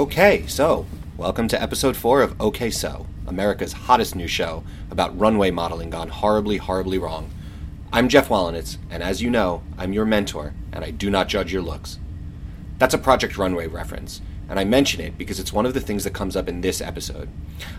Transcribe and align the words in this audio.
Okay, 0.00 0.46
so 0.46 0.86
welcome 1.18 1.46
to 1.48 1.62
episode 1.62 1.94
four 1.94 2.22
of 2.22 2.34
OK 2.40 2.70
So, 2.70 3.04
America's 3.26 3.74
hottest 3.74 4.16
new 4.16 4.26
show 4.26 4.64
about 4.90 5.18
runway 5.20 5.50
modeling 5.50 5.90
gone 5.90 6.08
horribly, 6.08 6.56
horribly 6.56 6.96
wrong. 6.96 7.30
I'm 7.92 8.08
Jeff 8.08 8.30
Wallenitz, 8.30 8.78
and 8.88 9.02
as 9.02 9.20
you 9.20 9.28
know, 9.28 9.62
I'm 9.76 9.92
your 9.92 10.06
mentor, 10.06 10.54
and 10.72 10.82
I 10.82 10.90
do 10.90 11.10
not 11.10 11.28
judge 11.28 11.52
your 11.52 11.60
looks. 11.60 11.98
That's 12.78 12.94
a 12.94 12.98
Project 12.98 13.36
Runway 13.36 13.66
reference, 13.66 14.22
and 14.48 14.58
I 14.58 14.64
mention 14.64 15.02
it 15.02 15.18
because 15.18 15.38
it's 15.38 15.52
one 15.52 15.66
of 15.66 15.74
the 15.74 15.82
things 15.82 16.04
that 16.04 16.14
comes 16.14 16.34
up 16.34 16.48
in 16.48 16.62
this 16.62 16.80
episode. 16.80 17.28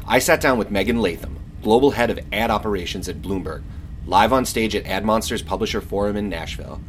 I 0.07 0.19
sat 0.19 0.39
down 0.39 0.59
with 0.59 0.69
Megan 0.69 1.01
Latham, 1.01 1.39
global 1.63 1.89
head 1.89 2.11
of 2.11 2.19
ad 2.31 2.51
operations 2.51 3.09
at 3.09 3.23
Bloomberg, 3.23 3.63
live 4.05 4.31
on 4.31 4.45
stage 4.45 4.75
at 4.75 4.85
AdMonsters 4.85 5.43
Publisher 5.43 5.81
Forum 5.81 6.15
in 6.15 6.29
Nashville. 6.29 6.81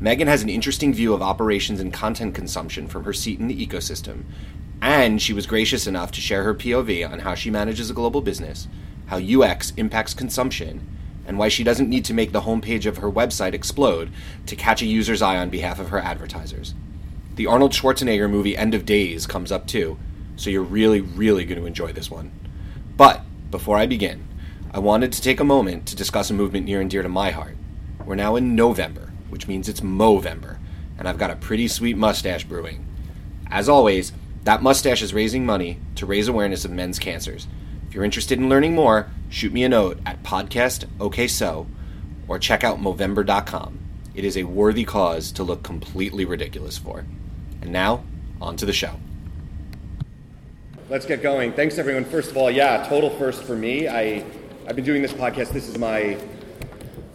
Megan 0.00 0.28
has 0.28 0.42
an 0.42 0.48
interesting 0.48 0.92
view 0.92 1.14
of 1.14 1.22
operations 1.22 1.80
and 1.80 1.92
content 1.92 2.34
consumption 2.34 2.88
from 2.88 3.04
her 3.04 3.12
seat 3.12 3.38
in 3.38 3.48
the 3.48 3.66
ecosystem, 3.66 4.24
and 4.82 5.22
she 5.22 5.32
was 5.32 5.46
gracious 5.46 5.86
enough 5.86 6.10
to 6.12 6.20
share 6.20 6.42
her 6.42 6.54
POV 6.54 7.08
on 7.10 7.20
how 7.20 7.34
she 7.34 7.50
manages 7.50 7.90
a 7.90 7.94
global 7.94 8.20
business, 8.20 8.68
how 9.06 9.18
UX 9.18 9.72
impacts 9.76 10.12
consumption, 10.12 10.86
and 11.26 11.38
why 11.38 11.48
she 11.48 11.64
doesn't 11.64 11.88
need 11.88 12.04
to 12.04 12.14
make 12.14 12.32
the 12.32 12.42
homepage 12.42 12.86
of 12.86 12.98
her 12.98 13.10
website 13.10 13.54
explode 13.54 14.10
to 14.46 14.56
catch 14.56 14.82
a 14.82 14.86
user's 14.86 15.22
eye 15.22 15.38
on 15.38 15.48
behalf 15.48 15.78
of 15.78 15.88
her 15.88 15.98
advertisers. 15.98 16.74
The 17.36 17.46
Arnold 17.46 17.72
Schwarzenegger 17.72 18.30
movie 18.30 18.56
End 18.56 18.74
of 18.74 18.84
Days 18.84 19.26
comes 19.26 19.50
up 19.50 19.66
too, 19.66 19.98
so 20.36 20.50
you're 20.50 20.62
really, 20.62 21.00
really 21.00 21.44
going 21.44 21.60
to 21.60 21.66
enjoy 21.66 21.92
this 21.92 22.10
one. 22.10 22.30
But 22.96 23.22
before 23.50 23.78
I 23.78 23.86
begin, 23.86 24.26
I 24.72 24.80
wanted 24.80 25.12
to 25.12 25.22
take 25.22 25.40
a 25.40 25.44
moment 25.44 25.86
to 25.86 25.96
discuss 25.96 26.30
a 26.30 26.34
movement 26.34 26.66
near 26.66 26.80
and 26.80 26.90
dear 26.90 27.02
to 27.02 27.08
my 27.08 27.30
heart. 27.30 27.56
We're 28.04 28.16
now 28.16 28.36
in 28.36 28.54
November, 28.54 29.03
which 29.28 29.48
means 29.48 29.68
it's 29.68 29.80
Movember, 29.80 30.58
and 30.98 31.08
I've 31.08 31.18
got 31.18 31.30
a 31.30 31.36
pretty 31.36 31.68
sweet 31.68 31.96
mustache 31.96 32.44
brewing. 32.44 32.86
As 33.50 33.68
always, 33.68 34.12
that 34.44 34.62
mustache 34.62 35.02
is 35.02 35.14
raising 35.14 35.46
money 35.46 35.78
to 35.96 36.06
raise 36.06 36.28
awareness 36.28 36.64
of 36.64 36.70
men's 36.70 36.98
cancers. 36.98 37.46
If 37.88 37.94
you're 37.94 38.04
interested 38.04 38.38
in 38.38 38.48
learning 38.48 38.74
more, 38.74 39.08
shoot 39.28 39.52
me 39.52 39.64
a 39.64 39.68
note 39.68 39.98
at 40.04 40.22
podcast 40.22 40.86
okay 41.00 41.26
so 41.28 41.66
or 42.28 42.38
check 42.38 42.64
out 42.64 42.78
Movember.com. 42.78 43.78
It 44.14 44.24
is 44.24 44.36
a 44.36 44.44
worthy 44.44 44.84
cause 44.84 45.32
to 45.32 45.42
look 45.42 45.62
completely 45.62 46.24
ridiculous 46.24 46.78
for. 46.78 47.04
And 47.60 47.72
now, 47.72 48.04
on 48.40 48.56
to 48.56 48.66
the 48.66 48.72
show. 48.72 48.94
Let's 50.88 51.06
get 51.06 51.22
going. 51.22 51.52
Thanks, 51.52 51.78
everyone. 51.78 52.04
First 52.04 52.30
of 52.30 52.36
all, 52.36 52.50
yeah, 52.50 52.86
total 52.88 53.10
first 53.10 53.42
for 53.42 53.56
me. 53.56 53.88
I, 53.88 54.24
I've 54.66 54.76
been 54.76 54.84
doing 54.84 55.02
this 55.02 55.12
podcast. 55.12 55.50
This 55.50 55.68
is 55.68 55.78
my 55.78 56.18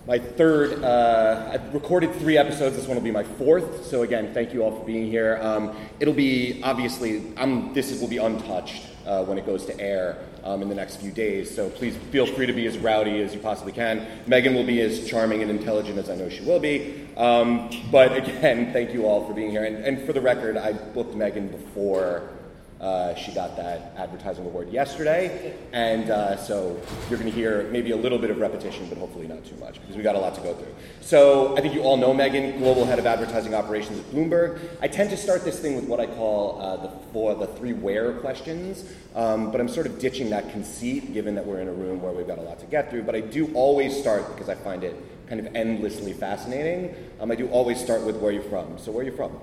my 0.10 0.18
third. 0.18 0.84
Uh, 0.84 1.52
I've 1.54 1.72
recorded 1.72 2.16
three 2.16 2.36
episodes. 2.36 2.76
This 2.76 2.88
one 2.88 2.98
will 2.98 3.04
be 3.04 3.12
my 3.12 3.24
fourth. 3.24 3.86
So 3.86 4.02
again, 4.02 4.34
thank 4.34 4.56
you 4.56 4.64
all 4.64 4.76
for 4.76 4.84
being 4.84 5.06
here. 5.06 5.38
Um, 5.40 5.78
it'll 6.00 6.16
be 6.16 6.62
obviously. 6.64 7.32
I'm, 7.38 7.76
this 7.76 8.02
will 8.02 8.08
be 8.08 8.18
untouched 8.18 8.88
uh, 9.06 9.24
when 9.26 9.38
it 9.38 9.46
goes 9.46 9.68
to 9.68 9.80
air 9.80 10.18
um, 10.44 10.64
in 10.64 10.68
the 10.68 10.74
next 10.74 10.96
few 10.96 11.12
days. 11.12 11.56
So 11.56 11.70
please 11.70 11.96
feel 12.10 12.26
free 12.26 12.48
to 12.48 12.54
be 12.54 12.66
as 12.66 12.80
rowdy 12.80 13.22
as 13.22 13.36
you 13.36 13.40
possibly 13.40 13.72
can. 13.72 14.08
Megan 14.26 14.56
will 14.56 14.66
be 14.66 14.82
as 14.82 15.08
charming 15.08 15.44
and 15.44 15.52
intelligent 15.52 16.00
as 16.00 16.10
I 16.10 16.16
know 16.16 16.28
she 16.28 16.42
will 16.42 16.60
be. 16.60 17.08
Um, 17.16 17.70
but 17.92 18.18
again, 18.18 18.74
thank 18.74 18.96
you 18.96 19.06
all 19.06 19.28
for 19.28 19.36
being 19.36 19.52
here. 19.52 19.66
And, 19.66 19.86
and 19.86 20.08
for 20.08 20.14
the 20.14 20.22
record, 20.22 20.58
I 20.58 20.74
booked 20.74 21.14
Megan 21.14 21.50
before. 21.50 22.32
Uh, 22.80 23.14
she 23.14 23.34
got 23.34 23.58
that 23.58 23.94
advertising 23.98 24.46
award 24.46 24.70
yesterday, 24.70 25.54
and 25.74 26.10
uh, 26.10 26.38
so 26.38 26.80
you're 27.10 27.20
going 27.20 27.30
to 27.30 27.36
hear 27.36 27.68
maybe 27.72 27.92
a 27.92 27.96
little 27.96 28.18
bit 28.18 28.30
of 28.30 28.40
repetition, 28.40 28.88
but 28.88 28.98
hopefully 28.98 29.28
not 29.28 29.44
too 29.44 29.56
much 29.58 29.82
because 29.82 29.98
we 29.98 30.02
got 30.02 30.16
a 30.16 30.20
lot 30.20 30.34
to 30.34 30.40
go 30.40 30.54
through. 30.54 30.74
So 31.02 31.58
I 31.58 31.62
think 31.62 31.74
you 31.74 31.82
all 31.82 31.98
know 31.98 32.14
Megan, 32.14 32.58
global 32.58 32.86
head 32.86 32.98
of 32.98 33.06
advertising 33.06 33.54
operations 33.54 34.00
at 34.00 34.06
Bloomberg. 34.06 34.62
I 34.82 34.88
tend 34.88 35.10
to 35.10 35.18
start 35.18 35.44
this 35.44 35.60
thing 35.60 35.76
with 35.76 35.84
what 35.86 36.00
I 36.00 36.06
call 36.06 36.62
uh, 36.62 36.78
the 36.78 36.90
four, 37.12 37.36
the 37.36 37.48
three 37.48 37.74
where 37.74 38.14
questions, 38.14 38.86
um, 39.14 39.52
but 39.52 39.60
I'm 39.60 39.68
sort 39.68 39.86
of 39.86 40.00
ditching 40.00 40.30
that 40.30 40.50
conceit 40.52 41.14
given 41.14 41.36
that 41.36 41.46
we're 41.46 41.60
in 41.60 41.68
a 41.68 41.74
room 41.74 42.02
where 42.02 42.14
we've 42.14 42.28
got 42.28 42.38
a 42.38 42.44
lot 42.44 42.60
to 42.60 42.66
get 42.66 42.90
through. 42.90 43.04
But 43.04 43.16
I 43.16 43.20
do 43.20 43.52
always 43.56 44.00
start 44.00 44.26
because 44.30 44.48
I 44.48 44.56
find 44.56 44.86
it 44.86 44.96
kind 45.28 45.46
of 45.46 45.54
endlessly 45.54 46.14
fascinating. 46.14 46.96
Um, 47.20 47.30
I 47.30 47.36
do 47.36 47.50
always 47.50 47.78
start 47.78 48.04
with 48.04 48.16
where 48.18 48.32
you're 48.32 48.42
from. 48.44 48.78
So 48.78 48.94
where 48.94 49.02
are 49.02 49.06
you 49.06 49.16
from? 49.16 49.38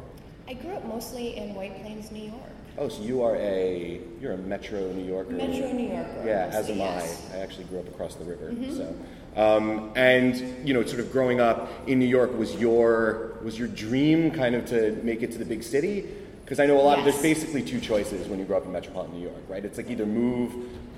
I 0.48 0.54
grew 0.54 0.72
up 0.72 0.86
mostly 0.86 1.36
in 1.36 1.54
White 1.54 1.82
Plains, 1.82 2.10
New 2.10 2.30
York. 2.30 2.55
Oh, 2.78 2.88
so 2.88 3.02
you 3.02 3.22
are 3.22 3.36
a 3.36 4.00
you're 4.20 4.32
a 4.32 4.38
Metro 4.38 4.92
New 4.92 5.04
Yorker. 5.04 5.32
Metro 5.32 5.72
New 5.72 5.88
Yorker. 5.88 6.22
Yeah, 6.26 6.50
as 6.52 6.68
am 6.68 6.78
yes. 6.78 7.30
I. 7.32 7.36
I 7.36 7.40
actually 7.40 7.64
grew 7.64 7.78
up 7.78 7.88
across 7.88 8.16
the 8.16 8.24
river. 8.24 8.54
So, 8.70 8.94
um, 9.40 9.92
and 9.96 10.66
you 10.66 10.74
know, 10.74 10.84
sort 10.84 11.00
of 11.00 11.10
growing 11.10 11.40
up 11.40 11.70
in 11.88 11.98
New 11.98 12.06
York 12.06 12.36
was 12.36 12.54
your 12.56 13.38
was 13.42 13.58
your 13.58 13.68
dream 13.68 14.30
kind 14.30 14.54
of 14.54 14.66
to 14.66 14.92
make 15.02 15.22
it 15.22 15.32
to 15.32 15.38
the 15.38 15.44
big 15.44 15.62
city? 15.62 16.06
Because 16.44 16.60
I 16.60 16.66
know 16.66 16.80
a 16.80 16.82
lot 16.82 16.98
of 16.98 17.04
there's 17.04 17.20
basically 17.22 17.62
two 17.62 17.80
choices 17.80 18.28
when 18.28 18.38
you 18.38 18.44
grow 18.44 18.58
up 18.58 18.66
in 18.66 18.72
metropolitan 18.72 19.16
New 19.16 19.22
York, 19.22 19.42
right? 19.48 19.64
It's 19.64 19.78
like 19.78 19.90
either 19.90 20.06
move 20.06 20.54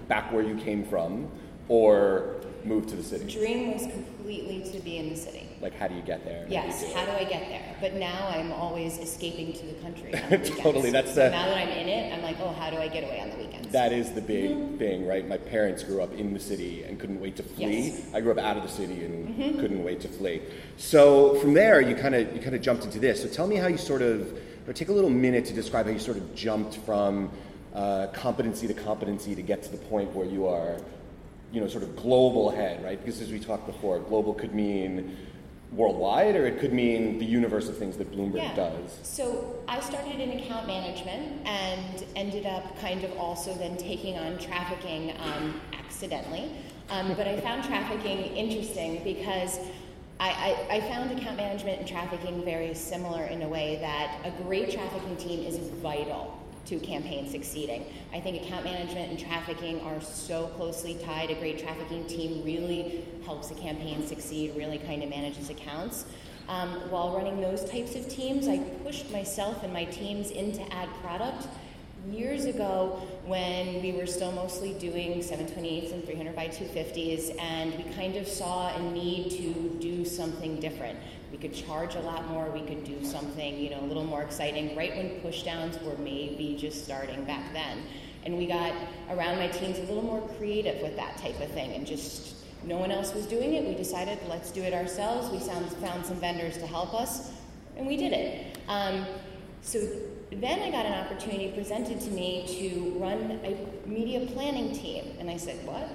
back 0.09 0.33
where 0.33 0.43
you 0.43 0.57
came 0.57 0.85
from 0.85 1.29
or 1.69 2.37
move 2.65 2.87
to 2.89 2.97
the 2.97 3.03
city. 3.03 3.33
Dream 3.33 3.73
was 3.73 3.83
completely 3.83 4.69
to 4.73 4.81
be 4.81 4.99
in 4.99 5.11
the 5.11 5.17
city. 5.17 5.48
Like, 5.61 5.75
how 5.75 5.89
do 5.89 5.95
you 5.95 6.03
get 6.03 6.25
there? 6.25 6.47
Yes, 6.49 6.83
do 6.83 6.93
how 6.95 7.05
do 7.05 7.11
I 7.13 7.25
get 7.25 7.49
there? 7.49 7.77
But 7.81 7.95
now 7.95 8.29
I'm 8.29 8.53
always 8.53 8.99
escaping 8.99 9.53
to 9.55 9.67
the 9.67 9.75
country. 9.75 10.13
The. 10.13 10.39
Totally, 10.63 10.91
that's 10.91 11.11
so 11.15 11.25
the- 11.25 11.31
now 11.31 11.47
that 11.47 11.57
I'm 11.57 11.69
in 11.69 11.89
it. 11.89 12.13
I'm 12.13 12.23
like, 12.23 12.37
oh, 12.41 12.53
how 12.53 12.71
do 12.71 12.77
I 12.77 12.87
get 12.89 13.05
away 13.05 13.21
on 13.21 13.31
the 13.31 13.37
weekends? 13.37 13.69
That 13.73 13.93
is 13.93 14.13
the 14.13 14.21
big 14.21 14.79
thing, 14.79 15.07
right? 15.07 15.27
My 15.27 15.37
parents 15.37 15.83
grew 15.83 16.01
up 16.01 16.13
in 16.15 16.33
the 16.33 16.41
city 16.41 16.85
and 16.85 16.99
couldn't 16.99 17.21
wait 17.21 17.37
to 17.37 17.43
flee. 17.43 17.89
Yes. 17.91 18.03
I 18.15 18.21
grew 18.21 18.31
up 18.33 18.39
out 18.39 18.57
of 18.57 18.63
the 18.63 18.69
city 18.69 19.05
and 19.05 19.59
couldn't 19.59 19.83
wait 19.83 20.01
to 20.03 20.09
flee. 20.09 20.43
So 20.77 21.35
from 21.41 21.55
there, 21.55 21.81
you 21.81 21.97
kind 21.97 22.15
of 22.15 22.35
you 22.35 22.41
kind 22.41 22.55
of 22.55 22.63
jumped 22.63 22.85
into 22.85 22.99
this. 23.01 23.21
So 23.23 23.29
tell 23.29 23.47
me 23.47 23.57
how 23.57 23.67
you 23.67 23.79
sort 23.79 24.03
of, 24.03 24.39
or 24.67 24.73
take 24.73 24.89
a 24.89 24.93
little 24.93 25.11
minute 25.11 25.45
to 25.47 25.55
describe 25.55 25.87
how 25.87 25.93
you 25.93 25.99
sort 25.99 26.17
of 26.17 26.35
jumped 26.35 26.77
from 26.79 27.31
uh, 27.75 28.07
competency 28.13 28.67
to 28.69 28.75
competency 28.75 29.35
to 29.35 29.43
get 29.43 29.63
to 29.65 29.71
the 29.71 29.77
point 29.77 30.13
where 30.15 30.27
you 30.27 30.47
are, 30.47 30.79
you 31.53 31.61
know, 31.61 31.69
sort 31.69 31.83
of 31.83 31.95
global 31.97 32.51
head, 32.51 32.83
right? 32.85 32.99
Because 33.05 33.21
as 33.21 33.31
we 33.31 33.39
talked 33.41 33.67
before, 33.67 33.99
global 33.99 34.35
could 34.35 34.55
mean 34.55 35.17
worldwide, 35.73 36.35
or 36.35 36.47
it 36.47 36.59
could 36.59 36.73
mean 36.73 37.19
the 37.19 37.25
universe 37.25 37.69
of 37.69 37.77
things 37.77 37.97
that 37.99 38.11
Bloomberg 38.11 38.37
yeah. 38.37 38.55
does. 38.55 38.99
So 39.03 39.63
I 39.69 39.81
started 39.81 40.21
in 40.21 40.39
account 40.39 40.67
management 40.67 41.47
and 41.47 42.05
ended 42.17 42.47
up 42.47 42.79
kind 42.81 43.05
of 43.05 43.17
also 43.19 43.55
then 43.55 43.77
taking 43.77 44.17
on 44.19 44.39
trafficking 44.39 45.15
um, 45.21 45.61
accidentally. 45.73 46.51
Um, 46.91 47.15
but 47.15 47.29
I 47.29 47.39
found 47.41 47.65
trafficking 47.65 48.35
interesting 48.35 49.05
because 49.05 49.59
I, 50.21 50.67
I, 50.71 50.77
I 50.77 50.81
found 50.81 51.17
account 51.17 51.37
management 51.37 51.81
and 51.81 51.87
trafficking 51.87 52.45
very 52.45 52.75
similar 52.75 53.25
in 53.25 53.43
a 53.43 53.49
way 53.49 53.79
that 53.81 54.19
a 54.25 54.31
great 54.43 54.71
trafficking 54.71 55.17
team 55.17 55.45
is 55.45 55.59
vital 55.59 56.39
to 56.69 56.79
campaign 56.79 57.29
succeeding. 57.29 57.87
I 58.13 58.21
think 58.21 58.43
account 58.43 58.65
management 58.65 59.11
and 59.11 59.19
trafficking 59.19 59.81
are 59.81 60.01
so 60.01 60.49
closely 60.57 60.99
tied. 61.03 61.31
A 61.31 61.35
great 61.35 61.59
trafficking 61.59 62.07
team 62.07 62.45
really 62.45 63.05
helps 63.25 63.51
a 63.51 63.55
campaign 63.55 64.07
succeed, 64.07 64.55
really 64.57 64.79
kind 64.79 65.03
of 65.03 65.09
manages 65.09 65.51
accounts. 65.51 66.05
Um, 66.49 66.71
while 66.91 67.15
running 67.15 67.41
those 67.41 67.69
types 67.71 67.95
of 67.95 68.09
teams, 68.09 68.49
I 68.49 68.59
pushed 68.85 69.11
myself 69.11 69.63
and 69.63 69.73
my 69.73 69.85
teams 69.85 70.31
into 70.31 70.63
ad 70.73 70.89
product 71.03 71.47
years 72.13 72.45
ago 72.45 73.03
when 73.27 73.83
we 73.83 73.93
were 73.93 74.07
still 74.07 74.33
mostly 74.33 74.75
doing 74.75 75.19
728s 75.21 75.93
and 75.93 76.05
300 76.05 76.35
by 76.35 76.49
250s, 76.49 77.41
and 77.41 77.75
we 77.77 77.85
kind 77.95 78.17
of 78.17 78.27
saw 78.27 78.75
a 78.75 78.83
need 78.93 79.31
to 79.31 79.79
do 79.81 80.05
something 80.05 80.59
different. 80.61 80.99
We 81.31 81.39
could 81.39 81.55
charge 81.55 81.95
a 81.95 82.01
lot 82.01 82.29
more, 82.29 82.51
we 82.51 82.63
could 82.63 82.85
do 82.85 83.05
something, 83.05 83.59
you 83.59 83.71
know, 83.71 83.81
a 83.81 83.87
little 83.87 84.05
more 84.05 84.23
exciting, 84.23 84.77
right 84.77 84.97
when 84.97 85.21
pushdowns 85.21 85.83
were 85.83 85.97
maybe 85.99 86.57
just 86.59 86.85
starting 86.85 87.25
back 87.25 87.53
then. 87.53 87.83
And 88.25 88.37
we 88.37 88.47
got 88.47 88.73
around 89.11 89.39
my 89.39 89.49
teams 89.49 89.79
a 89.79 89.83
little 89.83 90.03
more 90.03 90.27
creative 90.37 90.83
with 90.83 90.97
that 90.97 91.17
type 91.19 91.41
of 91.41 91.51
thing 91.53 91.73
and 91.73 91.87
just 91.87 92.35
no 92.65 92.77
one 92.77 92.91
else 92.91 93.15
was 93.15 93.27
doing 93.27 93.55
it. 93.55 93.65
We 93.65 93.75
decided 93.75 94.19
let's 94.29 94.51
do 94.51 94.63
it 94.63 94.75
ourselves. 94.75 95.31
We 95.31 95.39
found, 95.39 95.71
found 95.75 96.05
some 96.05 96.17
vendors 96.17 96.59
to 96.59 96.67
help 96.67 96.95
us, 96.95 97.31
and 97.77 97.87
we 97.87 97.97
did 97.97 98.13
it. 98.13 98.59
Um, 98.69 99.07
so 99.63 99.79
then 100.31 100.61
I 100.61 100.71
got 100.71 100.87
an 100.87 100.93
opportunity 100.93 101.51
presented 101.53 102.01
to 102.01 102.11
me 102.11 102.45
to 102.59 102.99
run 102.99 103.41
a 103.45 103.89
media 103.89 104.27
planning 104.33 104.75
team, 104.75 105.17
and 105.19 105.31
I 105.31 105.37
said, 105.37 105.65
"What?" 105.67 105.89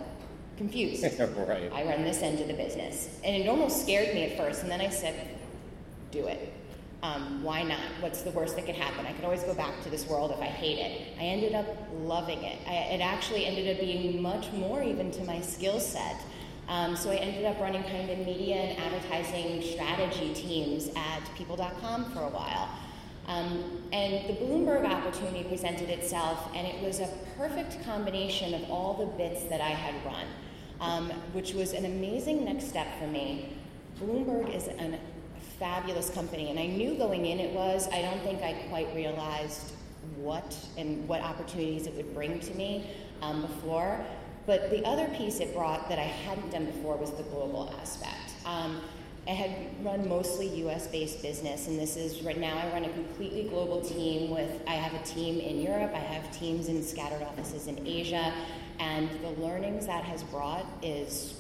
Confused. 0.58 1.04
right. 1.20 1.72
I 1.74 1.84
run 1.84 2.04
this 2.04 2.22
end 2.22 2.40
of 2.40 2.48
the 2.48 2.54
business, 2.54 3.20
and 3.24 3.36
it 3.36 3.48
almost 3.48 3.82
scared 3.82 4.14
me 4.14 4.24
at 4.26 4.38
first, 4.38 4.62
and 4.62 4.72
then 4.72 4.82
I 4.82 4.90
said, 4.90 5.16
"Do 6.12 6.28
it." 6.28 6.54
Um, 7.04 7.44
why 7.44 7.64
not? 7.64 7.82
What's 8.00 8.22
the 8.22 8.32
worst 8.32 8.56
that 8.56 8.66
could 8.66 8.76
happen? 8.76 9.06
I 9.06 9.12
could 9.12 9.26
always 9.26 9.44
go 9.44 9.54
back 9.54 9.84
to 9.84 9.90
this 9.90 10.08
world 10.08 10.32
if 10.32 10.40
I 10.40 10.46
hate 10.46 10.80
it. 10.80 11.18
I 11.20 11.24
ended 11.24 11.54
up 11.54 11.68
loving 11.92 12.42
it. 12.44 12.58
I, 12.66 12.76
it 12.96 13.02
actually 13.02 13.46
ended 13.46 13.76
up 13.76 13.82
being 13.82 14.22
much 14.22 14.50
more 14.54 14.82
even 14.82 15.12
to 15.12 15.24
my 15.26 15.42
skill 15.42 15.82
set. 15.82 16.22
Um, 16.70 16.96
so 16.96 17.12
I 17.12 17.16
ended 17.16 17.44
up 17.44 17.60
running 17.60 17.84
kind 17.84 18.10
of 18.10 18.20
media 18.20 18.56
and 18.56 18.80
advertising 18.80 19.62
strategy 19.62 20.34
teams 20.34 20.90
at 20.96 21.20
people.com 21.36 22.06
for 22.12 22.22
a 22.22 22.30
while. 22.30 22.70
Um, 23.28 23.82
and 23.94 24.28
the 24.28 24.34
Bloomberg 24.34 24.86
opportunity 24.86 25.44
presented 25.44 25.90
itself, 25.90 26.50
and 26.56 26.68
it 26.68 26.82
was 26.84 27.00
a 27.00 27.10
perfect 27.38 27.84
combination 27.86 28.54
of 28.54 28.70
all 28.70 28.94
the 28.96 29.06
bits 29.18 29.44
that 29.46 29.62
I 29.62 29.70
had 29.70 29.96
run, 30.06 30.26
um, 30.82 31.10
which 31.32 31.54
was 31.54 31.74
an 31.74 31.86
amazing 31.86 32.44
next 32.44 32.68
step 32.68 32.88
for 33.00 33.08
me. 33.08 33.56
Bloomberg 34.00 34.54
is 34.54 34.68
an 34.68 35.00
fabulous 35.60 36.10
company, 36.10 36.50
and 36.50 36.60
I 36.60 36.66
knew 36.66 36.96
going 36.96 37.26
in 37.26 37.40
it 37.40 37.54
was. 37.54 37.88
I 37.90 38.02
don't 38.02 38.22
think 38.22 38.42
I 38.42 38.54
quite 38.70 38.94
realized 38.94 39.72
what 40.18 40.58
and 40.78 41.08
what 41.08 41.22
opportunities 41.22 41.88
it 41.88 41.94
would 41.94 42.14
bring 42.14 42.40
to 42.42 42.54
me 42.56 42.90
um, 43.22 43.44
before. 43.44 44.04
But 44.46 44.70
the 44.72 44.86
other 44.86 45.08
piece 45.16 45.40
it 45.40 45.54
brought 45.56 45.88
that 45.88 46.00
I 46.00 46.04
hadn't 46.04 46.50
done 46.50 46.66
before 46.66 46.98
was 46.98 47.12
the 47.12 47.24
global 47.24 47.74
aspect. 47.80 48.34
I 49.26 49.32
had 49.32 49.86
run 49.86 50.08
mostly 50.10 50.48
US 50.68 50.88
based 50.88 51.22
business, 51.22 51.68
and 51.68 51.80
this 51.80 51.96
is 51.96 52.22
right 52.24 52.38
now 52.38 52.58
I 52.58 52.72
run 52.74 52.84
a 52.84 52.90
completely 52.90 53.44
global 53.44 53.82
team 53.82 54.30
with, 54.32 54.62
I 54.68 54.74
have 54.74 54.94
a 55.00 55.04
team 55.06 55.40
in 55.40 55.62
Europe, 55.62 55.92
I 55.94 56.00
have 56.00 56.30
teams 56.38 56.68
in 56.68 56.84
scattered 56.84 57.24
offices 57.24 57.68
in 57.68 57.88
Asia, 57.88 58.34
and 58.80 59.10
the 59.22 59.30
learnings 59.42 59.86
that 59.86 60.04
has 60.04 60.24
brought 60.24 60.66
is, 60.82 61.40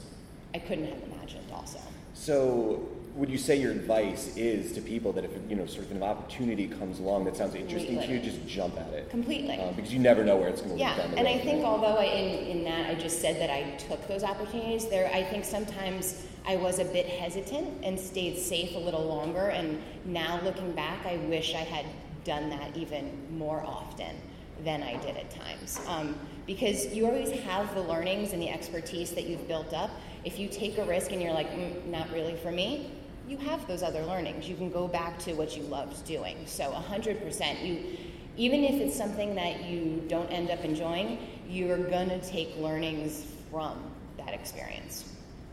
I 0.53 0.59
couldn't 0.59 0.87
have 0.87 1.03
imagined 1.11 1.51
also. 1.51 1.79
So, 2.13 2.87
would 3.15 3.29
you 3.29 3.37
say 3.37 3.55
your 3.55 3.71
advice 3.71 4.35
is 4.35 4.71
to 4.73 4.81
people 4.81 5.13
that 5.13 5.23
if 5.23 5.31
you 5.47 5.55
know 5.55 5.65
sort 5.65 5.85
of 5.85 5.91
an 5.91 6.01
opportunity 6.03 6.67
comes 6.67 6.99
along 6.99 7.25
that 7.25 7.35
sounds 7.37 7.53
interesting 7.53 7.97
Completely. 7.97 8.19
to 8.19 8.25
you, 8.25 8.31
just 8.31 8.47
jump 8.47 8.79
at 8.79 8.91
it? 8.93 9.09
Completely. 9.09 9.59
Uh, 9.59 9.71
because 9.73 9.93
you 9.93 9.99
never 9.99 10.23
know 10.23 10.35
where 10.35 10.47
it's 10.49 10.61
going 10.61 10.73
to 10.73 10.79
Yeah, 10.79 10.89
lead 10.91 10.97
down 10.97 11.11
the 11.11 11.17
and 11.17 11.27
road. 11.27 11.33
I 11.35 11.39
think 11.39 11.57
right? 11.63 11.65
although 11.65 11.97
I, 11.97 12.05
in, 12.05 12.57
in 12.57 12.63
that 12.63 12.89
I 12.89 12.95
just 12.95 13.21
said 13.21 13.39
that 13.39 13.49
I 13.51 13.71
took 13.77 14.07
those 14.07 14.23
opportunities, 14.23 14.87
there 14.87 15.11
I 15.13 15.23
think 15.23 15.45
sometimes 15.45 16.25
I 16.47 16.55
was 16.55 16.79
a 16.79 16.85
bit 16.85 17.05
hesitant 17.07 17.83
and 17.83 17.99
stayed 17.99 18.37
safe 18.37 18.75
a 18.75 18.79
little 18.79 19.05
longer. 19.05 19.49
And 19.49 19.79
now 20.05 20.39
looking 20.43 20.71
back, 20.73 21.05
I 21.05 21.17
wish 21.17 21.53
I 21.53 21.59
had 21.59 21.85
done 22.23 22.49
that 22.49 22.75
even 22.75 23.11
more 23.37 23.61
often 23.65 24.15
than 24.63 24.81
I 24.81 24.97
did 24.97 25.17
at 25.17 25.29
times. 25.29 25.79
Um, 25.87 26.15
because 26.47 26.87
you 26.93 27.05
always 27.05 27.31
have 27.41 27.73
the 27.75 27.81
learnings 27.81 28.33
and 28.33 28.41
the 28.41 28.49
expertise 28.49 29.11
that 29.11 29.25
you've 29.27 29.47
built 29.47 29.73
up. 29.73 29.91
If 30.25 30.39
you 30.39 30.47
take 30.47 30.77
a 30.77 30.85
risk 30.85 31.11
and 31.11 31.21
you're 31.21 31.33
like, 31.33 31.51
mm, 31.51 31.85
not 31.85 32.11
really 32.11 32.35
for 32.37 32.51
me, 32.51 32.91
you 33.33 33.39
have 33.39 33.67
those 33.67 33.81
other 33.81 34.03
learnings. 34.03 34.47
You 34.47 34.55
can 34.55 34.69
go 34.69 34.87
back 34.87 35.17
to 35.19 35.33
what 35.33 35.57
you 35.57 35.63
loved 35.63 36.05
doing. 36.05 36.37
So 36.45 36.71
100%, 36.71 37.65
you 37.65 37.97
even 38.35 38.63
if 38.63 38.81
it's 38.81 38.95
something 38.95 39.35
that 39.35 39.65
you 39.65 40.03
don't 40.07 40.27
end 40.31 40.49
up 40.49 40.63
enjoying, 40.65 41.19
you're 41.47 41.77
going 41.77 42.09
to 42.09 42.19
take 42.21 42.55
learnings 42.57 43.27
from 43.51 43.79
that 44.17 44.33
experience. 44.33 45.11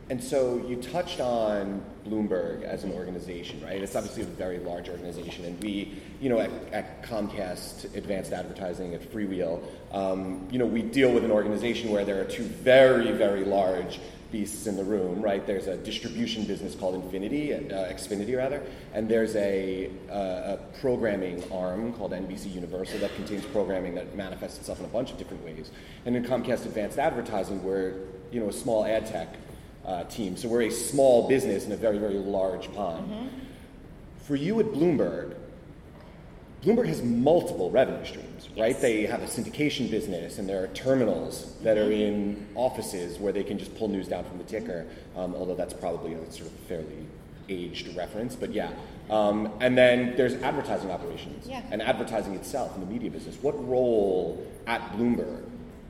And 0.08 0.22
so 0.22 0.64
you 0.66 0.76
touched 0.76 1.20
on 1.20 1.82
Bloomberg 2.06 2.62
as 2.62 2.84
an 2.84 2.92
organization, 2.92 3.62
right? 3.62 3.82
It's 3.82 3.94
obviously 3.94 4.22
a 4.22 4.26
very 4.26 4.58
large 4.58 4.88
organization, 4.88 5.44
and 5.44 5.62
we, 5.62 6.00
you 6.20 6.30
know, 6.30 6.40
at, 6.40 6.50
at 6.72 7.02
Comcast 7.02 7.94
Advanced 7.94 8.32
Advertising 8.32 8.94
at 8.94 9.02
Freewheel, 9.02 9.62
um, 9.92 10.48
you 10.50 10.58
know, 10.58 10.66
we 10.66 10.82
deal 10.82 11.12
with 11.12 11.22
an 11.22 11.30
organization 11.30 11.90
where 11.90 12.04
there 12.04 12.20
are 12.20 12.24
two 12.24 12.42
very, 12.44 13.12
very 13.12 13.44
large 13.44 14.00
beasts 14.30 14.66
in 14.66 14.76
the 14.76 14.84
room, 14.84 15.20
right? 15.20 15.46
There's 15.46 15.66
a 15.66 15.76
distribution 15.76 16.44
business 16.44 16.74
called 16.74 16.94
Infinity, 16.94 17.54
uh, 17.54 17.58
Xfinity 17.58 18.36
rather, 18.36 18.62
and 18.94 19.08
there's 19.08 19.36
a, 19.36 19.90
uh, 20.10 20.56
a 20.56 20.58
programming 20.80 21.42
arm 21.52 21.92
called 21.92 22.12
NBC 22.12 22.52
Universal 22.52 23.00
that 23.00 23.14
contains 23.16 23.44
programming 23.46 23.94
that 23.94 24.14
manifests 24.14 24.58
itself 24.58 24.80
in 24.80 24.84
a 24.84 24.88
bunch 24.88 25.10
of 25.10 25.18
different 25.18 25.44
ways. 25.44 25.70
And 26.06 26.16
in 26.16 26.24
Comcast 26.24 26.66
Advanced 26.66 26.98
Advertising, 26.98 27.62
we're, 27.62 27.94
you 28.30 28.40
know, 28.40 28.48
a 28.48 28.52
small 28.52 28.84
ad 28.84 29.06
tech 29.06 29.36
uh, 29.84 30.04
team. 30.04 30.36
So 30.36 30.48
we're 30.48 30.62
a 30.62 30.70
small 30.70 31.28
business 31.28 31.66
in 31.66 31.72
a 31.72 31.76
very, 31.76 31.98
very 31.98 32.14
large 32.14 32.72
pond. 32.72 33.10
Mm-hmm. 33.10 33.28
For 34.22 34.36
you 34.36 34.60
at 34.60 34.66
Bloomberg, 34.66 35.34
Bloomberg 36.62 36.88
has 36.88 37.02
multiple 37.02 37.70
revenue 37.70 38.04
streams, 38.04 38.48
right? 38.50 38.72
Yes. 38.72 38.82
They 38.82 39.06
have 39.06 39.22
a 39.22 39.26
syndication 39.26 39.90
business, 39.90 40.38
and 40.38 40.46
there 40.46 40.62
are 40.62 40.66
terminals 40.68 41.54
that 41.62 41.78
are 41.78 41.90
in 41.90 42.46
offices 42.54 43.18
where 43.18 43.32
they 43.32 43.42
can 43.42 43.58
just 43.58 43.74
pull 43.76 43.88
news 43.88 44.08
down 44.08 44.24
from 44.24 44.36
the 44.36 44.44
ticker. 44.44 44.86
Um, 45.16 45.34
although 45.34 45.54
that's 45.54 45.72
probably 45.72 46.12
a 46.12 46.30
sort 46.30 46.48
of 46.48 46.52
fairly 46.68 47.06
aged 47.48 47.96
reference, 47.96 48.36
but 48.36 48.52
yeah. 48.52 48.70
Um, 49.08 49.50
and 49.60 49.76
then 49.76 50.14
there's 50.16 50.34
advertising 50.42 50.90
operations 50.90 51.48
Yeah. 51.48 51.62
and 51.70 51.80
advertising 51.82 52.34
itself 52.34 52.74
in 52.74 52.80
the 52.82 52.86
media 52.86 53.10
business. 53.10 53.36
What 53.42 53.52
role 53.66 54.46
at 54.66 54.80
Bloomberg 54.92 55.42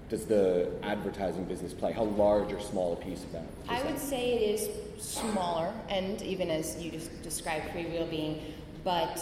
does 0.09 0.25
the 0.25 0.71
advertising 0.83 1.45
business 1.45 1.75
play? 1.75 1.93
How 1.93 2.05
large 2.05 2.53
or 2.53 2.61
small 2.61 2.93
a 2.95 2.97
piece 2.97 3.23
of 3.25 3.33
that? 3.33 3.43
is 3.43 3.69
I 3.69 3.83
that? 3.83 3.87
would 3.91 4.01
say 4.01 4.33
it 4.35 4.61
is 4.61 4.69
smaller, 5.05 5.73
and 5.89 6.23
even 6.23 6.49
as 6.49 6.81
you 6.83 6.93
just 6.93 7.23
described 7.23 7.67
Freewheel 7.75 8.09
being, 8.09 8.41
but 8.85 9.21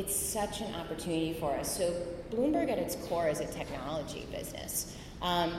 it's 0.00 0.16
such 0.16 0.62
an 0.62 0.74
opportunity 0.76 1.34
for 1.34 1.52
us. 1.52 1.76
So 1.76 1.94
Bloomberg 2.30 2.70
at 2.70 2.78
its 2.78 2.96
core 3.06 3.28
is 3.28 3.40
a 3.40 3.46
technology 3.46 4.26
business. 4.32 4.96
Um, 5.20 5.52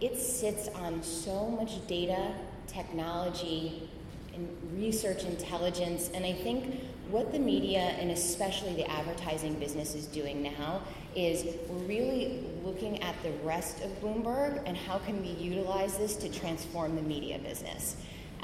it 0.00 0.18
sits 0.18 0.66
on 0.68 1.00
so 1.00 1.46
much 1.46 1.86
data, 1.86 2.32
technology, 2.66 3.88
and 4.34 4.48
research 4.76 5.22
intelligence, 5.22 6.10
and 6.12 6.26
I 6.26 6.32
think 6.32 6.80
what 7.08 7.30
the 7.30 7.38
media 7.38 7.78
and 7.78 8.10
especially 8.10 8.74
the 8.74 8.90
advertising 8.90 9.54
business 9.60 9.94
is 9.94 10.06
doing 10.06 10.42
now 10.42 10.82
is 11.14 11.44
we're 11.68 11.86
really 11.86 12.42
looking 12.64 13.00
at 13.00 13.14
the 13.22 13.30
rest 13.44 13.80
of 13.84 13.90
Bloomberg 14.02 14.60
and 14.66 14.76
how 14.76 14.98
can 14.98 15.22
we 15.22 15.28
utilize 15.28 15.96
this 15.96 16.16
to 16.16 16.28
transform 16.28 16.96
the 16.96 17.02
media 17.02 17.38
business. 17.38 17.94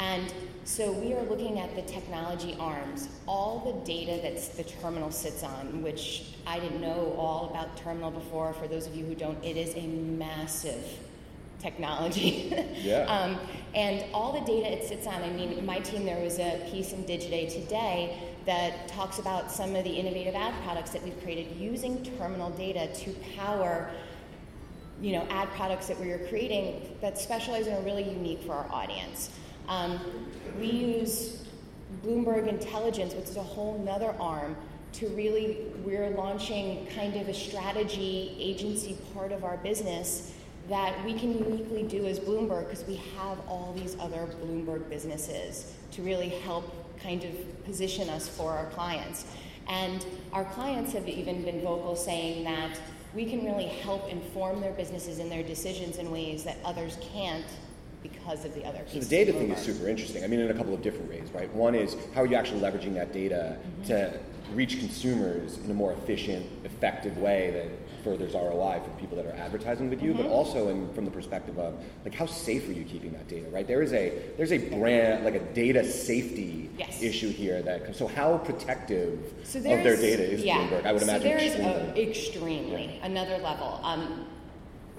And 0.00 0.32
so 0.64 0.91
we 0.93 1.12
are 1.12 1.23
looking 1.25 1.58
at 1.61 1.76
the 1.76 1.82
technology 1.82 2.56
arms, 2.58 3.08
all 3.29 3.61
the 3.61 3.85
data 3.87 4.20
that 4.23 4.56
the 4.56 4.64
terminal 4.64 5.11
sits 5.11 5.43
on, 5.43 5.82
which 5.82 6.35
I 6.47 6.58
didn't 6.58 6.81
know 6.81 7.14
all 7.19 7.50
about 7.50 7.76
terminal 7.76 8.11
before. 8.11 8.55
For 8.55 8.67
those 8.67 8.87
of 8.87 8.94
you 8.94 9.05
who 9.05 9.14
don't, 9.14 9.43
it 9.44 9.58
is 9.58 9.75
a 9.76 9.87
massive 9.87 10.82
technology. 11.61 12.52
Yeah. 12.81 13.05
um, 13.08 13.38
and 13.75 14.02
all 14.14 14.32
the 14.32 14.41
data 14.41 14.73
it 14.73 14.88
sits 14.88 15.06
on, 15.06 15.23
I 15.23 15.29
mean, 15.29 15.64
my 15.67 15.81
team, 15.81 16.06
there 16.06 16.25
was 16.25 16.38
a 16.38 16.67
piece 16.70 16.94
in 16.94 17.05
Digiday 17.05 17.52
today 17.52 18.19
that 18.47 18.88
talks 18.88 19.19
about 19.19 19.52
some 19.52 19.76
of 19.76 19.85
the 19.85 19.91
innovative 19.91 20.35
ad 20.35 20.55
products 20.64 20.93
that 20.93 21.02
we've 21.02 21.23
created 21.23 21.55
using 21.58 22.02
terminal 22.17 22.49
data 22.50 22.88
to 23.05 23.12
power 23.37 23.91
you 25.00 25.12
know, 25.12 25.26
ad 25.31 25.49
products 25.50 25.88
that 25.88 25.99
we 25.99 26.11
are 26.11 26.26
creating 26.29 26.97
that 27.00 27.19
specialize 27.19 27.67
and 27.67 27.76
are 27.76 27.82
really 27.82 28.08
unique 28.11 28.43
for 28.43 28.52
our 28.52 28.70
audience. 28.70 29.31
Um, 29.71 30.01
we 30.59 30.67
use 30.67 31.45
Bloomberg 32.05 32.49
Intelligence, 32.49 33.15
which 33.15 33.27
is 33.27 33.37
a 33.37 33.43
whole 33.43 33.79
nother 33.79 34.13
arm, 34.19 34.57
to 34.95 35.07
really, 35.11 35.59
we're 35.85 36.11
launching 36.11 36.89
kind 36.89 37.15
of 37.15 37.29
a 37.29 37.35
strategy 37.35 38.37
agency 38.41 38.99
part 39.15 39.31
of 39.31 39.45
our 39.45 39.57
business 39.59 40.35
that 40.69 41.03
we 41.05 41.15
can 41.15 41.39
uniquely 41.39 41.85
do 41.85 42.05
as 42.07 42.19
Bloomberg 42.19 42.69
because 42.69 42.85
we 42.85 42.97
have 43.17 43.39
all 43.49 43.73
these 43.77 43.97
other 44.00 44.29
Bloomberg 44.43 44.89
businesses 44.91 45.73
to 45.93 46.03
really 46.03 46.29
help 46.29 46.75
kind 47.00 47.23
of 47.23 47.65
position 47.65 48.09
us 48.11 48.29
for 48.29 48.50
our 48.50 48.67
clients. 48.71 49.25
And 49.69 50.05
our 50.33 50.45
clients 50.47 50.93
have 50.95 51.09
even 51.09 51.45
been 51.45 51.62
vocal 51.62 51.95
saying 51.95 52.43
that 52.43 52.77
we 53.15 53.25
can 53.25 53.45
really 53.45 53.67
help 53.67 54.11
inform 54.11 54.61
their 54.61 54.73
businesses 54.73 55.21
and 55.21 55.31
their 55.31 55.45
decisions 55.45 55.99
in 55.99 56.11
ways 56.11 56.43
that 56.43 56.57
others 56.65 56.99
can't 57.12 57.47
because 58.02 58.45
of 58.45 58.54
the 58.54 58.64
other 58.64 58.80
So 58.87 58.99
the 58.99 59.07
data 59.07 59.33
thing 59.33 59.50
is 59.50 59.61
super 59.61 59.88
interesting. 59.88 60.25
I 60.25 60.26
mean, 60.26 60.40
in 60.40 60.50
a 60.50 60.54
couple 60.54 60.75
of 60.75 60.83
different 60.83 61.09
ways, 61.11 61.28
right? 61.33 61.52
One 61.54 61.75
is 61.75 61.97
how 62.14 62.23
are 62.23 62.26
you 62.26 62.37
actually 62.37 62.61
leveraging 62.61 62.95
that 62.95 63.12
data 63.12 63.57
to 63.87 64.19
reach 64.54 64.80
consumers 64.80 65.59
in 65.59 65.71
a 65.71 65.75
more 65.75 65.92
efficient, 65.92 66.47
effective 66.64 67.16
way 67.19 67.50
that 67.52 68.02
furthers 68.02 68.33
ROI 68.33 68.80
for 68.83 68.90
people 68.99 69.16
that 69.16 69.26
are 69.26 69.37
advertising 69.37 69.90
with 69.90 70.02
you, 70.02 70.14
but 70.14 70.26
also 70.26 70.69
in, 70.69 70.92
from 70.95 71.04
the 71.04 71.11
perspective 71.11 71.59
of 71.59 71.75
like 72.04 72.14
how 72.14 72.26
safe 72.26 72.69
are 72.69 72.73
you 72.73 72.85
keeping 72.85 73.12
that 73.12 73.28
data, 73.28 73.49
right? 73.50 73.66
There 73.66 73.83
is 73.83 73.92
a 73.92 74.12
there's 74.37 74.52
a 74.52 74.59
brand 74.59 75.25
like 75.25 75.35
a 75.35 75.52
data 75.52 75.85
safety 75.85 76.71
Yes. 76.80 77.02
issue 77.02 77.30
here 77.30 77.61
that 77.62 77.95
so 77.95 78.07
how 78.07 78.38
protective 78.38 79.35
So 79.45 79.59
of 79.59 79.64
their 79.64 79.97
data 79.97 80.23
is 80.23 80.42
yeah. 80.42 80.57
Bloomberg? 80.59 80.87
I 80.87 80.92
would 80.92 81.02
so 81.02 81.09
imagine 81.09 81.28
there 81.28 81.38
is 81.38 81.52
extremely. 81.54 82.02
a, 82.02 82.09
extremely 82.09 83.00
another 83.02 83.37
level. 83.37 83.80
Um, 83.83 84.25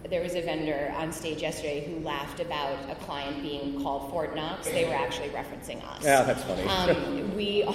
there 0.10 0.22
was 0.22 0.36
a 0.36 0.42
vendor 0.42 0.94
on 0.98 1.12
stage 1.12 1.42
yesterday 1.42 1.86
who 1.86 2.04
laughed 2.04 2.40
about 2.40 2.78
a 2.90 2.96
client 2.96 3.42
being 3.42 3.82
called 3.82 4.10
Fort 4.10 4.36
Knox. 4.36 4.68
They 4.68 4.86
were 4.86 4.94
actually 4.94 5.30
referencing 5.30 5.84
us. 5.84 6.04
Yeah, 6.04 6.24
that's 6.24 6.44
funny. 6.44 6.64
Um, 6.64 7.36
we 7.36 7.64
are 7.64 7.74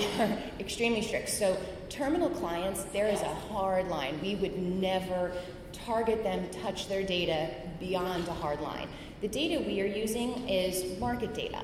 extremely 0.60 1.02
strict. 1.02 1.28
So, 1.28 1.56
terminal 1.88 2.30
clients, 2.30 2.84
there 2.92 3.06
is 3.06 3.20
a 3.20 3.34
hard 3.34 3.88
line. 3.88 4.20
We 4.20 4.34
would 4.36 4.58
never 4.58 5.32
target 5.72 6.22
them, 6.22 6.48
touch 6.50 6.88
their 6.88 7.04
data 7.04 7.50
beyond 7.78 8.26
a 8.28 8.32
hard 8.32 8.60
line. 8.60 8.88
The 9.20 9.28
data 9.28 9.62
we 9.64 9.80
are 9.80 9.86
using 9.86 10.48
is 10.48 10.98
market 10.98 11.32
data. 11.32 11.62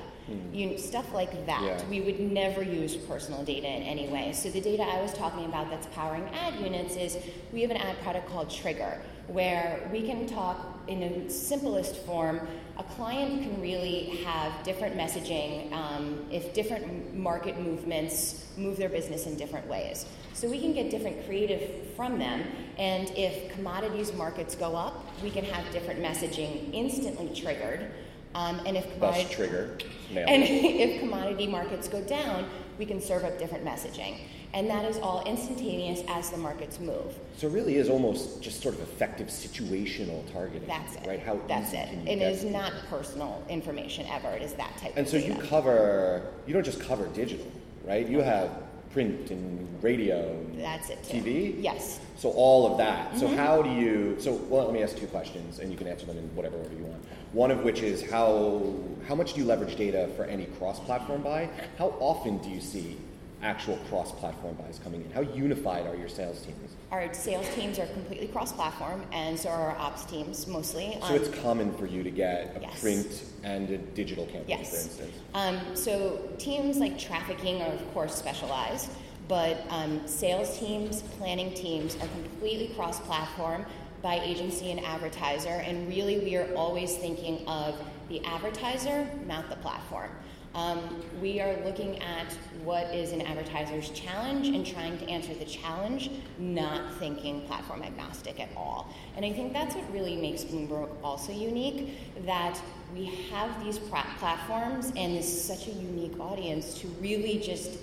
You, 0.53 0.77
stuff 0.77 1.13
like 1.13 1.45
that. 1.45 1.61
Yeah. 1.61 1.85
We 1.89 2.01
would 2.01 2.19
never 2.19 2.63
use 2.63 2.95
personal 2.95 3.43
data 3.43 3.67
in 3.67 3.83
any 3.83 4.07
way. 4.07 4.31
So 4.33 4.49
the 4.49 4.61
data 4.61 4.83
I 4.83 5.01
was 5.01 5.13
talking 5.13 5.45
about 5.45 5.69
that's 5.69 5.87
powering 5.87 6.23
ad 6.33 6.55
units 6.59 6.95
is 6.95 7.17
we 7.51 7.61
have 7.61 7.71
an 7.71 7.77
ad 7.77 8.01
product 8.03 8.29
called 8.29 8.49
Trigger, 8.49 9.01
where 9.27 9.89
we 9.91 10.01
can 10.01 10.25
talk 10.25 10.79
in 10.87 10.99
the 10.99 11.29
simplest 11.29 11.97
form. 12.05 12.47
A 12.77 12.83
client 12.83 13.43
can 13.43 13.61
really 13.61 14.23
have 14.23 14.63
different 14.63 14.95
messaging 14.97 15.71
um, 15.73 16.25
if 16.31 16.53
different 16.53 17.15
market 17.15 17.59
movements 17.59 18.45
move 18.57 18.77
their 18.77 18.89
business 18.89 19.25
in 19.25 19.35
different 19.35 19.67
ways. 19.67 20.05
So 20.33 20.49
we 20.49 20.59
can 20.59 20.73
get 20.73 20.89
different 20.89 21.25
creative 21.25 21.87
from 21.95 22.17
them, 22.17 22.43
and 22.77 23.11
if 23.11 23.53
commodities 23.53 24.13
markets 24.13 24.55
go 24.55 24.75
up, 24.75 25.05
we 25.21 25.29
can 25.29 25.45
have 25.45 25.71
different 25.71 26.01
messaging 26.01 26.73
instantly 26.73 27.29
triggered. 27.39 27.91
Um, 28.35 28.59
and 28.65 28.75
if 28.77 28.91
commodity 28.93 29.33
trigger. 29.33 29.77
Nailed 30.11 30.29
and 30.29 30.43
if 30.47 30.99
commodity 30.99 31.47
markets 31.47 31.87
go 31.87 32.01
down, 32.03 32.49
we 32.77 32.85
can 32.85 32.99
serve 33.01 33.23
up 33.23 33.37
different 33.39 33.63
messaging. 33.63 34.17
And 34.55 34.69
that 34.69 34.85
is 34.85 34.99
all 34.99 35.23
instantaneous 35.25 36.01
as 36.07 36.29
the 36.29 36.37
markets 36.37 36.79
move. 36.79 37.15
So 37.37 37.47
it 37.47 37.53
really 37.53 37.77
is 37.77 37.89
almost 37.89 38.39
just 38.41 38.61
sort 38.61 38.75
of 38.75 38.81
effective 38.81 39.27
situational 39.27 40.31
targeting. 40.31 40.67
That's 40.67 40.95
it. 40.95 41.07
Right? 41.07 41.19
How 41.19 41.39
That's 41.47 41.73
it. 41.73 41.89
It 42.07 42.21
is 42.21 42.43
not 42.43 42.71
personal 42.87 43.43
information 43.49 44.05
ever. 44.07 44.29
It 44.29 44.43
is 44.43 44.53
that 44.53 44.77
type 44.77 44.93
And 44.95 45.07
so 45.07 45.19
data. 45.19 45.33
you 45.33 45.41
cover, 45.49 46.21
you 46.45 46.53
don't 46.53 46.63
just 46.63 46.79
cover 46.79 47.07
digital, 47.07 47.51
right? 47.83 48.07
You 48.07 48.19
have 48.19 48.51
print 48.93 49.31
and 49.31 49.67
radio, 49.83 50.29
and 50.31 50.61
That's 50.63 50.89
it 50.91 51.03
too. 51.03 51.17
TV? 51.17 51.61
Yes. 51.61 51.99
So 52.15 52.29
all 52.31 52.71
of 52.71 52.77
that. 52.77 53.17
So 53.17 53.25
Mm-hmm. 53.27 53.35
how 53.37 53.61
do 53.63 53.69
you, 53.71 54.15
so 54.19 54.33
well, 54.49 54.65
let 54.65 54.73
me 54.73 54.83
ask 54.83 54.95
two 54.97 55.07
questions 55.07 55.59
and 55.59 55.71
you 55.71 55.77
can 55.77 55.87
answer 55.87 56.05
them 56.05 56.17
in 56.17 56.23
whatever 56.35 56.57
order 56.57 56.75
you 56.75 56.85
want. 56.85 57.03
One 57.33 57.49
of 57.51 57.63
which 57.63 57.81
is 57.81 58.07
how, 58.09 58.73
how 59.07 59.15
much 59.15 59.33
do 59.33 59.41
you 59.41 59.45
leverage 59.47 59.75
data 59.75 60.09
for 60.15 60.23
any 60.25 60.45
cross-platform 60.57 61.23
buy? 61.23 61.49
How 61.77 61.95
often 61.99 62.37
do 62.37 62.49
you 62.49 62.61
see 62.61 62.97
actual 63.41 63.77
cross-platform 63.89 64.55
buys 64.55 64.79
coming 64.83 65.01
in? 65.03 65.11
How 65.11 65.21
unified 65.21 65.87
are 65.87 65.95
your 65.95 66.07
sales 66.09 66.41
teams? 66.45 66.75
Our 66.93 67.11
sales 67.11 67.49
teams 67.55 67.79
are 67.79 67.87
completely 67.87 68.27
cross-platform, 68.27 69.01
and 69.11 69.37
so 69.39 69.49
are 69.49 69.71
our 69.71 69.77
ops 69.79 70.05
teams 70.05 70.45
mostly. 70.45 70.95
So 71.01 71.07
Um, 71.07 71.15
it's 71.15 71.27
common 71.39 71.73
for 71.73 71.87
you 71.87 72.03
to 72.03 72.11
get 72.11 72.55
a 72.55 72.61
Yes. 72.61 72.81
print 72.81 73.23
and 73.43 73.67
a 73.71 73.79
digital 73.79 74.25
campaign, 74.27 74.43
for 74.43 74.49
Yes. 74.51 74.85
instance. 74.85 75.11
Um, 75.33 75.59
so 75.75 76.19
teams 76.37 76.77
like 76.77 76.99
trafficking 76.99 77.63
are 77.63 77.71
of 77.73 77.93
course 77.95 78.13
specialized, 78.13 78.91
but 79.27 79.65
um, 79.71 80.01
sales 80.05 80.55
teams, 80.59 81.01
planning 81.17 81.51
teams 81.55 81.95
are 81.95 82.07
completely 82.09 82.67
cross-platform 82.75 83.65
by 84.03 84.19
agency 84.19 84.69
and 84.69 84.79
advertiser, 84.85 85.63
and 85.65 85.87
really 85.87 86.19
we 86.19 86.35
are 86.35 86.53
always 86.53 86.95
thinking 86.97 87.43
of 87.47 87.73
the 88.07 88.23
advertiser, 88.23 89.09
not 89.25 89.49
the 89.49 89.55
platform. 89.55 90.11
Um, 90.55 91.01
we 91.19 91.41
are 91.41 91.57
looking 91.65 91.99
at 92.03 92.31
what 92.63 92.93
is 92.93 93.11
an 93.11 93.21
advertiser's 93.21 93.89
challenge 93.89 94.49
and 94.49 94.65
trying 94.65 94.99
to 94.99 95.09
answer 95.09 95.33
the 95.33 95.45
challenge, 95.45 96.11
not 96.37 96.93
thinking 96.99 97.41
platform 97.47 97.81
agnostic 97.81 98.39
at 98.39 98.49
all. 98.55 98.93
And 99.15 99.25
I 99.25 99.33
think 99.33 99.51
that's 99.51 99.73
what 99.73 99.91
really 99.91 100.15
makes 100.15 100.43
Bloomberg 100.43 100.89
also 101.03 101.31
unique 101.31 101.97
that 102.25 102.61
we 102.95 103.05
have 103.31 103.63
these 103.63 103.79
platforms 103.79 104.93
and 104.95 105.17
this 105.17 105.25
is 105.25 105.43
such 105.43 105.67
a 105.67 105.71
unique 105.71 106.19
audience 106.19 106.79
to 106.79 106.87
really 107.01 107.39
just 107.39 107.79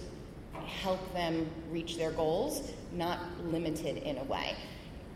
help 0.65 1.13
them 1.13 1.47
reach 1.73 1.97
their 1.97 2.13
goals, 2.13 2.71
not 2.93 3.19
limited 3.47 3.97
in 3.99 4.19
a 4.19 4.25
way. 4.25 4.55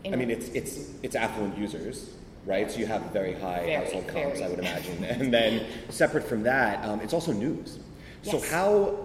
In 0.03 0.13
I 0.13 0.17
mean, 0.17 0.29
it's 0.29 0.49
it's 0.49 0.91
it's 1.01 1.15
affluent 1.15 1.57
users, 1.57 2.11
right? 2.45 2.69
So 2.71 2.79
you 2.79 2.85
have 2.85 3.01
very 3.11 3.33
high 3.33 3.61
Very, 3.61 3.73
household 3.73 4.07
comps. 4.07 4.41
I 4.41 4.47
would 4.47 4.59
imagine. 4.59 5.03
and 5.03 5.33
then 5.33 5.65
separate 5.89 6.23
from 6.27 6.43
that, 6.43 6.83
um, 6.85 7.01
it's 7.01 7.13
also 7.13 7.33
news. 7.33 7.79
So 8.23 8.39
how 8.39 8.97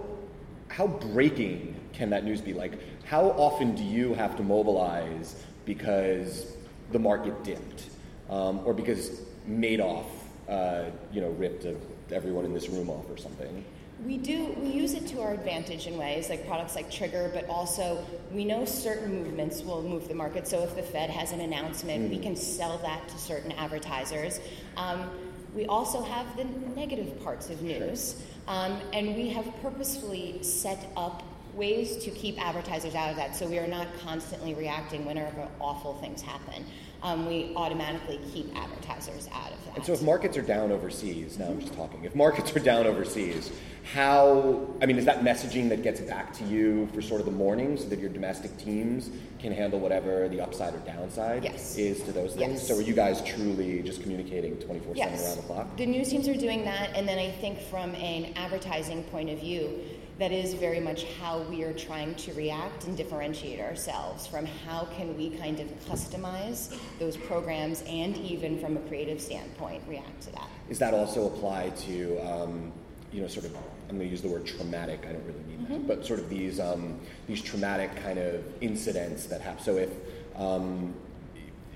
how 0.69 0.87
breaking 0.87 1.75
can 1.93 2.09
that 2.11 2.23
news 2.23 2.41
be? 2.41 2.53
Like, 2.53 2.73
how 3.05 3.31
often 3.31 3.75
do 3.75 3.83
you 3.83 4.13
have 4.13 4.35
to 4.37 4.43
mobilize 4.43 5.43
because 5.65 6.55
the 6.91 6.99
market 6.99 7.43
dipped, 7.43 7.85
um, 8.29 8.61
or 8.65 8.73
because 8.73 9.21
Madoff, 9.47 10.05
uh, 10.49 10.85
you 11.11 11.21
know, 11.21 11.29
ripped 11.31 11.65
uh 11.65 11.73
everyone 12.11 12.45
in 12.45 12.53
this 12.53 12.67
room 12.69 12.89
off 12.89 13.09
or 13.09 13.17
something? 13.17 13.63
We 14.05 14.17
do, 14.17 14.55
we 14.59 14.69
use 14.69 14.93
it 14.95 15.05
to 15.07 15.21
our 15.21 15.33
advantage 15.33 15.85
in 15.85 15.95
ways 15.95 16.29
like 16.29 16.47
products 16.47 16.75
like 16.75 16.89
Trigger, 16.89 17.29
but 17.33 17.47
also 17.47 18.03
we 18.31 18.43
know 18.43 18.65
certain 18.65 19.23
movements 19.23 19.61
will 19.61 19.83
move 19.83 20.07
the 20.07 20.15
market. 20.15 20.47
So 20.47 20.63
if 20.63 20.75
the 20.75 20.81
Fed 20.81 21.11
has 21.11 21.31
an 21.33 21.41
announcement, 21.41 22.09
we 22.09 22.17
can 22.17 22.35
sell 22.35 22.79
that 22.79 23.07
to 23.09 23.17
certain 23.19 23.51
advertisers. 23.51 24.39
Um, 24.75 25.07
we 25.53 25.67
also 25.67 26.01
have 26.01 26.35
the 26.35 26.45
negative 26.75 27.21
parts 27.23 27.49
of 27.51 27.61
news, 27.61 28.23
um, 28.47 28.79
and 28.91 29.15
we 29.15 29.29
have 29.29 29.45
purposefully 29.61 30.41
set 30.41 30.89
up 30.97 31.21
ways 31.53 31.97
to 31.97 32.09
keep 32.09 32.43
advertisers 32.43 32.95
out 32.95 33.09
of 33.09 33.17
that 33.17 33.35
so 33.35 33.45
we 33.45 33.59
are 33.59 33.67
not 33.67 33.87
constantly 33.99 34.53
reacting 34.53 35.05
whenever 35.05 35.47
awful 35.59 35.95
things 35.95 36.21
happen. 36.21 36.65
Um, 37.03 37.25
we 37.25 37.51
automatically 37.55 38.19
keep 38.31 38.55
advertisers 38.55 39.27
out 39.33 39.51
of 39.51 39.65
that. 39.65 39.75
And 39.77 39.85
so, 39.85 39.93
if 39.93 40.03
markets 40.03 40.37
are 40.37 40.43
down 40.43 40.71
overseas, 40.71 41.39
now 41.39 41.45
I'm 41.47 41.59
just 41.59 41.73
talking. 41.73 42.03
If 42.03 42.13
markets 42.13 42.55
are 42.55 42.59
down 42.59 42.85
overseas, 42.85 43.51
how? 43.93 44.67
I 44.81 44.85
mean, 44.85 44.97
is 44.99 45.05
that 45.05 45.21
messaging 45.23 45.69
that 45.69 45.81
gets 45.81 45.99
back 46.01 46.31
to 46.33 46.43
you 46.43 46.87
for 46.93 47.01
sort 47.01 47.19
of 47.19 47.25
the 47.25 47.31
morning, 47.31 47.75
so 47.77 47.85
that 47.85 47.97
your 47.99 48.09
domestic 48.09 48.55
teams 48.57 49.09
can 49.39 49.51
handle 49.51 49.79
whatever 49.79 50.29
the 50.29 50.39
upside 50.41 50.75
or 50.75 50.79
downside 50.79 51.43
Yes. 51.43 51.75
is 51.75 52.03
to 52.03 52.11
those 52.11 52.35
things? 52.35 52.59
Yes. 52.59 52.67
So, 52.67 52.77
are 52.77 52.81
you 52.81 52.93
guys 52.93 53.21
truly 53.23 53.81
just 53.81 54.03
communicating 54.03 54.57
24/7 54.57 54.95
Yes. 54.97 55.25
around 55.25 55.37
the 55.37 55.43
clock? 55.43 55.77
The 55.77 55.85
news 55.87 56.09
teams 56.09 56.27
are 56.27 56.35
doing 56.37 56.63
that, 56.65 56.91
and 56.95 57.07
then 57.07 57.17
I 57.17 57.31
think 57.31 57.59
from 57.59 57.95
an 57.95 58.33
advertising 58.35 59.03
point 59.05 59.29
of 59.31 59.39
view, 59.39 59.79
that 60.21 60.31
is 60.31 60.53
very 60.53 60.79
much 60.79 61.05
how 61.19 61.39
we 61.49 61.63
are 61.63 61.73
trying 61.73 62.13
to 62.13 62.31
react 62.33 62.83
and 62.83 62.95
differentiate 62.95 63.59
ourselves 63.59 64.27
from 64.27 64.45
how 64.45 64.87
can 64.95 65.17
we 65.17 65.31
kind 65.31 65.59
of 65.59 65.67
customize 65.89 66.77
those 66.99 67.17
programs 67.17 67.81
and 67.87 68.15
even 68.17 68.59
from 68.59 68.77
a 68.77 68.79
creative 68.81 69.19
standpoint 69.19 69.81
react 69.87 70.21
to 70.21 70.31
that. 70.31 70.47
Is 70.69 70.77
that 70.77 70.93
also 70.93 71.25
applied 71.25 71.75
to, 71.77 72.19
um, 72.19 72.71
you 73.11 73.19
know, 73.23 73.27
sort 73.27 73.47
of? 73.47 73.55
I'm 73.89 73.97
going 73.97 74.01
to 74.01 74.11
use 74.11 74.21
the 74.21 74.29
word 74.29 74.45
traumatic. 74.45 75.07
I 75.09 75.13
don't 75.13 75.25
really 75.25 75.39
mean 75.39 75.65
that, 75.69 75.87
but 75.87 76.05
sort 76.05 76.19
of 76.19 76.29
these 76.29 76.59
um, 76.59 76.99
these 77.25 77.41
traumatic 77.41 77.95
kind 78.03 78.19
of 78.19 78.43
incidents 78.61 79.25
that 79.25 79.41
happen. 79.41 79.63
So 79.63 79.77
if 79.77 79.89
um, 80.35 80.93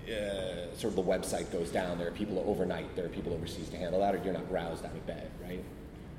uh, 0.07 0.71
sort 0.77 0.93
of 0.93 0.95
the 0.95 1.03
website 1.03 1.51
goes 1.51 1.71
down, 1.71 1.97
there 1.97 2.09
are 2.09 2.11
people 2.11 2.43
overnight, 2.45 2.95
there 2.95 3.05
are 3.05 3.09
people 3.09 3.33
overseas 3.33 3.69
to 3.69 3.77
handle 3.77 4.01
that, 4.01 4.13
or 4.13 4.21
you're 4.23 4.33
not 4.33 4.49
roused 4.51 4.85
out 4.85 4.91
of 4.91 5.07
bed, 5.07 5.31
right? 5.43 5.63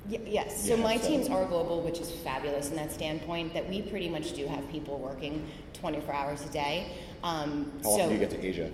Y- 0.09 0.19
yes, 0.25 0.63
so 0.65 0.75
Yeah, 0.75 0.81
my 0.83 0.97
so- 0.97 1.07
teams 1.07 1.29
are 1.29 1.45
global, 1.45 1.81
which 1.81 1.99
is 1.99 2.09
fabulous 2.11 2.69
in 2.69 2.75
that 2.77 2.91
standpoint 2.91 3.53
that 3.53 3.67
we 3.69 3.81
pretty 3.81 4.09
much 4.09 4.33
do 4.33 4.45
have 4.47 4.67
people 4.71 4.97
working 4.99 5.45
24 5.73 6.13
hours 6.13 6.45
a 6.45 6.49
day. 6.49 6.87
Um, 7.23 7.71
How 7.83 7.89
so 7.89 7.95
often 7.95 8.07
do 8.09 8.13
you 8.13 8.19
get 8.19 8.29
to 8.31 8.45
Asia? 8.45 8.69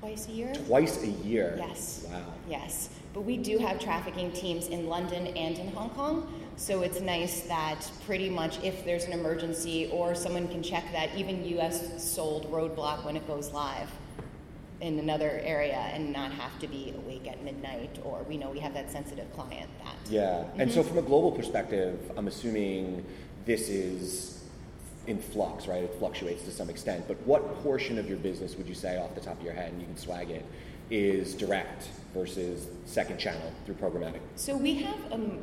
twice 0.00 0.28
a 0.28 0.32
year? 0.32 0.52
Twice 0.66 1.02
a 1.02 1.08
year. 1.08 1.56
Yes. 1.58 2.06
Wow. 2.10 2.20
Yes. 2.48 2.90
But 3.12 3.22
we 3.22 3.38
do 3.38 3.58
have 3.58 3.80
trafficking 3.80 4.30
teams 4.30 4.68
in 4.68 4.88
London 4.88 5.26
and 5.28 5.58
in 5.58 5.68
Hong 5.68 5.90
Kong. 5.90 6.28
So 6.56 6.82
it's 6.82 7.00
nice 7.00 7.40
that 7.42 7.90
pretty 8.04 8.28
much 8.30 8.62
if 8.62 8.84
there's 8.84 9.04
an 9.04 9.12
emergency 9.14 9.90
or 9.92 10.14
someone 10.14 10.48
can 10.48 10.62
check 10.62 10.84
that 10.92 11.10
even 11.16 11.44
US 11.58 12.02
sold 12.02 12.50
roadblock 12.52 13.04
when 13.04 13.16
it 13.16 13.26
goes 13.26 13.52
live 13.52 13.90
in 14.80 14.98
another 14.98 15.40
area 15.42 15.78
and 15.92 16.12
not 16.12 16.30
have 16.32 16.58
to 16.58 16.68
be 16.68 16.92
awake 16.96 17.26
at 17.26 17.42
midnight 17.42 17.98
or 18.04 18.22
we 18.28 18.36
know 18.36 18.50
we 18.50 18.58
have 18.58 18.74
that 18.74 18.90
sensitive 18.90 19.32
client 19.32 19.70
that 19.82 19.94
Yeah. 20.10 20.44
And 20.58 20.70
so, 20.70 20.82
from 20.82 20.98
a 20.98 21.02
global 21.02 21.32
perspective, 21.32 21.98
I'm 22.16 22.28
assuming 22.28 23.04
this 23.46 23.68
is 23.68 24.44
in 25.06 25.20
flux, 25.20 25.66
right? 25.66 25.84
It 25.84 25.94
fluctuates 25.98 26.42
to 26.44 26.50
some 26.50 26.68
extent. 26.68 27.06
But 27.06 27.16
what 27.26 27.62
portion 27.62 27.98
of 27.98 28.08
your 28.08 28.18
business 28.18 28.56
would 28.56 28.68
you 28.68 28.74
say, 28.74 28.98
off 28.98 29.14
the 29.14 29.20
top 29.20 29.38
of 29.38 29.44
your 29.44 29.54
head, 29.54 29.72
and 29.72 29.80
you 29.80 29.86
can 29.86 29.96
swag 29.96 30.30
it, 30.30 30.44
is 30.90 31.34
direct 31.34 31.88
versus 32.12 32.68
second 32.84 33.18
channel 33.18 33.52
through 33.64 33.76
programmatic? 33.76 34.20
So 34.34 34.56
we 34.56 34.74
have, 34.74 35.12
um, 35.12 35.38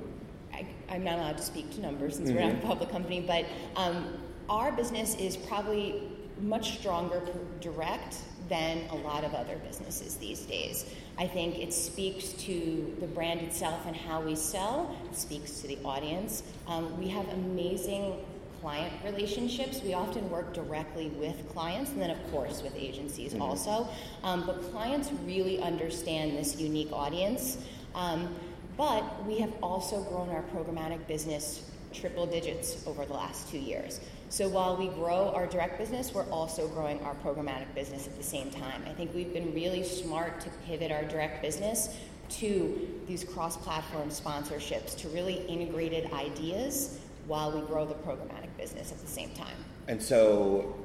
I, 0.54 0.66
I'm 0.90 1.04
not 1.04 1.20
allowed 1.20 1.38
to 1.38 1.44
speak 1.44 1.74
to 1.76 1.82
numbers 1.82 2.18
since 2.18 2.30
we're 2.30 2.42
not 2.42 2.56
a 2.56 2.68
public 2.68 2.90
company, 2.90 3.22
but 3.22 3.46
um, 3.76 4.18
our 4.50 4.72
business 4.72 5.16
is 5.16 5.38
probably 5.38 6.04
much 6.42 6.80
stronger 6.80 7.22
direct 7.62 8.18
than 8.50 8.86
a 8.90 8.96
lot 8.96 9.24
of 9.24 9.34
other 9.34 9.58
businesses 9.58 10.18
these 10.18 10.42
days. 10.42 10.86
I 11.18 11.28
think 11.28 11.60
it 11.60 11.74
speaks 11.74 12.34
to 12.34 12.96
the 13.00 13.08
brand 13.08 13.42
itself 13.42 13.86
and 13.86 13.96
how 13.96 14.22
we 14.22 14.36
sell. 14.36 14.96
It 15.10 15.16
speaks 15.16 15.62
to 15.62 15.68
the 15.68 15.78
audience. 15.86 16.44
Um, 16.68 16.98
we 17.00 17.08
have 17.10 17.28
amazing 17.30 18.18
client 18.62 18.94
relationships. 19.04 19.82
We 19.84 19.94
often 19.94 20.30
work 20.30 20.54
directly 20.54 21.10
with 21.10 21.48
clients 21.50 21.92
and 21.92 22.02
then, 22.02 22.10
of 22.10 22.32
course, 22.32 22.64
with 22.64 22.76
agencies 22.76 23.36
also. 23.36 23.88
Um, 24.24 24.46
but 24.46 24.62
clients 24.72 25.12
really 25.26 25.62
understand 25.62 26.38
this 26.38 26.60
unique 26.60 26.92
audience. 26.92 27.58
Um, 27.94 28.34
but 28.78 29.26
we 29.26 29.38
have 29.40 29.54
also 29.62 30.02
grown 30.04 30.30
our 30.30 30.44
programmatic 30.44 31.06
business 31.08 31.70
triple 31.94 32.26
digits 32.26 32.84
over 32.88 33.06
the 33.06 33.14
last 33.14 33.50
two 33.50 33.60
years. 33.60 34.00
So 34.34 34.50
while 34.50 34.76
we 34.76 34.88
grow 34.88 35.30
our 35.36 35.46
direct 35.46 35.78
business, 35.78 36.12
we're 36.12 36.28
also 36.32 36.68
growing 36.70 37.00
our 37.02 37.14
programmatic 37.14 37.72
business 37.76 38.08
at 38.08 38.18
the 38.18 38.24
same 38.24 38.50
time. 38.50 38.84
I 38.88 38.92
think 38.92 39.14
we've 39.14 39.32
been 39.32 39.54
really 39.54 39.84
smart 39.84 40.42
to 40.42 40.50
pivot 40.66 40.92
our 40.92 41.04
direct 41.04 41.44
business 41.44 41.96
to 42.30 43.00
these 43.06 43.24
cross 43.24 43.58
platform 43.58 44.10
sponsorships, 44.10 44.98
to 44.98 45.10
really 45.10 45.46
integrated 45.46 46.12
ideas 46.14 47.00
while 47.28 47.52
we 47.52 47.62
grow 47.68 47.86
the 47.86 47.94
programmatic 47.94 48.50
business 48.58 48.92
at 48.92 49.00
the 49.02 49.08
same 49.08 49.30
time. 49.36 49.56
And 49.88 50.02
so, 50.02 50.78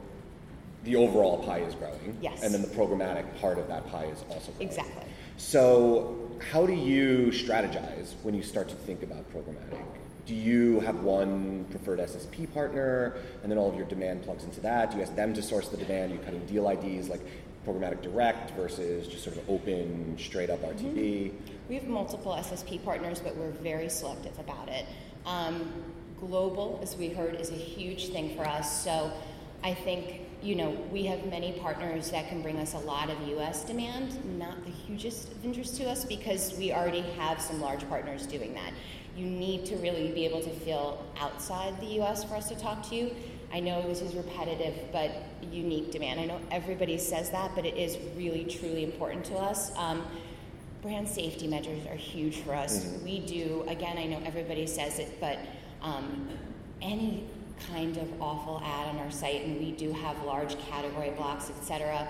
the 0.84 0.96
overall 0.96 1.42
pie 1.42 1.60
is 1.60 1.74
growing. 1.74 2.18
Yes. 2.20 2.42
And 2.42 2.52
then 2.52 2.60
the 2.60 2.68
programmatic 2.68 3.40
part 3.40 3.58
of 3.58 3.66
that 3.68 3.90
pie 3.90 4.10
is 4.12 4.22
also 4.28 4.52
growing. 4.52 4.68
Exactly. 4.68 5.04
So, 5.38 6.38
how 6.52 6.66
do 6.66 6.74
you 6.74 7.28
strategize 7.28 8.12
when 8.22 8.34
you 8.34 8.42
start 8.42 8.68
to 8.68 8.74
think 8.74 9.02
about 9.02 9.24
programmatic? 9.32 9.86
Do 10.28 10.34
you 10.34 10.80
have 10.80 11.04
one 11.04 11.64
preferred 11.70 12.00
SSP 12.00 12.52
partner, 12.52 13.14
and 13.42 13.50
then 13.50 13.56
all 13.56 13.70
of 13.70 13.76
your 13.76 13.86
demand 13.86 14.24
plugs 14.24 14.44
into 14.44 14.60
that? 14.60 14.90
Do 14.90 14.98
you 14.98 15.02
ask 15.02 15.16
them 15.16 15.32
to 15.32 15.40
source 15.40 15.70
the 15.70 15.78
demand? 15.78 16.12
You 16.12 16.18
cutting 16.18 16.44
deal 16.44 16.68
IDs 16.68 17.08
like 17.08 17.22
programmatic 17.66 18.02
direct 18.02 18.50
versus 18.50 19.08
just 19.08 19.24
sort 19.24 19.38
of 19.38 19.48
open, 19.48 20.18
straight 20.18 20.50
up 20.50 20.60
RTB? 20.60 21.32
We 21.70 21.74
have 21.76 21.88
multiple 21.88 22.32
SSP 22.32 22.84
partners, 22.84 23.20
but 23.20 23.36
we're 23.36 23.52
very 23.52 23.88
selective 23.88 24.38
about 24.38 24.68
it. 24.68 24.84
Um, 25.24 25.72
global, 26.20 26.78
as 26.82 26.94
we 26.94 27.08
heard, 27.08 27.36
is 27.36 27.48
a 27.48 27.54
huge 27.54 28.08
thing 28.08 28.36
for 28.36 28.46
us. 28.46 28.84
So 28.84 29.10
I 29.64 29.72
think 29.72 30.20
you 30.42 30.56
know 30.56 30.70
we 30.92 31.06
have 31.06 31.24
many 31.24 31.52
partners 31.52 32.10
that 32.10 32.28
can 32.28 32.42
bring 32.42 32.58
us 32.58 32.74
a 32.74 32.78
lot 32.80 33.08
of 33.08 33.28
U.S. 33.28 33.64
demand. 33.64 34.38
Not 34.38 34.62
the 34.66 34.70
hugest 34.70 35.32
of 35.32 35.42
interest 35.42 35.78
to 35.78 35.88
us 35.88 36.04
because 36.04 36.52
we 36.58 36.70
already 36.70 37.00
have 37.16 37.40
some 37.40 37.62
large 37.62 37.88
partners 37.88 38.26
doing 38.26 38.52
that. 38.52 38.74
You 39.18 39.26
need 39.26 39.66
to 39.66 39.76
really 39.78 40.12
be 40.12 40.24
able 40.24 40.40
to 40.42 40.50
feel 40.50 41.04
outside 41.18 41.80
the 41.80 41.86
U.S. 41.96 42.22
for 42.22 42.36
us 42.36 42.48
to 42.50 42.54
talk 42.54 42.88
to 42.90 42.94
you. 42.94 43.16
I 43.52 43.58
know 43.58 43.82
this 43.82 44.00
is 44.00 44.14
repetitive, 44.14 44.74
but 44.92 45.10
unique 45.50 45.90
demand. 45.90 46.20
I 46.20 46.26
know 46.26 46.40
everybody 46.52 46.98
says 46.98 47.30
that, 47.30 47.50
but 47.56 47.66
it 47.66 47.76
is 47.76 47.98
really, 48.16 48.44
truly 48.44 48.84
important 48.84 49.24
to 49.26 49.34
us. 49.34 49.76
Um, 49.76 50.04
brand 50.82 51.08
safety 51.08 51.48
measures 51.48 51.84
are 51.86 51.96
huge 51.96 52.36
for 52.42 52.54
us. 52.54 52.84
Mm-hmm. 52.84 53.04
We 53.04 53.20
do, 53.20 53.64
again, 53.66 53.98
I 53.98 54.04
know 54.04 54.20
everybody 54.24 54.68
says 54.68 55.00
it, 55.00 55.18
but 55.18 55.38
um, 55.82 56.28
any 56.80 57.24
kind 57.72 57.96
of 57.96 58.22
awful 58.22 58.60
ad 58.64 58.86
on 58.94 58.98
our 58.98 59.10
site, 59.10 59.44
and 59.44 59.58
we 59.58 59.72
do 59.72 59.92
have 59.92 60.22
large 60.22 60.56
category 60.68 61.10
blocks, 61.10 61.50
etc., 61.50 62.08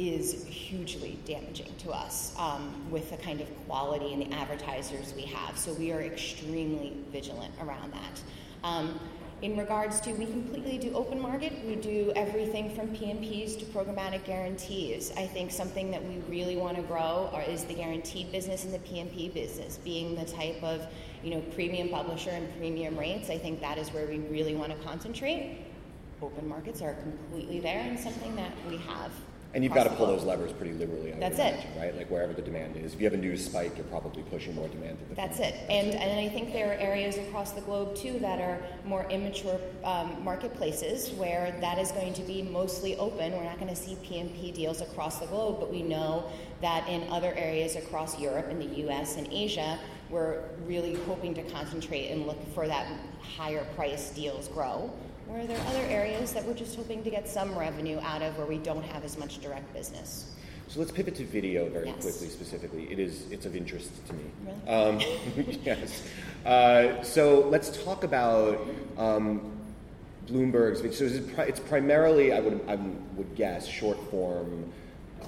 is 0.00 0.44
hugely 0.44 1.18
damaging 1.26 1.70
to 1.76 1.90
us 1.90 2.32
um, 2.38 2.90
with 2.90 3.10
the 3.10 3.18
kind 3.18 3.42
of 3.42 3.66
quality 3.66 4.14
and 4.14 4.22
the 4.22 4.34
advertisers 4.34 5.12
we 5.14 5.22
have. 5.22 5.58
So 5.58 5.74
we 5.74 5.92
are 5.92 6.00
extremely 6.00 6.96
vigilant 7.12 7.52
around 7.60 7.92
that. 7.92 8.22
Um, 8.64 8.98
in 9.42 9.58
regards 9.58 10.00
to, 10.00 10.12
we 10.12 10.24
completely 10.24 10.78
do 10.78 10.94
open 10.94 11.20
market. 11.20 11.52
We 11.66 11.76
do 11.76 12.12
everything 12.16 12.74
from 12.74 12.88
PMPs 12.88 13.58
to 13.58 13.66
programmatic 13.66 14.24
guarantees. 14.24 15.12
I 15.16 15.26
think 15.26 15.50
something 15.50 15.90
that 15.90 16.02
we 16.02 16.16
really 16.28 16.56
want 16.56 16.76
to 16.76 16.82
grow 16.82 17.30
are, 17.32 17.42
is 17.42 17.64
the 17.64 17.74
guaranteed 17.74 18.32
business 18.32 18.64
and 18.64 18.72
the 18.72 18.78
PMP 18.78 19.32
business, 19.32 19.78
being 19.78 20.14
the 20.14 20.26
type 20.26 20.62
of 20.62 20.86
you 21.22 21.34
know 21.34 21.40
premium 21.54 21.90
publisher 21.90 22.30
and 22.30 22.54
premium 22.58 22.98
rates. 22.98 23.28
I 23.30 23.38
think 23.38 23.60
that 23.60 23.76
is 23.78 23.88
where 23.90 24.06
we 24.06 24.18
really 24.18 24.54
want 24.54 24.72
to 24.72 24.86
concentrate. 24.86 25.58
Open 26.20 26.46
markets 26.46 26.82
are 26.82 26.94
completely 26.94 27.60
there 27.60 27.80
and 27.80 27.98
something 27.98 28.36
that 28.36 28.52
we 28.68 28.76
have 28.76 29.10
and 29.52 29.64
you've 29.64 29.74
got 29.74 29.84
to 29.84 29.90
pull 29.90 30.06
those 30.06 30.22
levers 30.22 30.52
pretty 30.52 30.72
liberally. 30.74 31.12
I 31.12 31.18
That's 31.18 31.38
it, 31.38 31.54
imagine, 31.54 31.70
right? 31.78 31.96
Like 31.96 32.10
wherever 32.10 32.32
the 32.32 32.42
demand 32.42 32.76
is. 32.76 32.94
If 32.94 33.00
you 33.00 33.06
have 33.06 33.14
a 33.14 33.16
news 33.16 33.44
spike, 33.44 33.76
you're 33.76 33.86
probably 33.86 34.22
pushing 34.24 34.54
more 34.54 34.68
demand. 34.68 34.98
To 35.00 35.04
the 35.06 35.14
That's 35.14 35.38
it. 35.40 35.54
That's 35.54 35.70
and 35.70 35.88
it. 35.88 35.94
and 35.96 36.20
I 36.20 36.28
think 36.28 36.52
there 36.52 36.70
are 36.70 36.74
areas 36.74 37.18
across 37.18 37.52
the 37.52 37.60
globe 37.62 37.96
too 37.96 38.18
that 38.20 38.40
are 38.40 38.62
more 38.84 39.08
immature 39.10 39.58
um, 39.82 40.22
marketplaces 40.22 41.10
where 41.12 41.56
that 41.60 41.78
is 41.78 41.90
going 41.92 42.12
to 42.14 42.22
be 42.22 42.42
mostly 42.42 42.96
open. 42.96 43.32
We're 43.32 43.44
not 43.44 43.58
going 43.58 43.74
to 43.74 43.80
see 43.80 43.96
PMP 43.96 44.54
deals 44.54 44.80
across 44.80 45.18
the 45.18 45.26
globe, 45.26 45.58
but 45.58 45.70
we 45.70 45.82
know 45.82 46.30
that 46.60 46.88
in 46.88 47.10
other 47.10 47.34
areas 47.34 47.74
across 47.74 48.18
Europe, 48.20 48.48
in 48.50 48.58
the 48.58 48.78
U.S. 48.82 49.16
and 49.16 49.26
Asia, 49.32 49.78
we're 50.10 50.42
really 50.66 50.94
hoping 50.94 51.34
to 51.34 51.42
concentrate 51.50 52.08
and 52.08 52.26
look 52.26 52.38
for 52.54 52.66
that 52.66 52.86
higher 53.36 53.64
price 53.76 54.10
deals 54.10 54.48
grow 54.48 54.92
or 55.30 55.40
are 55.40 55.46
there 55.46 55.60
other 55.68 55.82
areas 55.88 56.32
that 56.32 56.44
we're 56.44 56.54
just 56.54 56.76
hoping 56.76 57.02
to 57.04 57.10
get 57.10 57.28
some 57.28 57.56
revenue 57.56 57.98
out 58.00 58.22
of 58.22 58.36
where 58.36 58.46
we 58.46 58.58
don't 58.58 58.82
have 58.82 59.04
as 59.04 59.16
much 59.18 59.40
direct 59.40 59.72
business? 59.72 60.32
So 60.68 60.78
let's 60.78 60.92
pivot 60.92 61.16
to 61.16 61.24
video 61.24 61.68
very 61.68 61.86
yes. 61.86 62.02
quickly. 62.02 62.28
Specifically, 62.28 62.92
it 62.92 62.98
is 62.98 63.30
it's 63.30 63.44
of 63.44 63.56
interest 63.56 63.90
to 64.06 64.12
me. 64.14 64.22
Really? 64.44 64.68
Um, 64.68 65.00
yes. 65.64 66.02
Uh, 66.46 67.02
so 67.02 67.48
let's 67.48 67.82
talk 67.82 68.04
about 68.04 68.66
um, 68.96 69.50
Bloomberg's. 70.28 70.96
So 70.96 71.06
it's 71.42 71.60
primarily, 71.60 72.32
I 72.32 72.40
would 72.40 72.60
I 72.68 72.76
would 72.76 73.34
guess, 73.34 73.66
short 73.66 73.98
form 74.10 74.72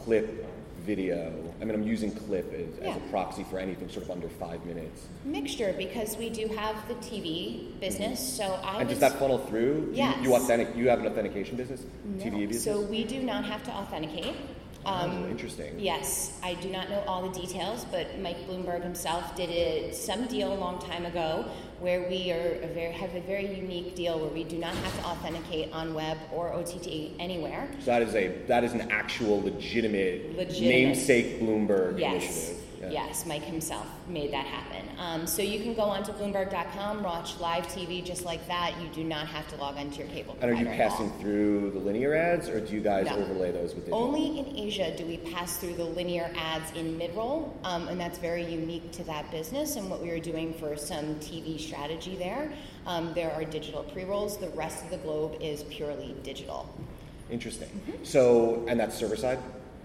clip 0.04 0.46
video. 0.82 1.32
I 1.60 1.64
mean, 1.64 1.74
I'm 1.74 1.82
using 1.82 2.12
clip 2.12 2.52
as, 2.52 2.66
yeah. 2.80 2.90
as, 2.90 2.96
a 2.96 3.00
proxy 3.10 3.44
for 3.44 3.58
anything 3.58 3.88
sort 3.88 4.04
of 4.04 4.10
under 4.10 4.28
five 4.28 4.64
minutes. 4.66 5.06
Mixture, 5.24 5.74
because 5.76 6.16
we 6.16 6.28
do 6.28 6.48
have 6.48 6.76
the 6.88 6.94
TV 6.94 7.78
business. 7.80 8.20
Mm-hmm. 8.20 8.52
So 8.52 8.60
I 8.64 8.80
and 8.80 8.88
was, 8.88 8.98
does 8.98 9.10
that 9.10 9.18
funnel 9.18 9.38
through? 9.38 9.90
Yes. 9.92 10.16
You, 10.18 10.30
you 10.30 10.36
authentic. 10.36 10.76
You 10.76 10.88
have 10.88 11.00
an 11.00 11.06
authentication 11.06 11.56
business. 11.56 11.82
No. 12.04 12.24
TV 12.24 12.48
business. 12.48 12.64
So 12.64 12.80
we 12.80 13.04
do 13.04 13.22
not 13.22 13.44
have 13.44 13.62
to 13.64 13.70
authenticate. 13.70 14.34
Um, 14.84 15.24
oh, 15.24 15.28
interesting. 15.28 15.78
Yes, 15.78 16.38
I 16.42 16.54
do 16.54 16.68
not 16.68 16.90
know 16.90 17.02
all 17.06 17.28
the 17.28 17.40
details, 17.40 17.84
but 17.90 18.18
Mike 18.18 18.48
Bloomberg 18.48 18.82
himself 18.82 19.36
did 19.36 19.50
a, 19.50 19.92
some 19.92 20.26
deal 20.26 20.52
a 20.52 20.56
long 20.56 20.80
time 20.80 21.06
ago 21.06 21.44
where 21.78 22.08
we 22.08 22.32
are 22.32 22.58
a 22.62 22.66
very, 22.68 22.92
have 22.92 23.14
a 23.14 23.20
very 23.20 23.54
unique 23.54 23.94
deal 23.94 24.18
where 24.18 24.30
we 24.30 24.44
do 24.44 24.58
not 24.58 24.74
have 24.74 24.96
to 25.00 25.04
authenticate 25.04 25.72
on 25.72 25.94
web 25.94 26.18
or 26.32 26.52
OTT 26.52 27.12
anywhere. 27.18 27.68
So 27.80 27.86
that 27.86 28.02
is 28.02 28.14
a 28.14 28.28
that 28.46 28.64
is 28.64 28.72
an 28.72 28.90
actual 28.90 29.42
legitimate, 29.42 30.36
legitimate. 30.36 30.68
namesake 30.68 31.40
Bloomberg 31.40 31.98
yes. 31.98 32.12
initiative. 32.12 32.61
Yeah. 32.82 32.90
Yes, 32.90 33.26
Mike 33.26 33.42
himself 33.42 33.86
made 34.08 34.32
that 34.32 34.44
happen. 34.44 34.88
Um, 34.98 35.26
so 35.26 35.40
you 35.40 35.62
can 35.62 35.74
go 35.74 35.82
onto 35.82 36.12
Bloomberg.com, 36.12 37.04
watch 37.04 37.38
live 37.38 37.66
TV 37.68 38.04
just 38.04 38.24
like 38.24 38.46
that. 38.48 38.74
You 38.80 38.88
do 38.88 39.04
not 39.04 39.28
have 39.28 39.46
to 39.48 39.56
log 39.56 39.78
into 39.78 39.98
your 39.98 40.08
cable. 40.08 40.36
And 40.40 40.50
are 40.50 40.54
you 40.54 40.66
passing 40.66 41.10
through 41.20 41.70
the 41.70 41.78
linear 41.78 42.14
ads, 42.14 42.48
or 42.48 42.60
do 42.60 42.74
you 42.74 42.80
guys 42.80 43.06
no. 43.06 43.16
overlay 43.16 43.52
those 43.52 43.74
with 43.74 43.84
digital? 43.84 44.02
Only 44.02 44.40
in 44.40 44.56
Asia 44.56 44.96
do 44.96 45.06
we 45.06 45.18
pass 45.18 45.58
through 45.58 45.74
the 45.74 45.84
linear 45.84 46.30
ads 46.36 46.72
in 46.72 46.98
mid-roll, 46.98 47.56
um, 47.62 47.86
and 47.86 48.00
that's 48.00 48.18
very 48.18 48.44
unique 48.44 48.90
to 48.92 49.04
that 49.04 49.30
business 49.30 49.76
and 49.76 49.88
what 49.88 50.02
we 50.02 50.10
are 50.10 50.20
doing 50.20 50.52
for 50.54 50.76
some 50.76 51.14
TV 51.16 51.60
strategy 51.60 52.16
there. 52.16 52.52
Um, 52.86 53.14
there 53.14 53.32
are 53.32 53.44
digital 53.44 53.84
pre-rolls. 53.84 54.38
The 54.38 54.50
rest 54.50 54.84
of 54.84 54.90
the 54.90 54.98
globe 54.98 55.36
is 55.40 55.62
purely 55.64 56.16
digital. 56.24 56.68
Interesting. 57.30 57.68
Mm-hmm. 57.68 58.04
So, 58.04 58.64
and 58.68 58.78
that's 58.78 58.96
server 58.96 59.16
side. 59.16 59.38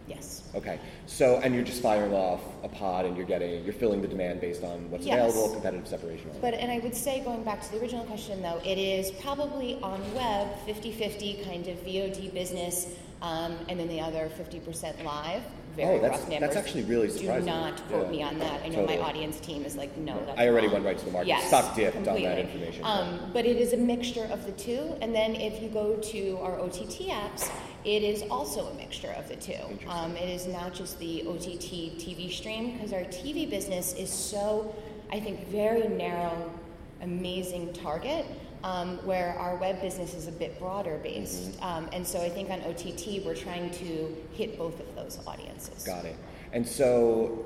Yes. 0.07 0.43
Okay. 0.55 0.79
So, 1.05 1.39
and 1.43 1.53
you're 1.53 1.63
just 1.63 1.81
firing 1.81 2.13
off 2.13 2.41
a 2.63 2.69
pod 2.69 3.05
and 3.05 3.17
you're 3.17 3.25
getting, 3.25 3.63
you're 3.63 3.73
filling 3.73 4.01
the 4.01 4.07
demand 4.07 4.39
based 4.39 4.63
on 4.63 4.89
what's 4.89 5.05
yes. 5.05 5.19
available, 5.19 5.53
competitive 5.53 5.87
separation. 5.87 6.31
But, 6.41 6.53
and 6.53 6.71
I 6.71 6.79
would 6.79 6.95
say, 6.95 7.21
going 7.23 7.43
back 7.43 7.61
to 7.63 7.71
the 7.71 7.81
original 7.81 8.05
question 8.05 8.41
though, 8.41 8.61
it 8.63 8.77
is 8.77 9.11
probably 9.11 9.79
on 9.81 10.01
web 10.13 10.47
50 10.65 10.91
50 10.93 11.43
kind 11.43 11.67
of 11.67 11.77
VOD 11.79 12.33
business, 12.33 12.87
um, 13.21 13.57
and 13.67 13.79
then 13.79 13.87
the 13.87 13.99
other 13.99 14.29
50% 14.39 15.03
live. 15.03 15.43
Very 15.75 15.99
oh, 15.99 16.01
that's, 16.01 16.21
rough 16.21 16.29
numbers. 16.29 16.39
That's 16.39 16.55
actually 16.55 16.83
really 16.85 17.07
surprising. 17.07 17.45
Do 17.45 17.51
not 17.51 17.87
quote 17.87 18.05
yeah. 18.05 18.11
me 18.11 18.23
on 18.23 18.39
that. 18.39 18.63
I 18.63 18.69
know 18.69 18.77
totally. 18.77 18.97
my 18.97 19.03
audience 19.03 19.39
team 19.39 19.63
is 19.63 19.75
like, 19.75 19.95
no, 19.95 20.19
that's 20.25 20.39
I 20.39 20.47
already 20.47 20.65
wrong. 20.67 20.75
went 20.75 20.85
right 20.85 20.97
to 20.97 21.05
the 21.05 21.11
market. 21.11 21.27
Yes, 21.27 21.47
Stock 21.47 21.75
dipped 21.75 21.97
on 21.97 22.03
that 22.03 22.39
information. 22.39 22.83
Um, 22.83 23.29
but 23.31 23.45
it 23.45 23.57
is 23.57 23.73
a 23.73 23.77
mixture 23.77 24.27
of 24.31 24.43
the 24.47 24.53
two. 24.53 24.95
And 25.01 25.13
then 25.13 25.35
if 25.35 25.61
you 25.61 25.69
go 25.69 25.95
to 25.95 26.37
our 26.41 26.59
OTT 26.59 27.09
apps, 27.09 27.51
it 27.87 28.03
is 28.03 28.23
also 28.29 28.67
a 28.67 28.73
mixture 28.73 29.11
of 29.11 29.29
the 29.29 29.37
two. 29.37 29.53
Um, 29.87 30.17
it 30.17 30.27
is 30.27 30.45
not 30.45 30.73
just 30.73 30.99
the 30.99 31.25
OTT 31.25 31.95
TV 31.97 32.29
stream 32.29 32.73
because 32.73 32.91
our 32.91 33.03
TV 33.03 33.49
business 33.49 33.93
is 33.93 34.11
so, 34.11 34.75
I 35.09 35.21
think, 35.21 35.47
very 35.47 35.87
narrow, 35.87 36.51
amazing 37.01 37.71
target. 37.71 38.25
Um, 38.63 38.97
where 39.05 39.37
our 39.37 39.55
web 39.55 39.79
business 39.81 40.15
is 40.15 40.27
a 40.27 40.31
bit 40.31 40.57
broader 40.57 40.99
based. 41.03 41.51
Mm-hmm. 41.51 41.63
Um, 41.63 41.89
and 41.93 42.05
so 42.05 42.19
I 42.19 42.27
think 42.27 42.49
on 42.49 42.59
OTT, 42.61 43.23
we're 43.23 43.35
trying 43.35 43.69
to 43.69 44.17
hit 44.33 44.57
both 44.57 44.79
of 44.79 44.95
those 44.95 45.19
audiences. 45.27 45.83
Got 45.85 46.05
it. 46.05 46.15
And 46.53 46.67
so, 46.67 47.45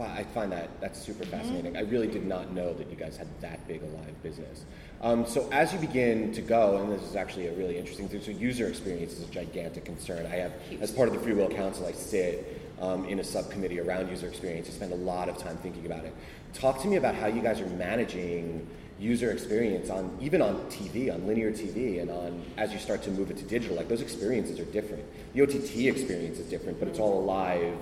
wow, 0.00 0.10
I 0.16 0.24
find 0.24 0.50
that 0.52 0.80
that's 0.80 0.98
super 0.98 1.26
fascinating. 1.26 1.76
I 1.76 1.82
really 1.82 2.06
did 2.06 2.24
not 2.24 2.52
know 2.52 2.72
that 2.72 2.88
you 2.88 2.96
guys 2.96 3.18
had 3.18 3.28
that 3.42 3.68
big 3.68 3.82
a 3.82 3.86
live 3.86 4.22
business. 4.22 4.64
Um, 5.02 5.26
so 5.26 5.46
as 5.52 5.74
you 5.74 5.78
begin 5.78 6.32
to 6.32 6.40
go, 6.40 6.78
and 6.78 6.90
this 6.90 7.02
is 7.02 7.16
actually 7.16 7.48
a 7.48 7.52
really 7.52 7.76
interesting 7.76 8.08
thing, 8.08 8.22
so 8.22 8.30
user 8.30 8.66
experience 8.66 9.12
is 9.12 9.28
a 9.28 9.30
gigantic 9.30 9.84
concern. 9.84 10.24
I 10.24 10.36
have, 10.36 10.52
as 10.80 10.90
part 10.90 11.08
of 11.08 11.14
the 11.14 11.20
Freewheel 11.20 11.54
Council, 11.54 11.84
I 11.86 11.92
sit 11.92 12.62
um, 12.80 13.04
in 13.04 13.18
a 13.18 13.24
subcommittee 13.24 13.78
around 13.78 14.08
user 14.08 14.26
experience. 14.26 14.68
I 14.68 14.72
spend 14.72 14.92
a 14.92 14.96
lot 14.96 15.28
of 15.28 15.36
time 15.36 15.58
thinking 15.58 15.84
about 15.84 16.06
it. 16.06 16.14
Talk 16.54 16.80
to 16.80 16.88
me 16.88 16.96
about 16.96 17.14
how 17.14 17.26
you 17.26 17.42
guys 17.42 17.60
are 17.60 17.66
managing 17.66 18.66
user 18.98 19.30
experience 19.30 19.90
on 19.90 20.16
even 20.18 20.40
on 20.40 20.56
TV, 20.70 21.12
on 21.12 21.26
linear 21.26 21.50
TV, 21.50 22.00
and 22.00 22.10
on 22.10 22.42
as 22.56 22.72
you 22.72 22.78
start 22.78 23.02
to 23.02 23.10
move 23.10 23.30
it 23.30 23.36
to 23.36 23.44
digital. 23.44 23.76
Like 23.76 23.88
those 23.88 24.00
experiences 24.00 24.58
are 24.60 24.64
different. 24.66 25.04
The 25.34 25.42
OTT 25.42 25.76
experience 25.94 26.38
is 26.38 26.46
different, 26.46 26.78
but 26.78 26.88
it's 26.88 26.98
all 26.98 27.22
live 27.22 27.76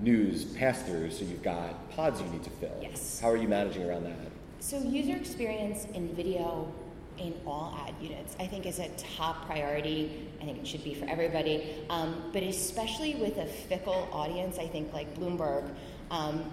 news 0.00 0.44
pass 0.44 0.82
through. 0.82 1.10
So 1.10 1.24
you've 1.24 1.42
got 1.42 1.90
pods 1.90 2.20
you 2.20 2.28
need 2.28 2.44
to 2.44 2.50
fill. 2.50 2.76
Yes. 2.80 3.20
How 3.20 3.30
are 3.30 3.36
you 3.36 3.48
managing 3.48 3.88
around 3.88 4.04
that? 4.04 4.16
So 4.60 4.78
user 4.80 5.16
experience 5.16 5.86
in 5.94 6.14
video 6.14 6.72
in 7.18 7.34
all 7.46 7.76
ad 7.86 7.94
units, 8.00 8.36
I 8.38 8.46
think 8.46 8.66
is 8.66 8.78
a 8.78 8.88
top 8.90 9.46
priority. 9.46 10.28
I 10.40 10.44
think 10.44 10.58
it 10.58 10.66
should 10.66 10.84
be 10.84 10.94
for 10.94 11.04
everybody, 11.06 11.74
um, 11.90 12.30
but 12.32 12.42
especially 12.42 13.16
with 13.16 13.38
a 13.38 13.46
fickle 13.46 14.08
audience, 14.12 14.58
I 14.58 14.68
think 14.68 14.92
like 14.92 15.12
Bloomberg, 15.16 15.74
um, 16.10 16.50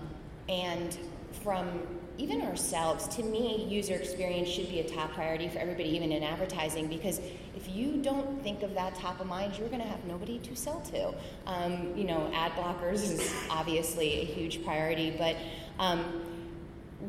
and 0.50 0.98
from 1.44 1.82
even 2.18 2.42
ourselves, 2.42 3.08
to 3.16 3.24
me, 3.24 3.66
user 3.70 3.96
experience 3.96 4.50
should 4.50 4.70
be 4.70 4.80
a 4.80 4.90
top 4.90 5.14
priority 5.14 5.50
for 5.50 5.60
everybody, 5.60 5.90
even 5.90 6.12
in 6.12 6.24
advertising, 6.24 6.88
because 6.88 7.20
if 7.56 7.74
you 7.74 8.02
don't 8.02 8.42
think 8.44 8.64
of 8.64 8.74
that 8.74 8.96
top 8.96 9.20
of 9.20 9.28
mind, 9.28 9.58
you're 9.58 9.70
going 9.70 9.82
to 9.82 9.88
have 9.88 10.04
nobody 10.06 10.40
to 10.40 10.56
sell 10.56 10.82
to. 10.92 11.14
Um, 11.46 11.94
you 11.96 12.04
know, 12.04 12.32
ad 12.34 12.52
blockers 12.54 13.04
is 13.04 13.34
obviously 13.50 14.22
a 14.22 14.26
huge 14.26 14.64
priority, 14.64 15.16
but 15.18 15.36
um, 15.80 16.22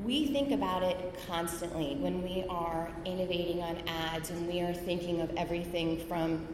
we 0.04 0.26
think 0.26 0.52
about 0.52 0.82
it 0.82 1.14
constantly 1.26 1.96
when 1.96 2.22
we 2.22 2.44
are 2.48 2.90
innovating 3.04 3.62
on 3.62 3.76
ads 3.86 4.30
and 4.30 4.46
we 4.46 4.60
are 4.60 4.74
thinking 4.74 5.20
of 5.20 5.34
everything 5.36 5.98
from 6.06 6.46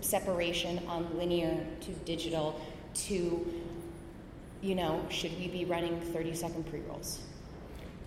separation 0.00 0.80
on 0.86 1.16
linear 1.16 1.66
to 1.80 1.90
digital 2.04 2.60
to, 2.94 3.46
you 4.60 4.74
know, 4.74 5.04
should 5.08 5.36
we 5.38 5.48
be 5.48 5.64
running 5.64 6.00
30 6.00 6.34
second 6.34 6.68
pre 6.68 6.80
rolls? 6.80 7.20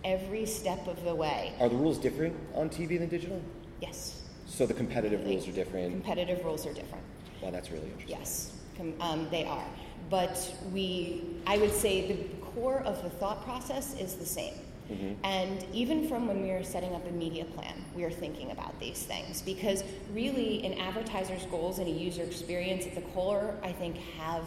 every 0.03 0.45
step 0.45 0.87
of 0.87 1.03
the 1.03 1.13
way. 1.13 1.53
Are 1.59 1.69
the 1.69 1.75
rules 1.75 1.97
different 1.97 2.35
on 2.53 2.69
TV 2.69 2.97
than 2.97 3.09
digital? 3.09 3.41
Yes. 3.81 4.21
So 4.47 4.65
the 4.65 4.73
competitive 4.73 5.23
rules 5.25 5.47
are 5.47 5.51
different. 5.51 5.91
Competitive 5.91 6.43
rules 6.43 6.65
are 6.65 6.73
different. 6.73 7.03
Well, 7.41 7.51
that's 7.51 7.69
really 7.71 7.85
interesting. 7.85 8.17
Yes, 8.17 8.53
Com- 8.75 8.95
um, 8.99 9.27
they 9.29 9.45
are. 9.45 9.65
But 10.09 10.55
we, 10.71 11.23
I 11.45 11.57
would 11.57 11.73
say 11.73 12.07
the 12.07 12.23
core 12.45 12.79
of 12.79 13.03
the 13.03 13.09
thought 13.09 13.43
process 13.43 13.99
is 13.99 14.15
the 14.15 14.25
same. 14.25 14.53
Mm-hmm. 14.91 15.13
And 15.25 15.65
even 15.73 16.07
from 16.07 16.27
when 16.27 16.41
we 16.41 16.51
are 16.51 16.63
setting 16.63 16.95
up 16.95 17.05
a 17.07 17.11
media 17.11 17.43
plan, 17.43 17.83
we 17.93 18.05
are 18.05 18.09
thinking 18.09 18.51
about 18.51 18.79
these 18.79 19.03
things 19.03 19.41
because 19.41 19.83
really, 20.13 20.65
an 20.65 20.79
advertiser's 20.79 21.45
goals 21.47 21.79
and 21.79 21.87
a 21.87 21.91
user 21.91 22.23
experience 22.23 22.85
at 22.85 22.95
the 22.95 23.01
core, 23.01 23.53
I 23.63 23.73
think, 23.73 23.97
have 24.17 24.45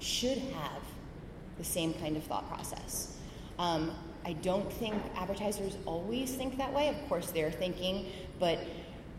should 0.00 0.38
have 0.38 0.82
the 1.58 1.64
same 1.64 1.92
kind 1.94 2.16
of 2.16 2.24
thought 2.24 2.48
process. 2.48 3.16
Um, 3.58 3.92
I 4.24 4.32
don't 4.34 4.72
think 4.72 4.94
advertisers 5.16 5.76
always 5.84 6.34
think 6.34 6.56
that 6.56 6.72
way. 6.72 6.88
Of 6.88 7.08
course, 7.08 7.30
they're 7.30 7.50
thinking, 7.50 8.06
but 8.38 8.58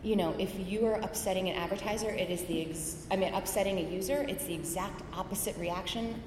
you 0.04 0.16
know, 0.16 0.34
if 0.38 0.52
you 0.68 0.84
are 0.86 1.00
upsetting 1.00 1.48
an 1.48 1.56
advertiser, 1.56 2.10
it 2.10 2.30
is 2.30 2.42
the 2.44 2.68
ex- 2.68 3.06
I 3.10 3.16
mean, 3.16 3.32
upsetting 3.32 3.78
a 3.78 3.90
user, 3.90 4.24
it's 4.28 4.44
the 4.44 4.54
exact 4.54 5.02
opposite 5.14 5.56
reaction 5.56 6.22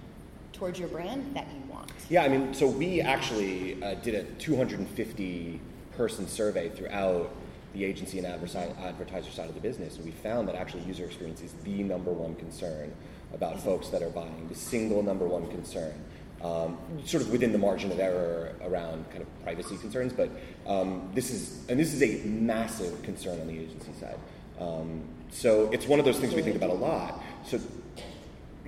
towards 0.52 0.80
your 0.80 0.88
brand 0.90 1.36
that 1.36 1.48
you 1.54 1.72
want. 1.72 1.92
Yeah, 2.10 2.24
I 2.24 2.28
mean, 2.28 2.56
so 2.56 2.68
we 2.68 3.02
actually 3.02 3.82
uh, 3.84 3.94
did 3.96 4.16
a 4.16 4.24
250 4.40 5.62
person 5.96 6.28
survey 6.28 6.70
throughout 6.70 7.30
the 7.74 7.86
agency 7.86 8.18
and 8.18 8.26
advertiser 8.26 9.30
side 9.30 9.50
of 9.50 9.54
the 9.54 9.62
business, 9.62 9.98
and 9.98 10.06
we 10.06 10.12
found 10.12 10.48
that 10.48 10.56
actually 10.56 10.82
user 10.84 11.06
experience 11.06 11.42
is 11.42 11.54
the 11.64 11.84
number 11.84 12.12
one 12.12 12.34
concern 12.36 12.92
about 13.34 13.62
folks 13.62 13.90
that 13.90 14.02
are 14.02 14.10
buying, 14.10 14.48
the 14.50 14.56
single 14.56 15.04
number 15.04 15.28
one 15.28 15.48
concern. 15.52 15.94
Um, 16.42 16.78
sort 17.04 17.24
of 17.24 17.32
within 17.32 17.52
the 17.52 17.58
margin 17.58 17.92
of 17.92 18.00
error 18.00 18.54
around 18.62 19.10
kind 19.10 19.22
of 19.24 19.44
privacy 19.44 19.76
concerns, 19.78 20.14
but 20.14 20.30
um, 20.68 21.10
this 21.16 21.32
is 21.32 21.68
and 21.68 21.80
this 21.80 21.94
is 21.96 22.04
a 22.04 22.24
massive 22.28 23.02
concern 23.02 23.42
on 23.42 23.48
the 23.48 23.58
agency 23.58 23.92
side. 24.00 24.20
Um, 24.60 25.02
so 25.32 25.70
it's 25.72 25.88
one 25.88 25.98
of 26.00 26.06
those 26.06 26.20
things 26.20 26.36
we 26.36 26.44
think 26.44 26.56
about 26.56 26.70
a 26.70 26.74
lot. 26.74 27.24
So 27.44 27.60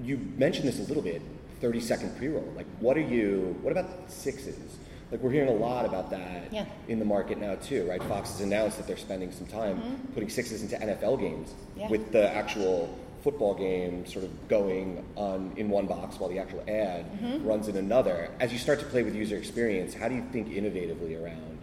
you 0.01 0.17
mentioned 0.37 0.67
this 0.67 0.79
a 0.79 0.83
little 0.83 1.03
bit 1.03 1.21
30 1.61 1.79
second 1.81 2.17
pre-roll 2.17 2.51
like 2.55 2.65
what 2.79 2.95
are 2.95 3.01
you 3.01 3.53
what 3.61 3.71
about 3.71 3.89
sixes 4.09 4.77
like 5.11 5.19
we're 5.21 5.29
hearing 5.31 5.49
a 5.49 5.53
lot 5.53 5.85
about 5.85 6.09
that 6.09 6.53
Yeah. 6.53 6.65
in 6.87 6.99
the 6.99 7.05
market 7.05 7.37
now 7.37 7.55
too 7.55 7.85
right 7.89 8.01
fox 8.03 8.31
has 8.31 8.39
announced 8.39 8.77
that 8.77 8.87
they're 8.87 8.95
spending 8.95 9.29
some 9.29 9.45
time 9.45 10.07
putting 10.13 10.29
sixes 10.29 10.61
into 10.61 10.77
nfl 10.77 11.19
games 11.19 11.49
Mm-hmm. 11.49 11.79
Yeah. 11.81 11.89
with 11.89 12.13
the 12.13 12.33
actual 12.33 12.97
football 13.23 13.53
game 13.53 14.05
sort 14.05 14.25
of 14.25 14.47
going 14.47 15.03
on 15.15 15.51
in 15.57 15.69
one 15.69 15.85
box 15.85 16.19
while 16.19 16.29
the 16.29 16.39
actual 16.39 16.63
ad 16.67 17.05
Mm-hmm. 17.21 17.45
runs 17.45 17.67
in 17.67 17.75
another 17.77 18.29
as 18.39 18.51
you 18.53 18.57
start 18.59 18.79
to 18.79 18.85
play 18.85 19.03
with 19.03 19.13
user 19.15 19.35
experience 19.37 19.93
how 19.93 20.07
do 20.07 20.15
you 20.15 20.23
think 20.31 20.49
innovatively 20.49 21.21
around 21.21 21.58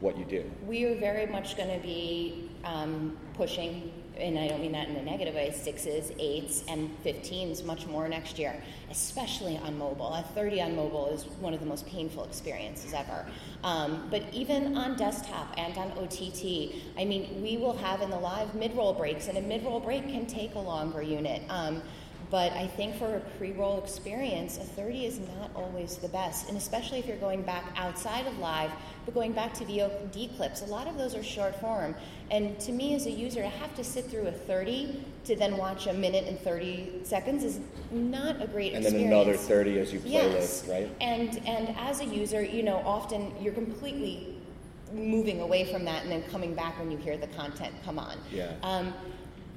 what 0.00 0.18
you 0.18 0.24
do 0.24 0.44
We 0.66 0.84
are 0.84 0.94
very 0.94 1.26
much 1.26 1.56
going 1.56 1.70
to 1.70 1.84
be 1.84 2.50
um, 2.64 3.16
pushing, 3.34 3.92
and 4.18 4.38
I 4.38 4.48
don't 4.48 4.60
mean 4.60 4.72
that 4.72 4.88
in 4.88 4.96
a 4.96 5.02
negative 5.02 5.34
way, 5.34 5.52
sixes, 5.52 6.12
eights, 6.18 6.64
and 6.68 6.90
15s 7.04 7.64
much 7.64 7.86
more 7.86 8.08
next 8.08 8.38
year, 8.38 8.62
especially 8.90 9.56
on 9.58 9.78
mobile. 9.78 10.12
A 10.12 10.22
30 10.22 10.60
on 10.62 10.76
mobile 10.76 11.08
is 11.08 11.24
one 11.40 11.54
of 11.54 11.60
the 11.60 11.66
most 11.66 11.86
painful 11.86 12.24
experiences 12.24 12.92
ever. 12.92 13.26
Um, 13.62 14.08
but 14.10 14.22
even 14.32 14.76
on 14.76 14.96
desktop 14.96 15.54
and 15.56 15.76
on 15.78 15.92
OTT, 15.92 16.74
I 16.98 17.04
mean, 17.04 17.42
we 17.42 17.56
will 17.56 17.76
have 17.76 18.02
in 18.02 18.10
the 18.10 18.18
live 18.18 18.54
mid 18.54 18.74
roll 18.74 18.92
breaks, 18.92 19.28
and 19.28 19.38
a 19.38 19.42
mid 19.42 19.64
roll 19.64 19.80
break 19.80 20.08
can 20.08 20.26
take 20.26 20.54
a 20.54 20.60
longer 20.60 21.02
unit. 21.02 21.42
Um, 21.48 21.82
but 22.30 22.52
I 22.52 22.66
think 22.66 22.96
for 22.96 23.16
a 23.16 23.20
pre 23.38 23.52
roll 23.52 23.82
experience, 23.82 24.58
a 24.58 24.62
30 24.64 25.06
is 25.06 25.20
not 25.20 25.50
always 25.54 25.96
the 25.96 26.08
best. 26.08 26.48
And 26.48 26.56
especially 26.56 26.98
if 26.98 27.06
you're 27.06 27.16
going 27.18 27.42
back 27.42 27.64
outside 27.76 28.26
of 28.26 28.38
live, 28.38 28.70
but 29.04 29.14
going 29.14 29.32
back 29.32 29.54
to 29.54 29.64
VOD 29.64 30.36
clips, 30.36 30.62
a 30.62 30.66
lot 30.66 30.88
of 30.88 30.98
those 30.98 31.14
are 31.14 31.22
short 31.22 31.58
form. 31.60 31.94
And 32.30 32.58
to 32.60 32.72
me 32.72 32.94
as 32.94 33.06
a 33.06 33.10
user, 33.10 33.42
to 33.42 33.48
have 33.48 33.74
to 33.76 33.84
sit 33.84 34.06
through 34.06 34.26
a 34.26 34.32
30 34.32 35.04
to 35.24 35.36
then 35.36 35.56
watch 35.56 35.86
a 35.86 35.92
minute 35.92 36.24
and 36.26 36.38
30 36.40 37.00
seconds 37.04 37.44
is 37.44 37.60
not 37.90 38.42
a 38.42 38.46
great 38.46 38.72
and 38.74 38.84
then 38.84 38.94
another 38.96 39.36
30 39.36 39.78
as 39.78 39.92
you 39.92 40.00
playlist 40.00 40.06
Yes. 40.12 40.68
right 40.68 40.90
And 41.00 41.40
and 41.46 41.74
as 41.78 42.00
a 42.00 42.04
user, 42.04 42.42
you 42.42 42.62
know, 42.62 42.76
often 42.84 43.32
you're 43.40 43.52
completely 43.52 44.34
moving 44.92 45.40
away 45.40 45.64
from 45.72 45.84
that 45.84 46.02
and 46.02 46.12
then 46.12 46.22
coming 46.24 46.54
back 46.54 46.78
when 46.78 46.90
you 46.90 46.96
hear 46.96 47.16
the 47.16 47.26
content 47.28 47.74
come 47.84 47.98
on. 47.98 48.16
Yeah. 48.32 48.52
Um, 48.62 48.94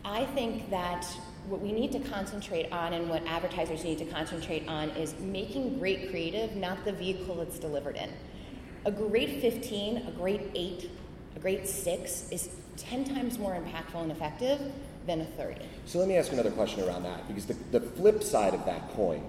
I 0.06 0.26
think 0.26 0.70
that 0.70 1.06
what 1.50 1.62
we 1.62 1.72
need 1.72 1.92
to 1.92 2.00
concentrate 2.00 2.72
on 2.72 2.94
and 2.94 3.10
what 3.10 3.26
advertisers 3.26 3.84
need 3.84 3.98
to 3.98 4.06
concentrate 4.06 4.68
on 4.68 4.90
is 4.92 5.18
making 5.20 5.80
great 5.80 6.10
creative, 6.10 6.56
not 6.56 6.86
the 6.86 6.92
vehicle 6.92 7.42
it's 7.42 7.58
delivered 7.58 7.96
in. 7.96 8.12
A 8.86 8.92
great 8.92 9.42
15, 9.42 9.98
a 10.08 10.12
great 10.12 10.52
8, 10.54 10.90
a 11.36 11.40
great 11.40 11.68
6 11.68 12.30
is 12.32 12.50
10 12.78 13.04
times 13.04 13.40
more 13.40 13.54
impactful 13.54 14.02
and 14.02 14.12
effective 14.12 14.60
than 15.08 15.22
a 15.22 15.26
30. 15.26 15.66
So 15.86 15.98
let 15.98 16.08
me 16.08 16.18
ask 16.18 16.32
another 16.32 16.52
question 16.52 16.88
around 16.88 17.04
that, 17.04 17.28
because 17.28 17.46
the, 17.48 17.56
the 17.72 17.82
flip 17.82 18.24
side 18.24 18.54
of 18.54 18.64
that 18.66 18.90
coin, 18.92 19.24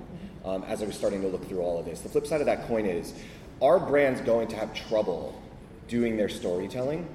um, 0.45 0.63
as 0.65 0.83
I 0.83 0.87
was 0.87 0.95
starting 0.95 1.23
to 1.23 1.29
look 1.29 1.49
through 1.49 1.61
all 1.61 1.79
of 1.79 1.87
this, 1.87 2.01
the 2.01 2.09
flip 2.09 2.27
side 2.27 2.41
of 2.41 2.47
that 2.47 2.69
coin 2.69 2.85
is, 2.85 3.15
are 3.63 3.81
brands 3.81 4.21
going 4.21 4.49
to 4.49 4.57
have 4.57 4.75
trouble 4.75 5.41
doing 5.89 6.17
their 6.17 6.29
storytelling 6.29 7.09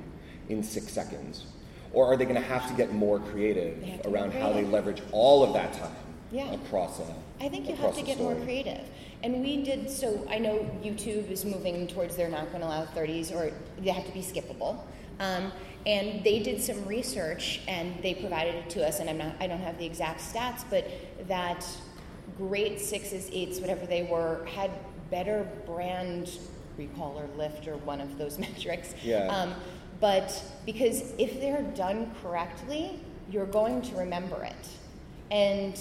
in 0.50 0.64
six 0.64 0.92
seconds? 0.92 1.46
Or 1.96 2.06
are 2.12 2.18
they 2.18 2.26
going 2.26 2.36
to 2.36 2.42
have 2.42 2.68
to 2.68 2.74
get 2.76 2.94
more 2.94 3.20
creative 3.20 3.80
They 3.80 3.88
have 3.92 4.02
to 4.04 4.10
around 4.10 4.34
how 4.34 4.52
they 4.52 4.66
leverage 4.66 5.02
all 5.14 5.44
of 5.44 5.54
that 5.54 5.72
time 5.74 5.96
Yeah. 6.30 6.54
across 6.54 7.00
a 7.00 7.06
I 7.42 7.48
think 7.50 7.68
you 7.70 7.76
have 7.76 7.96
to 7.96 8.02
get 8.02 8.18
more 8.20 8.36
creative. 8.36 8.82
And 9.24 9.42
we 9.42 9.64
did, 9.64 9.90
so 9.90 10.26
I 10.30 10.38
know 10.38 10.70
YouTube 10.84 11.32
is 11.32 11.46
moving 11.46 11.88
towards 11.88 12.16
they're 12.16 12.30
not 12.30 12.50
going 12.50 12.62
to 12.62 12.68
allow 12.68 12.86
30s 12.86 13.34
or 13.34 13.52
they 13.80 13.90
have 13.92 14.06
to 14.06 14.12
be 14.12 14.22
skippable. 14.22 14.78
Um, 15.20 15.52
and 15.86 16.24
they 16.24 16.40
did 16.40 16.62
some 16.62 16.86
research 16.86 17.62
and 17.68 17.94
they 18.04 18.14
provided 18.14 18.56
it 18.56 18.70
to 18.72 18.86
us, 18.86 19.00
and 19.00 19.10
I'm 19.10 19.18
not, 19.18 19.36
I 19.40 19.48
don't 19.48 19.60
have 19.60 19.78
the 19.78 19.86
exact 19.86 20.20
stats, 20.22 20.64
but 20.70 20.86
that 21.28 21.66
great 22.38 22.80
sixes, 22.82 23.30
eights, 23.32 23.60
whatever 23.60 23.86
they 23.86 24.04
were, 24.04 24.46
had 24.54 24.72
better 25.10 25.48
brand 25.66 26.38
recall 26.78 27.18
or 27.18 27.28
lift 27.38 27.68
or 27.68 27.78
one 27.78 28.02
of 28.02 28.18
those 28.18 28.38
metrics. 28.46 28.94
Yeah. 29.04 29.28
Um, 29.28 29.54
but 30.00 30.44
because 30.66 31.14
if 31.18 31.40
they're 31.40 31.62
done 31.62 32.12
correctly, 32.22 33.00
you're 33.32 33.46
going 33.46 33.82
to 33.84 33.96
remember 33.96 34.44
it. 34.44 34.68
And 35.32 35.80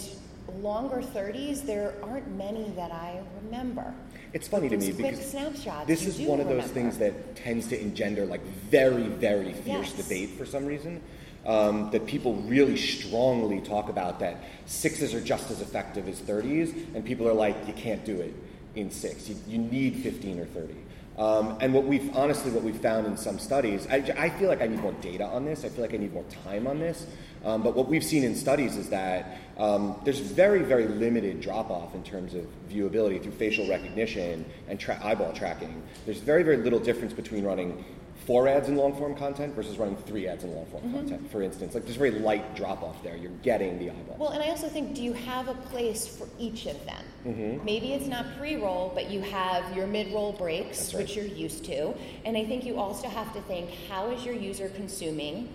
longer 0.60 1.02
30s, 1.02 1.64
there 1.64 1.94
aren't 2.02 2.28
many 2.36 2.70
that 2.76 2.92
I 2.92 3.22
remember. 3.42 3.94
It's 4.32 4.48
funny 4.48 4.68
to 4.68 4.76
me 4.76 4.92
because 4.92 5.30
snapshots, 5.30 5.86
this 5.86 6.06
is 6.06 6.18
one 6.26 6.40
of 6.40 6.48
those 6.48 6.66
things 6.66 6.98
that 6.98 7.36
tends 7.36 7.68
to 7.68 7.80
engender 7.80 8.26
like 8.26 8.42
very, 8.70 9.04
very 9.04 9.52
fierce 9.52 9.92
Yes. 9.96 10.02
debate 10.02 10.30
for 10.30 10.44
some 10.44 10.66
reason. 10.66 11.00
Um, 11.46 11.90
that 11.90 12.06
people 12.06 12.36
really 12.36 12.74
strongly 12.78 13.60
talk 13.60 13.90
about 13.90 14.18
that 14.20 14.36
sixes 14.64 15.12
are 15.12 15.20
just 15.20 15.50
as 15.50 15.60
effective 15.60 16.08
as 16.08 16.18
30s, 16.22 16.72
and 16.94 17.04
people 17.04 17.28
are 17.28 17.34
like, 17.34 17.54
you 17.66 17.74
can't 17.74 18.02
do 18.02 18.18
it 18.18 18.34
in 18.76 18.90
six. 18.90 19.28
You, 19.28 19.36
you 19.46 19.58
need 19.58 19.96
15 19.96 20.40
or 20.40 20.46
30. 20.46 20.74
Um, 21.16 21.56
and 21.60 21.72
what 21.72 21.84
we've 21.84 22.14
honestly, 22.16 22.50
what 22.50 22.64
we've 22.64 22.80
found 22.80 23.06
in 23.06 23.16
some 23.16 23.38
studies, 23.38 23.86
I, 23.88 23.96
I 24.16 24.30
feel 24.30 24.48
like 24.48 24.60
I 24.60 24.66
need 24.66 24.80
more 24.80 24.92
data 24.94 25.24
on 25.24 25.44
this. 25.44 25.64
I 25.64 25.68
feel 25.68 25.82
like 25.82 25.94
I 25.94 25.98
need 25.98 26.12
more 26.12 26.24
time 26.44 26.66
on 26.66 26.80
this. 26.80 27.06
Um, 27.44 27.62
but 27.62 27.76
what 27.76 27.88
we've 27.88 28.02
seen 28.04 28.24
in 28.24 28.34
studies 28.34 28.76
is 28.76 28.88
that 28.88 29.38
um, 29.58 30.00
there's 30.04 30.18
very, 30.18 30.62
very 30.62 30.88
limited 30.88 31.40
drop 31.40 31.70
off 31.70 31.94
in 31.94 32.02
terms 32.02 32.34
of 32.34 32.46
viewability 32.68 33.22
through 33.22 33.32
facial 33.32 33.68
recognition 33.68 34.44
and 34.68 34.80
tra- 34.80 34.98
eyeball 35.04 35.32
tracking. 35.32 35.82
There's 36.06 36.18
very, 36.18 36.42
very 36.42 36.56
little 36.56 36.80
difference 36.80 37.12
between 37.12 37.44
running 37.44 37.84
four 38.26 38.48
ads 38.48 38.68
in 38.68 38.76
long 38.76 38.94
form 38.96 39.14
content 39.14 39.54
versus 39.54 39.76
running 39.78 39.96
three 39.96 40.26
ads 40.26 40.44
in 40.44 40.54
long 40.54 40.66
form 40.66 40.82
Mm-hmm. 40.84 40.96
content, 40.96 41.30
for 41.30 41.42
instance. 41.42 41.74
Like 41.74 41.84
there's 41.84 41.96
very 41.96 42.10
light 42.10 42.54
drop 42.56 42.82
off 42.82 43.02
there. 43.02 43.16
You're 43.16 43.30
getting 43.42 43.78
the 43.78 43.90
eyeball. 43.90 44.16
Well, 44.18 44.30
and 44.30 44.42
I 44.42 44.48
also 44.48 44.68
think, 44.68 44.94
do 44.94 45.02
you 45.02 45.12
have 45.12 45.48
a 45.48 45.54
place 45.54 46.06
for 46.06 46.28
each 46.38 46.66
of 46.66 46.84
them? 46.84 47.04
Mm-hmm. 47.26 47.64
Maybe 47.64 47.92
it's 47.94 48.06
not 48.06 48.26
pre-roll, 48.38 48.92
but 48.94 49.10
you 49.10 49.20
have 49.22 49.74
your 49.76 49.86
mid-roll 49.86 50.32
breaks, 50.32 50.92
right. 50.92 51.02
which 51.02 51.16
you're 51.16 51.24
used 51.24 51.64
to. 51.66 51.94
And 52.24 52.36
I 52.36 52.44
think 52.44 52.64
you 52.64 52.78
also 52.78 53.08
have 53.08 53.32
to 53.34 53.40
think, 53.42 53.70
how 53.88 54.10
is 54.10 54.24
your 54.24 54.34
user 54.34 54.68
consuming? 54.70 55.48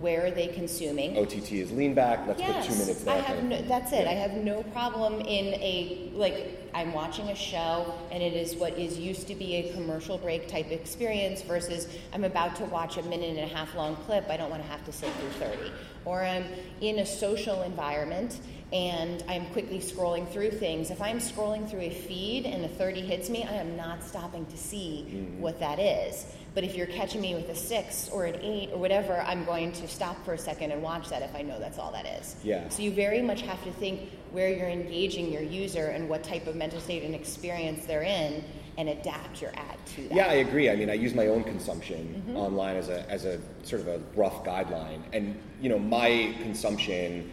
Where 0.00 0.26
are 0.26 0.30
they 0.30 0.48
consuming? 0.48 1.16
OTT 1.16 1.52
is 1.52 1.72
lean 1.72 1.94
back. 1.94 2.26
Let's 2.26 2.40
yes, 2.40 2.66
put 2.66 2.72
two 2.72 2.78
minutes 2.80 3.02
there. 3.02 3.14
I 3.14 3.18
have 3.18 3.42
no, 3.42 3.62
that's 3.62 3.92
it. 3.92 4.04
Yeah. 4.04 4.10
I 4.10 4.14
have 4.14 4.32
no 4.32 4.62
problem 4.64 5.20
in 5.20 5.54
a 5.54 6.10
like 6.14 6.68
I'm 6.74 6.92
watching 6.92 7.28
a 7.30 7.34
show 7.34 7.94
and 8.10 8.22
it 8.22 8.34
is 8.34 8.54
what 8.56 8.74
is 8.78 8.98
used 8.98 9.26
to 9.28 9.34
be 9.34 9.54
a 9.56 9.72
commercial 9.72 10.18
break 10.18 10.48
type 10.48 10.70
experience 10.70 11.40
versus 11.40 11.88
I'm 12.12 12.24
about 12.24 12.56
to 12.56 12.66
watch 12.66 12.98
a 12.98 13.02
minute 13.04 13.30
and 13.30 13.50
a 13.50 13.54
half 13.54 13.74
long 13.74 13.96
clip. 13.96 14.28
I 14.28 14.36
don't 14.36 14.50
want 14.50 14.62
to 14.62 14.68
have 14.68 14.84
to 14.84 14.92
sit 14.92 15.10
through 15.14 15.30
30. 15.30 15.72
Or 16.04 16.22
I'm 16.22 16.44
in 16.82 16.98
a 16.98 17.06
social 17.06 17.62
environment 17.62 18.40
and 18.72 19.22
I'm 19.28 19.46
quickly 19.46 19.78
scrolling 19.78 20.28
through 20.30 20.50
things, 20.50 20.90
if 20.90 21.00
I'm 21.00 21.18
scrolling 21.18 21.68
through 21.70 21.82
a 21.82 21.90
feed 21.90 22.46
and 22.46 22.64
a 22.64 22.68
30 22.68 23.00
hits 23.02 23.30
me, 23.30 23.44
I 23.44 23.54
am 23.54 23.76
not 23.76 24.02
stopping 24.02 24.44
to 24.46 24.56
see 24.56 25.06
Mm-hmm. 25.08 25.40
what 25.40 25.60
that 25.60 25.78
is. 25.78 26.26
But 26.54 26.64
if 26.64 26.74
you're 26.74 26.86
catching 26.86 27.20
me 27.20 27.34
with 27.34 27.48
a 27.50 27.54
six 27.54 28.08
or 28.10 28.24
an 28.24 28.36
eight 28.42 28.70
or 28.72 28.78
whatever, 28.78 29.20
I'm 29.20 29.44
going 29.44 29.72
to 29.72 29.86
stop 29.86 30.24
for 30.24 30.32
a 30.32 30.38
second 30.38 30.70
and 30.72 30.82
watch 30.82 31.08
that 31.10 31.22
if 31.22 31.34
I 31.34 31.42
know 31.42 31.58
that's 31.60 31.78
all 31.78 31.92
that 31.92 32.06
is. 32.06 32.34
Yeah. 32.42 32.66
So 32.70 32.82
you 32.82 32.90
very 32.92 33.20
much 33.20 33.42
have 33.42 33.62
to 33.64 33.72
think 33.72 34.10
where 34.32 34.48
you're 34.50 34.68
engaging 34.68 35.30
your 35.30 35.42
user 35.42 35.86
and 35.88 36.08
what 36.08 36.24
type 36.24 36.46
of 36.46 36.56
mental 36.56 36.80
state 36.80 37.02
and 37.02 37.14
experience 37.14 37.84
they're 37.84 38.02
in 38.02 38.42
and 38.78 38.88
adapt 38.88 39.40
your 39.42 39.52
ad 39.54 39.76
to 39.96 40.08
that. 40.08 40.14
Yeah, 40.14 40.26
I 40.28 40.34
agree. 40.34 40.70
I 40.70 40.76
mean, 40.76 40.88
I 40.90 40.94
use 40.94 41.14
my 41.14 41.26
own 41.28 41.44
consumption 41.44 42.24
online 42.34 42.76
as 42.76 42.88
a, 42.88 43.08
as 43.10 43.26
a 43.26 43.38
sort 43.62 43.82
of 43.82 43.88
a 43.88 44.00
rough 44.16 44.42
guideline. 44.44 45.02
And, 45.12 45.38
you 45.60 45.68
know, 45.68 45.78
my 45.78 46.34
consumption 46.42 47.30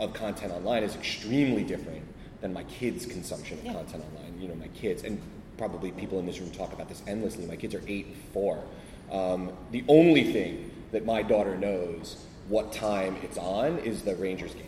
of 0.00 0.12
content 0.14 0.52
online 0.52 0.82
is 0.82 0.94
extremely 0.94 1.62
different 1.62 2.02
than 2.40 2.52
my 2.52 2.64
kids' 2.64 3.06
consumption 3.06 3.58
of 3.58 3.64
Yeah. 3.64 3.72
content 3.74 4.04
online. 4.12 4.40
You 4.40 4.48
know, 4.48 4.54
my 4.54 4.68
kids, 4.68 5.04
and 5.04 5.20
probably 5.56 5.92
people 5.92 6.18
in 6.18 6.26
this 6.26 6.40
room 6.40 6.50
talk 6.50 6.72
about 6.72 6.88
this 6.88 7.02
endlessly. 7.06 7.46
My 7.46 7.56
kids 7.56 7.74
are 7.74 7.82
eight 7.86 8.06
and 8.06 8.16
four. 8.32 8.58
Um, 9.10 9.52
the 9.70 9.84
only 9.88 10.32
thing 10.32 10.70
that 10.92 11.04
my 11.06 11.22
daughter 11.22 11.56
knows 11.56 12.16
what 12.48 12.72
time 12.72 13.16
it's 13.22 13.38
on 13.38 13.78
is 13.78 14.02
the 14.02 14.16
Rangers 14.16 14.52
game. 14.54 14.66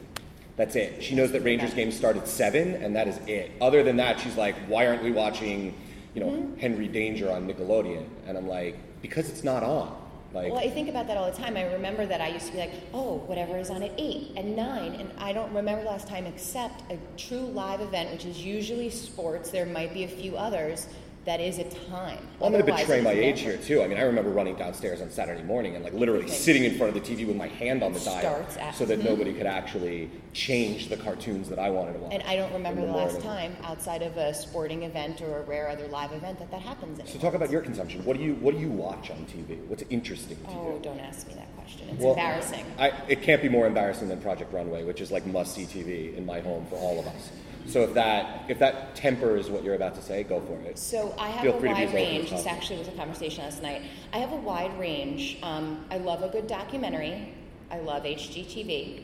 That's 0.57 0.75
it. 0.77 1.03
She 1.03 1.15
knows 1.15 1.33
that 1.33 1.43
Rangers 1.43 1.75
game 1.75 1.91
start 1.93 2.17
at 2.17 2.27
seven, 2.29 2.75
and 2.77 2.97
that 2.97 3.09
is 3.09 3.19
it. 3.27 3.51
Other 3.61 3.83
than 3.83 3.97
that, 3.99 4.19
she's 4.21 4.37
like, 4.37 4.55
"Why 4.69 4.87
aren't 4.87 5.03
we 5.03 5.13
watching, 5.13 5.75
you 6.15 6.21
know, 6.25 6.49
Henry 6.59 6.89
Danger 6.89 7.31
on 7.31 7.47
Nickelodeon?" 7.47 8.05
And 8.27 8.39
I'm 8.39 8.49
like, 8.49 8.77
"Because 9.03 9.29
it's 9.29 9.45
not 9.45 9.63
on." 9.63 9.95
Like, 10.37 10.53
Well, 10.53 10.61
I 10.61 10.69
think 10.69 10.91
about 10.91 11.07
that 11.07 11.17
all 11.17 11.31
the 11.31 11.37
time. 11.37 11.57
I 11.57 11.63
remember 11.73 12.05
that 12.05 12.21
I 12.21 12.29
used 12.29 12.47
to 12.47 12.53
be 12.53 12.59
like, 12.59 12.73
oh, 12.93 13.19
whatever 13.27 13.57
is 13.57 13.71
on 13.71 13.83
at 13.83 13.93
8 13.97 14.33
and 14.37 14.55
9. 14.55 14.93
And 14.93 15.11
I 15.19 15.33
don't 15.33 15.53
remember 15.53 15.83
last 15.83 16.07
time 16.07 16.27
except 16.27 16.83
a 16.93 16.99
true 17.17 17.47
live 17.47 17.81
event, 17.81 18.13
which 18.13 18.27
is 18.27 18.45
usually 18.45 18.91
sports. 18.91 19.51
There 19.51 19.65
might 19.65 19.95
be 19.95 20.05
a 20.05 20.09
few 20.09 20.37
others 20.37 20.89
that 21.27 21.41
is 21.41 21.59
a 21.59 21.65
time. 21.91 22.19
I'm 22.41 22.53
going 22.53 22.65
to 22.65 22.73
betray 22.73 23.01
my 23.03 23.11
age 23.11 23.41
here 23.41 23.57
too. 23.57 23.83
I 23.83 23.89
mean, 23.89 23.99
I 23.99 24.03
remember 24.03 24.31
running 24.31 24.55
downstairs 24.55 25.01
on 25.03 25.11
Saturday 25.11 25.43
morning 25.43 25.75
and 25.75 25.83
like 25.85 25.93
literally 25.93 26.23
Thanks. 26.27 26.37
sitting 26.41 26.63
in 26.63 26.79
front 26.79 26.97
of 26.97 27.03
the 27.05 27.15
TV 27.17 27.27
with 27.27 27.35
my 27.37 27.49
hand 27.49 27.83
on 27.83 27.93
the 27.93 27.99
dial, 28.01 28.47
so 28.73 28.85
that 28.87 29.01
Mhm. 29.01 29.05
nobody 29.05 29.33
could 29.35 29.47
actually 29.47 30.09
change 30.33 30.89
the 30.89 30.97
cartoons 30.97 31.49
that 31.49 31.59
I 31.59 31.69
wanted 31.71 31.95
to 31.95 31.99
watch. 31.99 32.13
And 32.15 32.23
I 32.23 32.37
don't 32.37 32.53
remember 32.53 32.83
in 32.83 32.87
the, 32.87 32.93
last 32.97 33.25
morning. 33.25 33.29
time 33.29 33.57
outside 33.65 34.03
of 34.03 34.17
a 34.17 34.33
sporting 34.35 34.85
event 34.85 35.21
or 35.21 35.39
a 35.39 35.43
rare 35.43 35.69
other 35.69 35.89
live 35.89 36.13
event 36.13 36.39
that 36.39 36.51
that 36.53 36.61
happens 36.63 37.01
anymore. 37.01 37.13
So 37.13 37.19
talk 37.19 37.35
about 37.35 37.51
your 37.51 37.61
consumption. 37.61 38.05
What 38.05 38.17
do 38.17 38.23
you 38.23 38.35
What 38.37 38.55
do 38.55 38.61
you 38.61 38.71
watch 38.71 39.11
on 39.11 39.27
TV? 39.27 39.57
What's 39.67 39.83
interesting 39.91 40.37
to 40.45 40.51
Oh, 40.51 40.75
you? 40.75 40.81
don't 40.81 41.01
ask 41.01 41.27
me 41.27 41.35
that 41.35 41.53
question. 41.57 41.89
It's 41.91 42.01
Well, 42.01 42.13
embarrassing. 42.13 42.65
I, 42.79 42.93
it 43.09 43.23
can't 43.23 43.43
be 43.43 43.49
more 43.49 43.67
embarrassing 43.67 44.09
than 44.09 44.21
Project 44.21 44.53
Runway, 44.53 44.85
which 44.85 45.01
is 45.01 45.11
like 45.11 45.27
must 45.27 45.55
see 45.57 45.65
TV 45.65 46.17
in 46.17 46.25
my 46.25 46.39
home 46.39 46.67
for 46.71 46.77
all 46.77 47.01
of 47.01 47.07
us. 47.09 47.31
So 47.69 47.83
if 47.83 47.95
that 47.95 48.45
if 48.49 48.59
that 48.59 48.95
tempers 48.95 49.51
what 49.51 49.65
you're 49.65 49.75
about 49.75 49.95
to 49.97 50.03
say, 50.03 50.23
go 50.23 50.41
for 50.41 50.59
it. 50.61 50.79
So 50.79 51.15
I 51.19 51.29
have 51.29 51.43
Feel 51.43 51.57
a 51.57 51.61
free 51.61 51.69
to 51.71 51.75
be 51.75 51.81
wide 51.81 51.83
as 51.83 51.89
open 51.91 52.03
as 52.03 52.09
range. 52.13 52.31
This 52.31 52.47
actually 52.47 52.79
was 52.79 52.89
a 52.89 52.93
conversation 52.93 53.45
last 53.45 53.63
night. 53.63 53.83
I 54.13 54.19
have 54.19 54.33
a 54.33 54.37
wide 54.37 54.79
range. 54.79 55.39
Um, 55.43 55.85
I 55.91 55.99
love 55.99 56.23
a 56.23 56.29
good 56.29 56.47
documentary. 56.47 57.33
I 57.71 57.81
love 57.81 58.05
HGTV. 58.05 59.03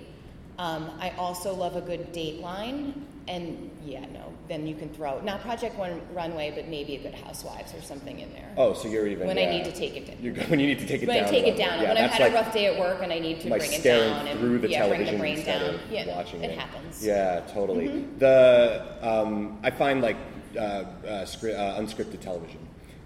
Um, 0.58 0.90
I 1.00 1.10
also 1.10 1.54
love 1.54 1.76
a 1.76 1.80
good 1.80 2.12
Dateline. 2.12 2.92
And 3.28 3.70
yeah, 3.84 4.04
no, 4.12 4.32
then 4.48 4.66
you 4.66 4.74
can 4.74 4.88
throw 4.88 5.20
not 5.20 5.42
Project 5.42 5.76
One 5.78 6.00
Runway, 6.12 6.52
but 6.54 6.68
maybe 6.68 6.96
a 6.96 7.02
good 7.02 7.14
Housewives 7.14 7.72
or 7.72 7.80
something 7.80 8.18
in 8.18 8.32
there. 8.32 8.52
Oh, 8.56 8.74
so 8.74 8.88
you're 8.88 9.06
even 9.06 9.28
when 9.28 9.36
yeah. 9.36 9.44
I 9.44 9.50
need 9.50 9.64
to 9.64 9.72
take 9.72 9.96
it 9.96 10.06
down. 10.06 10.16
You're, 10.20 10.34
when 10.48 10.58
you 10.58 10.66
need 10.66 10.80
to 10.80 10.86
take 10.86 11.02
it 11.02 11.08
when 11.08 11.18
down. 11.18 11.28
I 11.28 11.30
take 11.30 11.46
it 11.46 11.56
down, 11.56 11.80
Yeah, 11.80 11.88
when 11.88 11.96
I've 11.98 12.10
had 12.10 12.20
like, 12.20 12.32
a 12.32 12.34
rough 12.34 12.52
day 12.52 12.66
at 12.66 12.78
work 12.78 13.00
and 13.02 13.12
I 13.12 13.20
need 13.20 13.40
to 13.42 13.48
like 13.48 13.60
bring 13.60 13.72
it 13.74 13.82
down 13.84 14.26
and 14.26 14.40
through 14.40 14.58
the 14.58 14.68
yeah, 14.68 14.88
bring 14.88 15.04
television 15.04 15.14
the 15.14 15.20
brain 15.20 15.44
down. 15.44 15.80
yeah, 15.90 16.16
watching 16.16 16.42
it 16.42 16.50
it. 16.50 16.58
happens. 16.58 17.04
Yeah, 17.04 17.40
totally. 17.52 17.88
Mm-hmm. 17.88 18.18
The 18.18 18.96
um, 19.02 19.58
I 19.62 19.70
find 19.70 20.02
like 20.02 20.16
uh, 20.56 20.60
uh, 20.60 20.84
scri- 21.24 21.56
uh, 21.56 21.80
unscripted 21.80 22.20
television, 22.20 22.58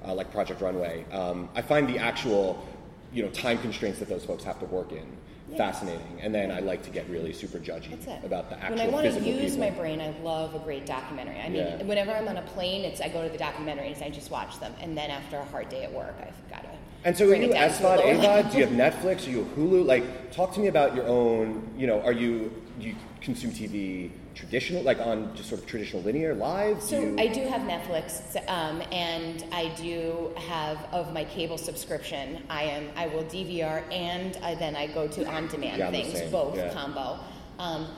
uh, 0.05 0.15
like 0.15 0.33
Project 0.33 0.61
Runway. 0.63 1.05
Um, 1.13 1.51
I 1.55 1.63
find 1.63 1.89
the 1.89 1.99
actual, 1.99 2.67
you 3.13 3.23
know, 3.23 3.29
time 3.31 3.59
constraints 3.59 3.99
that 3.99 4.09
those 4.09 4.25
folks 4.25 4.45
have 4.45 4.59
to 4.61 4.67
work 4.67 4.93
in 4.93 5.07
Yeah. 5.49 5.57
fascinating, 5.59 6.19
and 6.21 6.35
then 6.35 6.51
I 6.51 6.59
like 6.59 6.83
to 6.85 6.91
get 6.91 7.09
really 7.09 7.33
super 7.33 7.59
judgy 7.59 7.93
about 8.25 8.51
the 8.51 8.57
actual 8.59 8.77
when 8.79 8.87
I 8.89 8.91
want 8.91 9.07
to 9.07 9.21
use 9.21 9.53
people. 9.53 9.59
my 9.59 9.71
brain, 9.71 10.01
I 10.01 10.13
love 10.23 10.55
a 10.57 10.59
great 10.59 10.87
documentary. 10.87 11.39
I 11.39 11.49
mean, 11.49 11.67
Yeah. 11.67 11.83
whenever 11.85 12.11
I'm 12.11 12.27
on 12.27 12.37
a 12.37 12.43
plane, 12.43 12.85
it's 12.85 13.01
I 13.01 13.09
go 13.09 13.23
to 13.23 13.29
the 13.29 13.39
documentaries, 13.39 14.03
I 14.03 14.11
just 14.11 14.31
watch 14.31 14.59
them, 14.59 14.75
and 14.81 14.99
then 14.99 15.11
after 15.11 15.37
a 15.37 15.45
hard 15.45 15.69
day 15.69 15.85
at 15.85 15.93
work, 15.93 16.17
I've 16.21 16.51
got 16.51 16.63
to. 16.63 16.69
And 17.05 17.17
so, 17.17 17.31
are 17.31 17.35
you 17.37 17.51
SVOD, 17.55 18.01
AVOD? 18.01 18.51
Do 18.51 18.59
you 18.59 18.67
have 18.67 18.75
Netflix? 18.95 19.29
Are 19.29 19.31
you 19.31 19.49
Hulu? 19.57 19.87
Like, 19.87 20.33
talk 20.33 20.53
to 20.55 20.61
me 20.61 20.67
about 20.67 20.97
your 20.97 21.07
own. 21.07 21.63
You 21.79 21.87
know, 21.87 22.01
are 22.03 22.13
you 22.13 22.51
you 22.81 22.97
consume 23.21 23.53
TV 23.53 24.11
traditional, 24.37 24.83
like 24.83 25.01
on 25.01 25.35
just 25.35 25.49
sort 25.49 25.61
of 25.61 25.67
traditional 25.67 26.03
linear 26.03 26.35
live? 26.35 26.81
So 26.83 27.01
do 27.01 27.07
you, 27.07 27.19
I 27.19 27.27
do 27.27 27.41
have 27.49 27.63
Netflix, 27.63 28.37
um, 28.49 28.83
and 28.93 29.45
I 29.51 29.75
do 29.77 30.33
have 30.37 30.79
of 30.93 31.13
my 31.13 31.25
cable 31.25 31.59
subscription. 31.59 32.43
I 32.49 32.65
am 32.65 32.89
I 32.97 33.07
will 33.09 33.25
DVR 33.25 33.83
and 33.91 34.37
I, 34.43 34.55
then 34.55 34.77
I 34.77 34.87
go 34.87 35.09
to 35.09 35.27
on-demand 35.27 35.79
Yeah, 35.79 35.87
I'm 35.87 35.93
the 35.93 36.03
things, 36.03 36.31
both 36.31 36.57
yeah. 36.57 36.73
combo. 36.73 37.19
Um, 37.59 37.89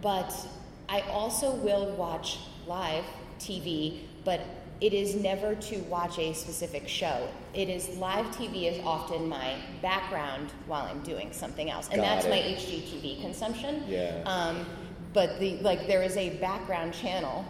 but 0.00 0.32
I 0.88 1.00
also 1.02 1.54
will 1.56 1.90
watch 1.96 2.38
live 2.66 3.04
TV, 3.40 4.00
but 4.24 4.40
it 4.80 4.94
is 4.94 5.16
never 5.16 5.56
to 5.56 5.78
watch 5.84 6.18
a 6.18 6.32
specific 6.32 6.86
show. 6.86 7.28
It 7.52 7.68
is 7.68 7.88
live 7.98 8.26
TV 8.26 8.72
is 8.72 8.78
often 8.84 9.28
my 9.28 9.56
background 9.82 10.52
while 10.68 10.84
I'm 10.86 11.02
doing 11.02 11.32
something 11.32 11.68
else, 11.68 11.88
and 11.90 11.96
Got 12.00 12.22
that's 12.22 12.28
my. 12.28 12.38
HGTV 12.38 13.20
consumption. 13.20 13.82
Yeah. 13.88 14.22
Um, 14.24 14.64
but 15.12 15.38
the 15.40 15.56
like 15.58 15.86
there 15.86 16.02
is 16.02 16.16
a 16.16 16.30
background 16.38 16.92
channel 16.92 17.44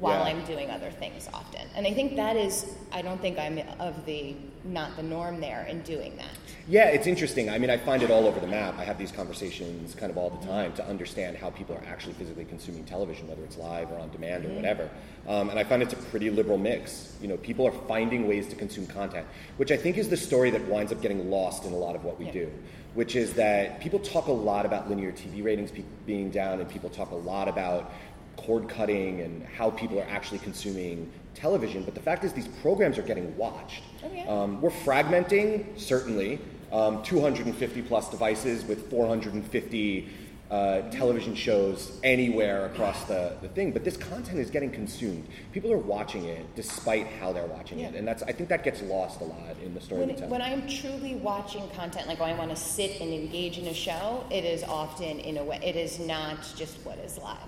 while 0.00 0.24
Yeah. 0.24 0.32
I'm 0.32 0.44
doing 0.44 0.70
other 0.70 0.90
things 0.90 1.28
often. 1.32 1.66
And 1.76 1.86
I 1.86 1.92
think 1.92 2.16
that 2.16 2.36
is 2.36 2.74
I 2.92 3.02
don't 3.02 3.20
think 3.20 3.38
I'm 3.38 3.60
of 3.78 4.04
the 4.06 4.36
not 4.64 4.96
the 4.96 5.02
norm 5.02 5.40
there 5.40 5.64
in 5.64 5.82
doing 5.82 6.16
that. 6.16 6.36
Yeah, 6.66 6.86
it's 6.88 7.06
interesting. 7.06 7.50
I 7.50 7.58
mean, 7.58 7.68
I 7.68 7.76
find 7.76 8.02
it 8.02 8.10
all 8.10 8.26
over 8.26 8.40
the 8.40 8.46
map. 8.46 8.78
I 8.78 8.84
have 8.84 8.96
these 8.98 9.12
conversations 9.12 9.94
kind 9.94 10.10
of 10.10 10.16
all 10.16 10.30
the 10.30 10.46
time 10.46 10.72
to 10.74 10.86
understand 10.86 11.36
how 11.36 11.50
people 11.50 11.74
are 11.76 11.82
actually 11.86 12.14
physically 12.14 12.46
consuming 12.46 12.84
television, 12.84 13.28
whether 13.28 13.44
it's 13.44 13.58
live 13.58 13.90
or 13.92 13.98
on 13.98 14.10
demand 14.10 14.46
or 14.46 14.48
whatever. 14.48 14.88
Um, 15.28 15.50
and 15.50 15.58
I 15.58 15.64
find 15.64 15.82
it's 15.82 15.92
a 15.92 15.96
pretty 15.96 16.30
liberal 16.30 16.56
mix. 16.56 17.16
You 17.20 17.28
know, 17.28 17.36
people 17.36 17.66
are 17.66 17.72
finding 17.86 18.26
ways 18.26 18.48
to 18.48 18.56
consume 18.56 18.86
content, 18.86 19.26
which 19.58 19.72
I 19.72 19.76
think 19.76 19.98
is 19.98 20.08
the 20.08 20.16
story 20.16 20.50
that 20.52 20.64
winds 20.66 20.90
up 20.90 21.02
getting 21.02 21.30
lost 21.30 21.66
in 21.66 21.72
a 21.74 21.76
lot 21.76 21.96
of 21.96 22.04
what 22.04 22.18
we 22.18 22.26
Yeah. 22.26 22.32
do. 22.32 22.50
Which 22.94 23.14
is 23.14 23.34
that 23.34 23.80
people 23.80 23.98
talk 23.98 24.28
a 24.28 24.32
lot 24.32 24.64
about 24.64 24.88
linear 24.88 25.12
TV 25.12 25.42
ratings 25.42 25.70
pe- 25.70 25.82
being 26.06 26.30
down, 26.30 26.60
and 26.60 26.68
people 26.68 26.88
talk 26.88 27.10
a 27.10 27.14
lot 27.16 27.46
about 27.48 27.92
cord 28.36 28.68
cutting 28.68 29.20
and 29.20 29.44
how 29.44 29.68
people 29.70 29.98
are 29.98 30.06
actually 30.08 30.38
consuming 30.38 31.10
television. 31.34 31.82
But 31.82 31.94
the 31.94 32.00
fact 32.00 32.24
is, 32.24 32.32
these 32.32 32.48
programs 32.62 32.96
are 32.96 33.02
getting 33.02 33.36
watched. 33.36 33.82
Oh, 34.04 34.08
yeah. 34.14 34.24
Um, 34.28 34.60
we're 34.62 34.70
fragmenting, 34.70 35.78
certainly. 35.78 36.38
Um, 36.74 37.04
250 37.04 37.82
plus 37.82 38.10
devices 38.10 38.64
with 38.64 38.90
450 38.90 40.08
uh, 40.50 40.82
television 40.90 41.34
shows 41.34 41.98
anywhere 42.02 42.66
across 42.66 43.04
the, 43.04 43.36
the 43.42 43.48
thing. 43.48 43.72
But 43.72 43.84
this 43.84 43.96
content 43.96 44.38
is 44.38 44.50
getting 44.50 44.70
consumed. 44.70 45.26
People 45.52 45.72
are 45.72 45.78
watching 45.78 46.24
it 46.24 46.44
despite 46.54 47.06
how 47.06 47.32
they're 47.32 47.46
watching 47.46 47.80
it. 47.80 47.94
And 47.94 48.06
that's 48.06 48.22
I 48.24 48.32
think 48.32 48.48
that 48.48 48.64
gets 48.64 48.82
lost 48.82 49.20
a 49.20 49.24
lot 49.24 49.56
in 49.64 49.72
the 49.72 49.80
story 49.80 50.04
When, 50.04 50.30
when 50.30 50.42
I'm 50.42 50.68
truly 50.68 51.14
watching 51.14 51.68
content, 51.70 52.08
like 52.08 52.20
when 52.20 52.30
I 52.30 52.36
want 52.36 52.50
to 52.50 52.56
sit 52.56 53.00
and 53.00 53.12
engage 53.12 53.58
in 53.58 53.68
a 53.68 53.74
show, 53.74 54.24
it 54.30 54.44
is 54.44 54.62
often 54.64 55.20
in 55.20 55.38
a 55.38 55.44
way, 55.44 55.60
it 55.62 55.76
is 55.76 55.98
not 55.98 56.38
just 56.56 56.76
what 56.84 56.98
is 56.98 57.18
live. 57.18 57.38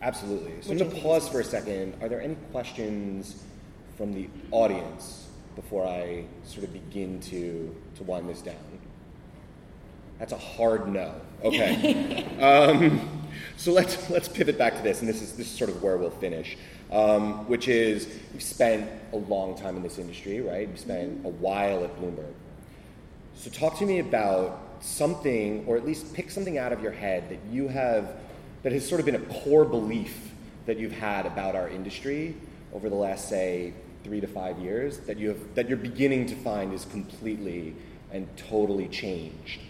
Absolutely. 0.00 0.60
So 0.60 0.70
Which 0.70 0.80
I'm 0.80 0.88
going 0.88 0.90
to 0.90 1.02
pause 1.02 1.28
for 1.28 1.40
a 1.40 1.44
second. 1.44 1.94
Are 2.00 2.08
there 2.08 2.20
any 2.20 2.36
questions 2.52 3.42
from 3.96 4.12
the 4.12 4.28
audience 4.50 5.28
before 5.56 5.86
I 5.86 6.24
sort 6.44 6.64
of 6.64 6.72
begin 6.72 7.20
to, 7.20 7.74
to 7.96 8.02
wind 8.04 8.28
this 8.28 8.40
down? 8.40 8.56
That's 10.18 10.32
a 10.32 10.38
hard 10.38 10.88
no. 10.88 11.14
Okay. 11.42 12.24
um, 12.40 13.08
so 13.56 13.72
let's 13.72 14.10
let's 14.10 14.28
pivot 14.28 14.58
back 14.58 14.76
to 14.76 14.82
this, 14.82 15.00
and 15.00 15.08
this 15.08 15.22
is 15.22 15.32
this 15.32 15.46
is 15.50 15.58
sort 15.58 15.70
of 15.70 15.82
where 15.82 15.96
we'll 15.96 16.10
finish, 16.10 16.56
um, 16.90 17.48
which 17.48 17.68
is 17.68 18.08
you've 18.32 18.42
spent 18.42 18.88
a 19.12 19.16
long 19.16 19.56
time 19.56 19.76
in 19.76 19.82
this 19.82 19.98
industry, 19.98 20.40
right? 20.40 20.68
You've 20.68 20.78
spent 20.78 21.24
a 21.24 21.28
while 21.28 21.84
at 21.84 22.00
Bloomberg. 22.00 22.32
So 23.34 23.50
talk 23.50 23.78
to 23.78 23.86
me 23.86 23.98
about 23.98 24.76
something, 24.80 25.64
or 25.66 25.76
at 25.76 25.84
least 25.84 26.14
pick 26.14 26.30
something 26.30 26.58
out 26.58 26.72
of 26.72 26.82
your 26.82 26.92
head 26.92 27.28
that 27.30 27.38
you 27.50 27.68
have, 27.68 28.16
that 28.62 28.72
has 28.72 28.88
sort 28.88 29.00
of 29.00 29.06
been 29.06 29.16
a 29.16 29.42
core 29.42 29.64
belief 29.64 30.30
that 30.66 30.78
you've 30.78 30.92
had 30.92 31.26
about 31.26 31.56
our 31.56 31.68
industry 31.68 32.34
over 32.72 32.88
the 32.88 32.94
last, 32.94 33.28
say, 33.28 33.72
three 34.04 34.20
to 34.20 34.26
five 34.26 34.58
years 34.58 34.98
that 34.98 35.18
you 35.18 35.28
have, 35.28 35.54
that 35.54 35.68
you're 35.68 35.78
beginning 35.78 36.26
to 36.26 36.36
find 36.36 36.72
is 36.72 36.84
completely 36.84 37.74
and 38.12 38.28
totally 38.36 38.86
changed. 38.88 39.60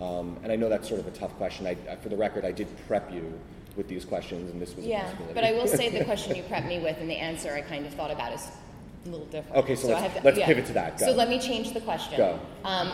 Um, 0.00 0.38
and 0.44 0.52
I 0.52 0.56
know 0.56 0.68
that's 0.68 0.86
sort 0.86 1.00
of 1.00 1.08
a 1.08 1.10
tough 1.10 1.34
question. 1.36 1.66
I, 1.66 1.76
I, 1.90 1.96
for 1.96 2.08
the 2.08 2.16
record, 2.16 2.44
I 2.44 2.52
did 2.52 2.68
prep 2.86 3.12
you 3.12 3.32
with 3.76 3.88
these 3.88 4.04
questions, 4.04 4.50
and 4.50 4.60
this 4.62 4.76
was 4.76 4.84
a 4.84 4.88
Yeah, 4.88 5.10
but 5.34 5.42
I 5.42 5.52
will 5.52 5.66
say 5.66 5.88
the 5.88 6.04
question 6.12 6.36
you 6.36 6.42
prepped 6.44 6.68
me 6.68 6.78
with 6.78 6.98
and 7.00 7.10
the 7.10 7.16
answer 7.16 7.52
I 7.54 7.62
kind 7.62 7.86
of 7.86 7.94
thought 7.94 8.10
about 8.10 8.32
is 8.32 8.46
a 9.06 9.08
little 9.08 9.26
different. 9.26 9.56
Okay, 9.64 9.74
so 9.74 9.88
I 9.88 10.00
let's- 10.00 10.14
have 10.14 10.24
let's 10.24 10.38
pivot 10.38 10.66
to 10.66 10.72
that. 10.74 10.98
Go. 10.98 11.06
So 11.06 11.12
let 11.12 11.28
me 11.28 11.40
change 11.40 11.72
the 11.72 11.80
question. 11.80 12.18
Go. 12.18 12.38
Um, 12.64 12.92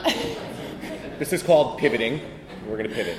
this 1.19 1.33
is 1.33 1.43
called 1.43 1.79
pivoting. 1.79 2.21
We're 2.67 2.77
going 2.79 2.89
to 2.89 2.95
pivot. 2.95 3.19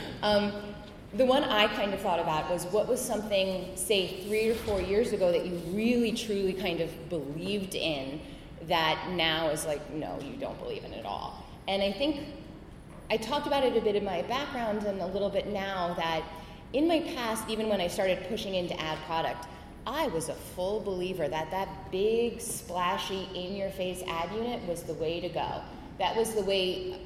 The 1.15 1.25
one 1.25 1.43
I 1.43 1.67
kind 1.67 1.93
of 1.93 2.01
thought 2.01 2.19
about 2.19 2.49
was 2.49 2.65
what 2.65 2.88
was 2.88 2.99
something, 2.99 3.71
say, 3.75 4.21
three 4.23 4.49
or 4.49 4.56
four 4.56 4.82
years 4.82 5.13
ago 5.13 5.32
that 5.32 5.45
you 5.45 5.56
really 5.71 6.12
truly 6.12 6.54
kind 6.54 6.82
of 6.82 7.10
believed 7.10 7.75
in 7.75 8.19
that 8.67 9.10
now 9.12 9.49
is 9.49 9.65
like, 9.65 9.89
no, 9.93 10.19
you 10.21 10.36
don't 10.36 10.60
believe 10.60 10.84
in 10.84 10.93
at 10.93 11.06
all. 11.06 11.45
And 11.67 11.82
I 11.82 11.91
think 11.91 12.21
I 13.10 13.17
talked 13.17 13.47
about 13.47 13.63
it 13.63 13.78
a 13.78 13.82
bit 13.82 13.95
in 13.95 14.04
my 14.04 14.23
background 14.23 14.84
and 14.84 14.99
a 14.99 15.06
little 15.06 15.30
bit 15.30 15.47
now 15.47 15.93
that 15.93 16.23
in 16.73 16.88
my 16.88 16.99
past, 17.15 17.47
even 17.47 17.69
when 17.69 17.80
I 17.80 17.88
started 17.88 18.25
pushing 18.28 18.56
into 18.56 18.80
ad 18.82 18.97
product, 19.06 19.47
I 19.88 20.08
was 20.08 20.30
a 20.30 20.34
full 20.34 20.82
believer 20.82 21.28
that 21.28 21.51
that 21.51 21.91
big, 21.91 22.41
splashy, 22.41 23.30
in 23.36 23.56
your 23.56 23.69
face 23.69 24.01
ad 24.08 24.34
unit 24.34 24.67
was 24.67 24.84
the 24.84 24.95
way 24.95 25.21
to 25.21 25.30
go. 25.30 25.62
That 25.97 26.15
was 26.15 26.34
the 26.34 26.41
way 26.41 26.99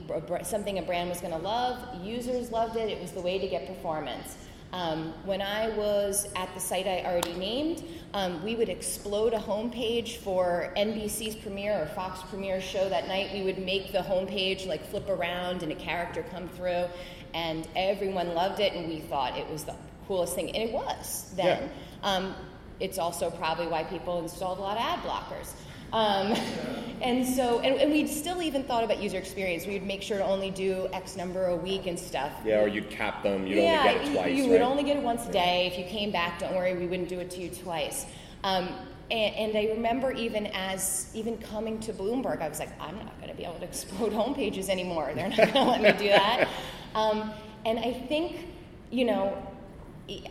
something 0.43 0.79
a 0.79 0.81
brand 0.81 1.09
was 1.09 1.21
going 1.21 1.33
to 1.33 1.39
love. 1.39 2.03
Users 2.03 2.51
loved 2.51 2.75
it. 2.75 2.89
It 2.89 3.01
was 3.01 3.11
the 3.11 3.21
way 3.21 3.37
to 3.37 3.47
get 3.47 3.67
performance. 3.67 4.37
Um, 4.71 5.13
when 5.25 5.41
I 5.41 5.69
was 5.69 6.27
at 6.35 6.53
the 6.53 6.59
site 6.59 6.85
I 6.85 7.03
already 7.03 7.33
named, 7.33 7.83
um, 8.13 8.43
we 8.43 8.55
would 8.55 8.69
explode 8.69 9.33
a 9.33 9.39
homepage 9.39 10.17
for 10.17 10.71
NBC's 10.77 11.35
premiere 11.35 11.81
or 11.81 11.87
Fox 11.87 12.21
premiere 12.29 12.61
show 12.61 12.87
that 12.89 13.07
night. 13.07 13.31
We 13.33 13.41
would 13.41 13.57
make 13.57 13.91
the 13.91 13.99
homepage 13.99 14.67
like 14.67 14.85
flip 14.85 15.09
around 15.09 15.63
and 15.63 15.71
a 15.71 15.75
character 15.75 16.23
come 16.31 16.47
through, 16.49 16.85
and 17.33 17.67
everyone 17.75 18.35
loved 18.35 18.59
it, 18.59 18.73
and 18.73 18.87
we 18.87 18.99
thought 18.99 19.37
it 19.37 19.49
was 19.49 19.63
the 19.63 19.75
coolest 20.07 20.35
thing, 20.35 20.55
and 20.55 20.69
it 20.69 20.71
was 20.71 21.31
then. 21.35 21.69
Yeah. 22.03 22.15
Um, 22.15 22.35
it's 22.79 22.97
also 22.97 23.29
probably 23.29 23.67
why 23.67 23.83
people 23.83 24.19
installed 24.19 24.59
a 24.59 24.61
lot 24.61 24.77
of 24.77 24.83
ad 24.83 24.99
blockers. 24.99 25.51
Um, 25.93 26.35
and 27.01 27.25
so, 27.25 27.59
and, 27.59 27.79
and, 27.79 27.91
we'd 27.91 28.09
still 28.09 28.41
even 28.41 28.63
thought 28.63 28.83
about 28.83 29.01
user 29.01 29.17
experience. 29.17 29.65
We'd 29.65 29.85
make 29.85 30.01
sure 30.01 30.17
to 30.17 30.25
only 30.25 30.51
do 30.51 30.87
X 30.93 31.15
number 31.15 31.47
a 31.47 31.55
week 31.55 31.87
and 31.87 31.97
stuff. 31.97 32.31
Yeah, 32.45 32.61
or 32.61 32.67
you'd 32.67 32.89
cap 32.89 33.23
them. 33.23 33.47
You'd 33.47 33.59
yeah, 33.59 33.79
only 33.79 33.93
get 33.93 34.07
it 34.07 34.13
twice. 34.13 34.37
You 34.37 34.43
right? 34.43 34.51
would 34.51 34.61
only 34.61 34.83
get 34.83 34.97
it 34.97 35.03
once 35.03 35.27
a 35.27 35.31
day. 35.31 35.67
If 35.71 35.77
you 35.77 35.85
came 35.85 36.11
back, 36.11 36.39
don't 36.39 36.53
worry, 36.53 36.75
we 36.75 36.87
wouldn't 36.87 37.09
do 37.09 37.19
it 37.19 37.29
to 37.31 37.41
you 37.41 37.49
twice. 37.49 38.05
Um, 38.43 38.69
and, 39.11 39.35
and, 39.35 39.57
I 39.57 39.71
remember 39.73 40.11
even 40.11 40.47
as 40.47 41.09
even 41.15 41.37
coming 41.39 41.79
to 41.81 41.93
Bloomberg, 41.93 42.41
I 42.41 42.47
was 42.47 42.59
like, 42.59 42.69
I'm 42.79 42.95
not 42.97 43.19
going 43.19 43.31
to 43.31 43.35
be 43.35 43.43
able 43.43 43.55
to 43.55 43.65
explode 43.65 44.11
homepages 44.13 44.69
anymore. 44.69 45.11
They're 45.15 45.29
not 45.29 45.37
going 45.37 45.53
to 45.53 45.63
let 45.63 45.81
me 45.81 45.91
do 45.93 46.09
that. 46.09 46.47
Um, 46.95 47.31
and 47.67 47.77
I 47.77 47.93
think, 47.93 48.47
you 48.89 49.05
know, 49.05 49.37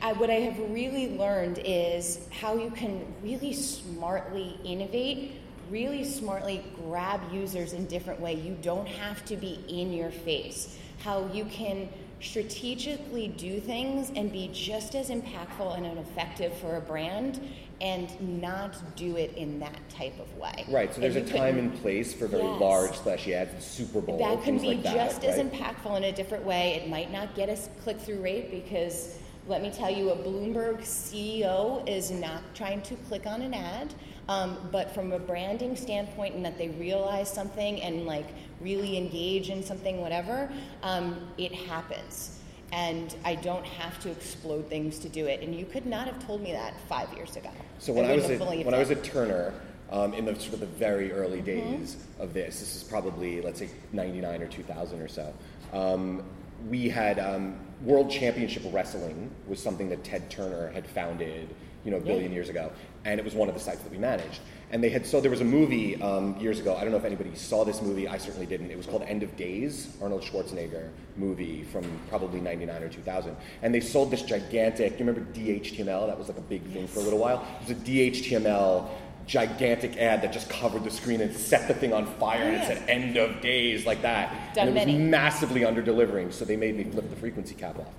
I, 0.03 0.13
what 0.15 0.29
I 0.29 0.41
have 0.41 0.59
really 0.71 1.17
learned 1.17 1.61
is 1.65 2.27
how 2.33 2.57
you 2.57 2.71
can 2.71 3.07
really 3.23 3.53
smartly 3.53 4.59
innovate 4.65 5.41
really 5.71 6.05
smartly 6.05 6.65
grab 6.77 7.21
users 7.33 7.73
in 7.73 7.87
different 7.87 8.21
way. 8.21 8.35
You 8.35 8.57
don't 8.63 8.89
have 8.89 9.25
to 9.27 9.37
be 9.37 9.65
in 9.69 9.93
your 9.93 10.11
face. 10.11 10.79
How 11.03 11.31
you 11.33 11.45
can 11.47 11.89
strategically 12.21 13.29
do 13.29 13.61
things 13.61 14.11
and 14.17 14.33
be 14.33 14.51
just 14.53 14.95
as 14.95 15.11
impactful 15.11 15.77
and 15.77 15.99
effective 15.99 16.53
for 16.55 16.77
a 16.77 16.81
brand 16.81 17.41
and 17.81 18.41
not 18.41 18.77
do 18.97 19.17
it 19.17 19.33
in 19.37 19.61
that 19.61 19.89
type 19.89 20.19
of 20.19 20.37
way. 20.37 20.65
Right. 20.69 20.93
So 20.93 21.01
there's 21.01 21.15
a 21.15 21.25
time 21.25 21.59
and 21.59 21.73
place 21.81 22.13
for 22.13 22.27
very 22.27 22.43
yes. 22.43 22.61
large 22.61 22.97
splashy 22.97 23.35
ads, 23.35 23.53
and 23.53 23.63
Super 23.63 24.01
Bowl. 24.01 24.19
That 24.19 24.43
can 24.43 24.59
be 24.59 24.75
like 24.75 24.83
just 24.83 25.21
that, 25.21 25.29
as 25.29 25.39
right? 25.39 25.53
impactful 25.53 25.97
in 25.97 26.05
a 26.05 26.13
different 26.13 26.45
way. 26.45 26.75
It 26.75 26.89
might 26.89 27.13
not 27.13 27.37
get 27.37 27.49
a 27.49 27.57
click 27.83 28.01
through 28.01 28.21
rate 28.21 28.51
because 28.51 29.17
let 29.49 29.63
me 29.63 29.71
tell 29.71 29.91
you, 29.91 30.11
a 30.11 30.17
Bloomberg 30.17 30.81
CEO 30.81 31.89
is 31.89 32.11
not 32.11 32.43
trying 32.55 32.83
to 32.83 32.95
click 33.09 33.27
on 33.27 33.41
an 33.41 33.55
ad. 33.55 33.95
Um, 34.29 34.59
but 34.71 34.93
from 34.95 35.13
a 35.13 35.19
branding 35.19 35.75
standpoint, 35.75 36.35
and 36.35 36.45
that 36.45 36.59
they 36.59 36.69
realize 36.69 37.33
something 37.33 37.81
and 37.81 38.05
like 38.05 38.27
really 38.61 38.99
engage 38.99 39.49
in 39.49 39.63
something, 39.63 40.01
whatever, 40.01 40.51
um, 40.83 41.29
it 41.39 41.53
happens. 41.53 42.39
And 42.71 43.15
I 43.25 43.37
don't 43.37 43.65
have 43.65 43.99
to 44.01 44.11
explode 44.11 44.69
things 44.69 44.99
to 44.99 45.09
do 45.09 45.27
it. 45.27 45.41
And 45.41 45.55
you 45.55 45.65
could 45.65 45.87
not 45.87 46.07
have 46.07 46.25
told 46.27 46.43
me 46.43 46.53
that 46.53 46.75
five 46.89 47.11
years 47.15 47.37
ago. 47.37 47.51
So 47.79 47.95
when 47.95 48.05
I, 48.05 48.13
I 48.13 48.17
was 48.17 48.31
at, 48.31 48.41
when. 48.41 48.75
I 48.75 48.79
was 48.79 48.91
at 48.91 49.03
Turner, 49.03 49.55
um, 49.91 50.13
in 50.13 50.27
the 50.27 50.39
sort 50.39 50.55
of 50.55 50.61
the 50.61 50.67
very 50.67 51.13
early 51.13 51.39
mm-hmm. 51.39 51.47
days 51.81 51.95
mm-hmm. 51.95 52.23
of 52.23 52.35
this, 52.35 52.61
this 52.61 52.77
is 52.77 52.83
probably 52.83 53.41
let's 53.41 53.59
say 53.59 53.71
'99 53.93 54.43
or 54.43 54.47
2000 54.47 55.01
or 55.01 55.09
so. 55.09 55.33
Um, 55.73 56.23
we 56.69 56.89
had 56.89 57.19
um, 57.19 57.59
World 57.83 58.11
Championship 58.11 58.63
Wrestling 58.73 59.31
was 59.47 59.63
something 59.63 59.89
that 59.91 60.05
Ted 60.05 60.31
Turner 60.31 60.71
had 60.71 60.87
founded, 60.87 61.55
you 61.85 61.91
know, 61.91 61.99
a 61.99 62.01
billion 62.01 62.31
yeah. 62.31 62.37
years 62.37 62.49
ago 62.49 62.73
and 63.05 63.19
it 63.19 63.25
was 63.25 63.35
one 63.35 63.49
of 63.49 63.55
the 63.55 63.61
sites 63.61 63.83
that 63.83 63.93
we 63.93 63.99
managed. 63.99 64.41
And 64.71 64.85
they 64.85 64.91
had 64.91 65.07
so 65.07 65.21
there 65.21 65.31
was 65.31 65.41
a 65.41 65.47
movie 65.47 66.01
um, 66.03 66.37
years 66.39 66.61
ago. 66.61 66.77
I 66.77 66.83
don't 66.83 66.91
know 66.91 66.99
if 66.99 67.05
anybody 67.05 67.35
saw 67.35 67.65
this 67.65 67.81
movie. 67.81 68.07
I 68.07 68.19
certainly 68.19 68.45
didn't. 68.45 68.71
It 68.71 68.77
was 68.77 68.85
called 68.85 69.03
End 69.03 69.23
of 69.23 69.35
Days, 69.37 69.97
Arnold 70.03 70.23
Schwarzenegger 70.23 70.91
movie 71.17 71.65
from 71.65 71.85
probably 72.11 72.39
'99 72.41 72.83
or 72.83 72.89
2000. 72.91 73.35
And 73.63 73.75
they 73.75 73.81
sold 73.81 74.11
this 74.11 74.23
gigantic. 74.23 74.99
You 74.99 75.07
remember 75.07 75.23
DHTML? 75.33 76.07
That 76.07 76.19
was 76.19 76.29
like 76.29 76.37
a 76.37 76.43
big 76.43 76.63
thing 76.65 76.87
for 76.87 77.01
a 77.01 77.03
little 77.03 77.19
while. 77.19 77.47
It 77.63 77.69
was 77.69 77.79
a 77.79 77.81
DHTML 77.81 78.89
gigantic 79.29 79.99
ad 79.99 80.23
that 80.23 80.33
just 80.33 80.49
covered 80.49 80.83
the 80.83 80.91
screen 80.91 81.21
and 81.21 81.37
set 81.37 81.69
the 81.69 81.75
thing 81.75 81.93
on 81.93 82.07
fire 82.07 82.43
and 82.43 82.57
it 82.57 82.67
said 82.67 82.89
end 82.89 83.17
of 83.19 83.41
days 83.43 83.85
like 83.85 84.01
that. 84.01 84.55
Done 84.55 84.69
and 84.69 84.77
it 84.77 84.81
was 84.81 84.87
many. 84.87 84.99
massively 84.99 85.65
under 85.67 85.83
delivering, 85.83 86.33
so 86.33 86.47
they 86.47 86.57
made 86.57 86.77
me 86.77 86.85
flip 86.85 87.09
the 87.11 87.17
frequency 87.17 87.55
cap 87.55 87.79
off. 87.79 87.93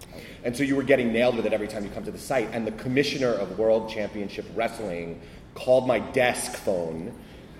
And 0.44 0.58
so 0.58 0.63
you 0.63 0.76
were 0.76 0.84
getting 0.84 1.13
nailed 1.13 1.38
with 1.38 1.46
it 1.46 1.54
every 1.54 1.68
time 1.68 1.84
you 1.84 1.92
come 1.92 2.04
to 2.04 2.12
the 2.12 2.18
site. 2.18 2.50
And 2.52 2.65
the 2.65 2.72
commissioner 2.72 3.32
of 3.32 3.60
World 3.60 3.89
Championship 3.89 4.46
Wrestling 4.56 5.22
called 5.54 5.88
my 5.88 6.00
desk 6.00 6.54
phone 6.54 7.13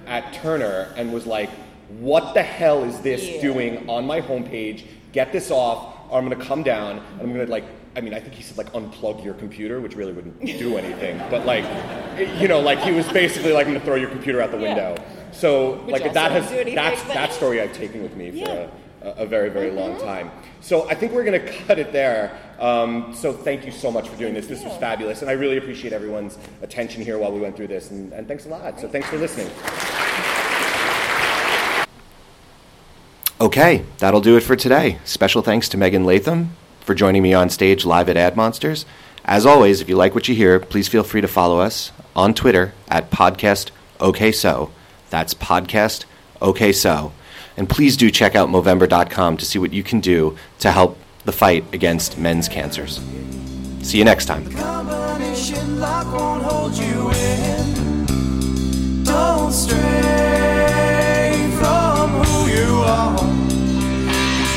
at 0.08 0.34
Turner 0.34 0.92
and 0.98 1.14
was 1.14 1.28
like, 1.28 1.52
What 2.00 2.34
the 2.34 2.44
hell 2.44 2.84
is 2.84 3.00
this 3.02 3.24
yeah. 3.24 3.42
doing 3.42 3.90
on 3.90 4.06
my 4.06 4.20
homepage? 4.20 4.84
Get 5.12 5.32
this 5.32 5.52
off, 5.52 5.96
or 6.10 6.18
I'm 6.18 6.28
gonna 6.28 6.44
come 6.44 6.64
down 6.64 6.98
and 6.98 7.22
I'm 7.22 7.32
gonna 7.32 7.46
like 7.46 7.66
I 8.00 8.02
mean, 8.02 8.14
I 8.14 8.22
think 8.22 8.34
he 8.34 8.44
said 8.44 8.58
like 8.58 8.72
unplug 8.72 9.26
your 9.26 9.34
computer, 9.34 9.82
which 9.82 9.94
really 9.94 10.14
wouldn't 10.14 10.40
do 10.40 10.78
anything. 10.78 11.18
but 11.30 11.46
like, 11.46 11.66
you 12.40 12.48
know, 12.48 12.62
like 12.62 12.80
he 12.80 12.94
was 12.94 13.06
basically 13.10 13.52
like, 13.52 13.68
I'm 13.68 13.74
gonna 13.74 13.84
throw 13.84 13.96
your 13.96 14.10
computer 14.10 14.42
out 14.42 14.52
the 14.52 14.58
window. 14.58 14.96
Yeah. 14.98 15.32
So 15.34 15.74
which 15.80 15.92
like 16.02 16.14
that 16.14 16.32
has 16.32 16.50
anything, 16.50 16.76
that's 16.76 17.04
but... 17.04 17.14
that 17.14 17.34
story 17.34 17.60
I've 17.60 17.74
taken 17.74 18.02
with 18.02 18.16
me 18.16 18.42
for 18.42 18.72
a, 19.02 19.10
a, 19.10 19.26
very 19.26 19.50
very 19.50 19.68
mm-hmm. 19.68 19.80
long 19.80 20.00
time. 20.00 20.32
So 20.62 20.88
I 20.90 20.96
think 20.96 21.12
we're 21.12 21.26
gonna 21.26 21.46
cut 21.66 21.78
it 21.78 21.92
there. 21.92 22.40
Um, 22.58 23.14
so 23.14 23.34
thank 23.34 23.66
you 23.66 23.72
so 23.74 23.92
much 23.92 24.08
for 24.08 24.16
doing 24.16 24.34
thank 24.34 24.48
this. 24.48 24.60
You. 24.60 24.64
This 24.64 24.74
was 24.74 24.80
fabulous, 24.80 25.20
and 25.20 25.30
I 25.30 25.34
really 25.34 25.58
appreciate 25.58 25.92
everyone's 25.92 26.38
attention 26.62 27.04
here 27.04 27.18
while 27.18 27.34
we 27.34 27.42
went 27.42 27.58
through 27.58 27.68
this. 27.68 27.92
And, 27.92 28.14
and 28.14 28.30
thanks 28.30 28.46
a 28.46 28.50
lot. 28.50 28.80
So 28.80 28.88
thanks 28.88 29.10
for 29.10 29.18
listening. 29.18 29.50
Okay, 33.42 33.84
that'll 33.98 34.22
do 34.22 34.38
it 34.38 34.44
for 34.44 34.56
today. 34.56 35.00
Special 35.04 35.42
thanks 35.42 35.68
to 35.70 35.78
Megan 35.78 36.06
Latham, 36.06 36.56
for 36.90 36.96
joining 36.96 37.22
me 37.22 37.36
on 37.36 37.52
stage 37.52 37.86
live 37.86 38.10
at 38.10 38.16
AdMonsters. 38.16 38.84
As 39.24 39.46
always, 39.46 39.80
if 39.80 39.88
you 39.88 39.96
like 39.96 40.16
what 40.16 40.28
you 40.28 40.34
hear, 40.34 40.60
please 40.60 40.88
feel 40.88 41.04
free 41.04 41.22
to 41.22 41.28
follow 41.28 41.60
us 41.60 41.92
on 42.16 42.34
Twitter 42.34 42.74
at 42.88 43.12
podcast 43.12 43.70
okay 44.02 44.32
so. 44.32 44.72
That's 45.12 45.36
podcast 45.36 46.06
okay 46.42 46.72
so. 46.72 47.12
And 47.56 47.70
please 47.70 47.96
do 47.96 48.10
check 48.10 48.34
out 48.34 48.50
Movember.com 48.50 49.38
to 49.38 49.46
see 49.46 49.60
what 49.60 49.72
you 49.72 49.84
can 49.84 50.00
do 50.00 50.36
to 50.62 50.72
help 50.72 50.98
the 51.26 51.32
fight 51.32 51.64
against 51.76 52.18
men's 52.18 52.50
cancers. 52.50 53.00
See 53.84 54.00
you 54.00 54.04
next 54.04 54.26
time. 54.26 54.46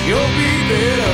You'll 0.04 0.18
be 0.36 1.11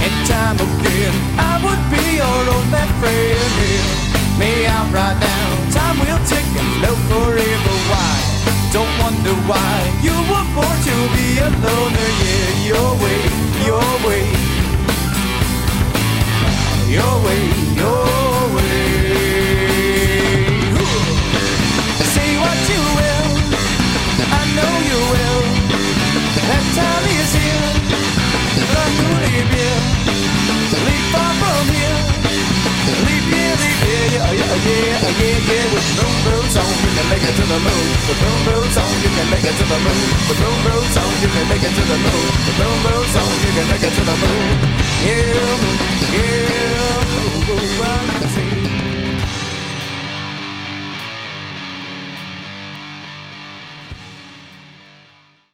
and 0.00 0.16
time 0.26 0.56
again 0.56 1.14
I 1.36 1.60
would 1.64 1.82
be 1.92 2.04
your 2.16 2.40
old 2.54 2.68
best 2.72 2.92
friend. 3.00 4.00
Me 4.40 4.64
out 4.66 4.88
right 4.92 5.18
now 5.20 5.48
Time 5.68 5.96
will 6.00 6.20
tick 6.24 6.46
and 6.60 6.70
flow 6.80 6.96
forever 7.10 7.74
Why? 7.92 8.12
Don't 8.72 8.92
wonder 9.02 9.36
why 9.44 9.76
You 10.00 10.16
were 10.30 10.48
born 10.56 10.76
to 10.88 10.96
be 11.14 11.26
a 11.44 11.48
loner. 11.64 12.10
Yeah, 12.24 12.70
your 12.72 12.90
way, 13.02 13.20
your 13.68 13.90
way. 14.06 14.24
Your 16.96 17.14
way, 17.24 17.42
your 17.80 18.38
way. 18.56 18.80
Say 22.14 22.30
what 22.42 22.58
you 22.72 22.82
will 22.98 23.30
I 24.38 24.42
know 24.56 24.74
you 24.90 25.00
will. 25.12 25.42
That 26.48 26.64
time 26.74 27.04
is 27.20 27.34
here 27.34 27.70
leave 29.30 29.50
here 29.50 29.99
far 31.12 31.32
from 31.40 31.66
here. 31.74 31.98
Leap 33.06 33.24
yeah, 33.30 33.54
leap 33.62 33.78
year, 33.86 34.06
yeah, 34.14 34.30
yeah, 34.30 34.54
yeah, 34.54 35.18
yeah, 35.20 35.50
yeah. 35.50 35.74
With 35.74 35.86
the 35.88 35.94
boom 35.98 36.16
boots 36.26 36.56
on, 36.56 36.70
you 36.84 36.90
can 36.96 37.06
make 37.10 37.24
it 37.26 37.34
to 37.38 37.44
the 37.50 37.58
moon. 37.66 37.86
With 38.06 38.20
boom 38.22 38.40
boots 38.46 38.76
on, 38.78 38.90
you 39.02 39.10
can 39.16 39.26
make 39.30 39.46
it 39.50 39.56
to 39.58 39.64
the 39.70 39.78
moon. 39.84 40.06
With 40.28 40.40
boom 40.40 40.58
boots 40.66 40.96
on, 41.00 41.10
you 41.22 41.28
can 41.34 41.46
make 41.50 41.64
it 41.66 41.74
to 41.74 41.84
the 41.90 41.98
moon. 42.04 42.26
With 42.46 42.58
boom 42.58 42.78
boots 42.86 43.16
on, 43.18 43.30
you 43.44 43.52
can 43.56 43.66
make 43.70 43.84
it 43.88 43.94
to 43.98 44.02
the 44.10 44.16
moon. 44.22 44.46
Yeah, 45.06 45.50
yeah, 46.14 47.00
oh, 47.50 47.82
I 47.82 48.18
can 48.20 48.28
see. 48.34 48.49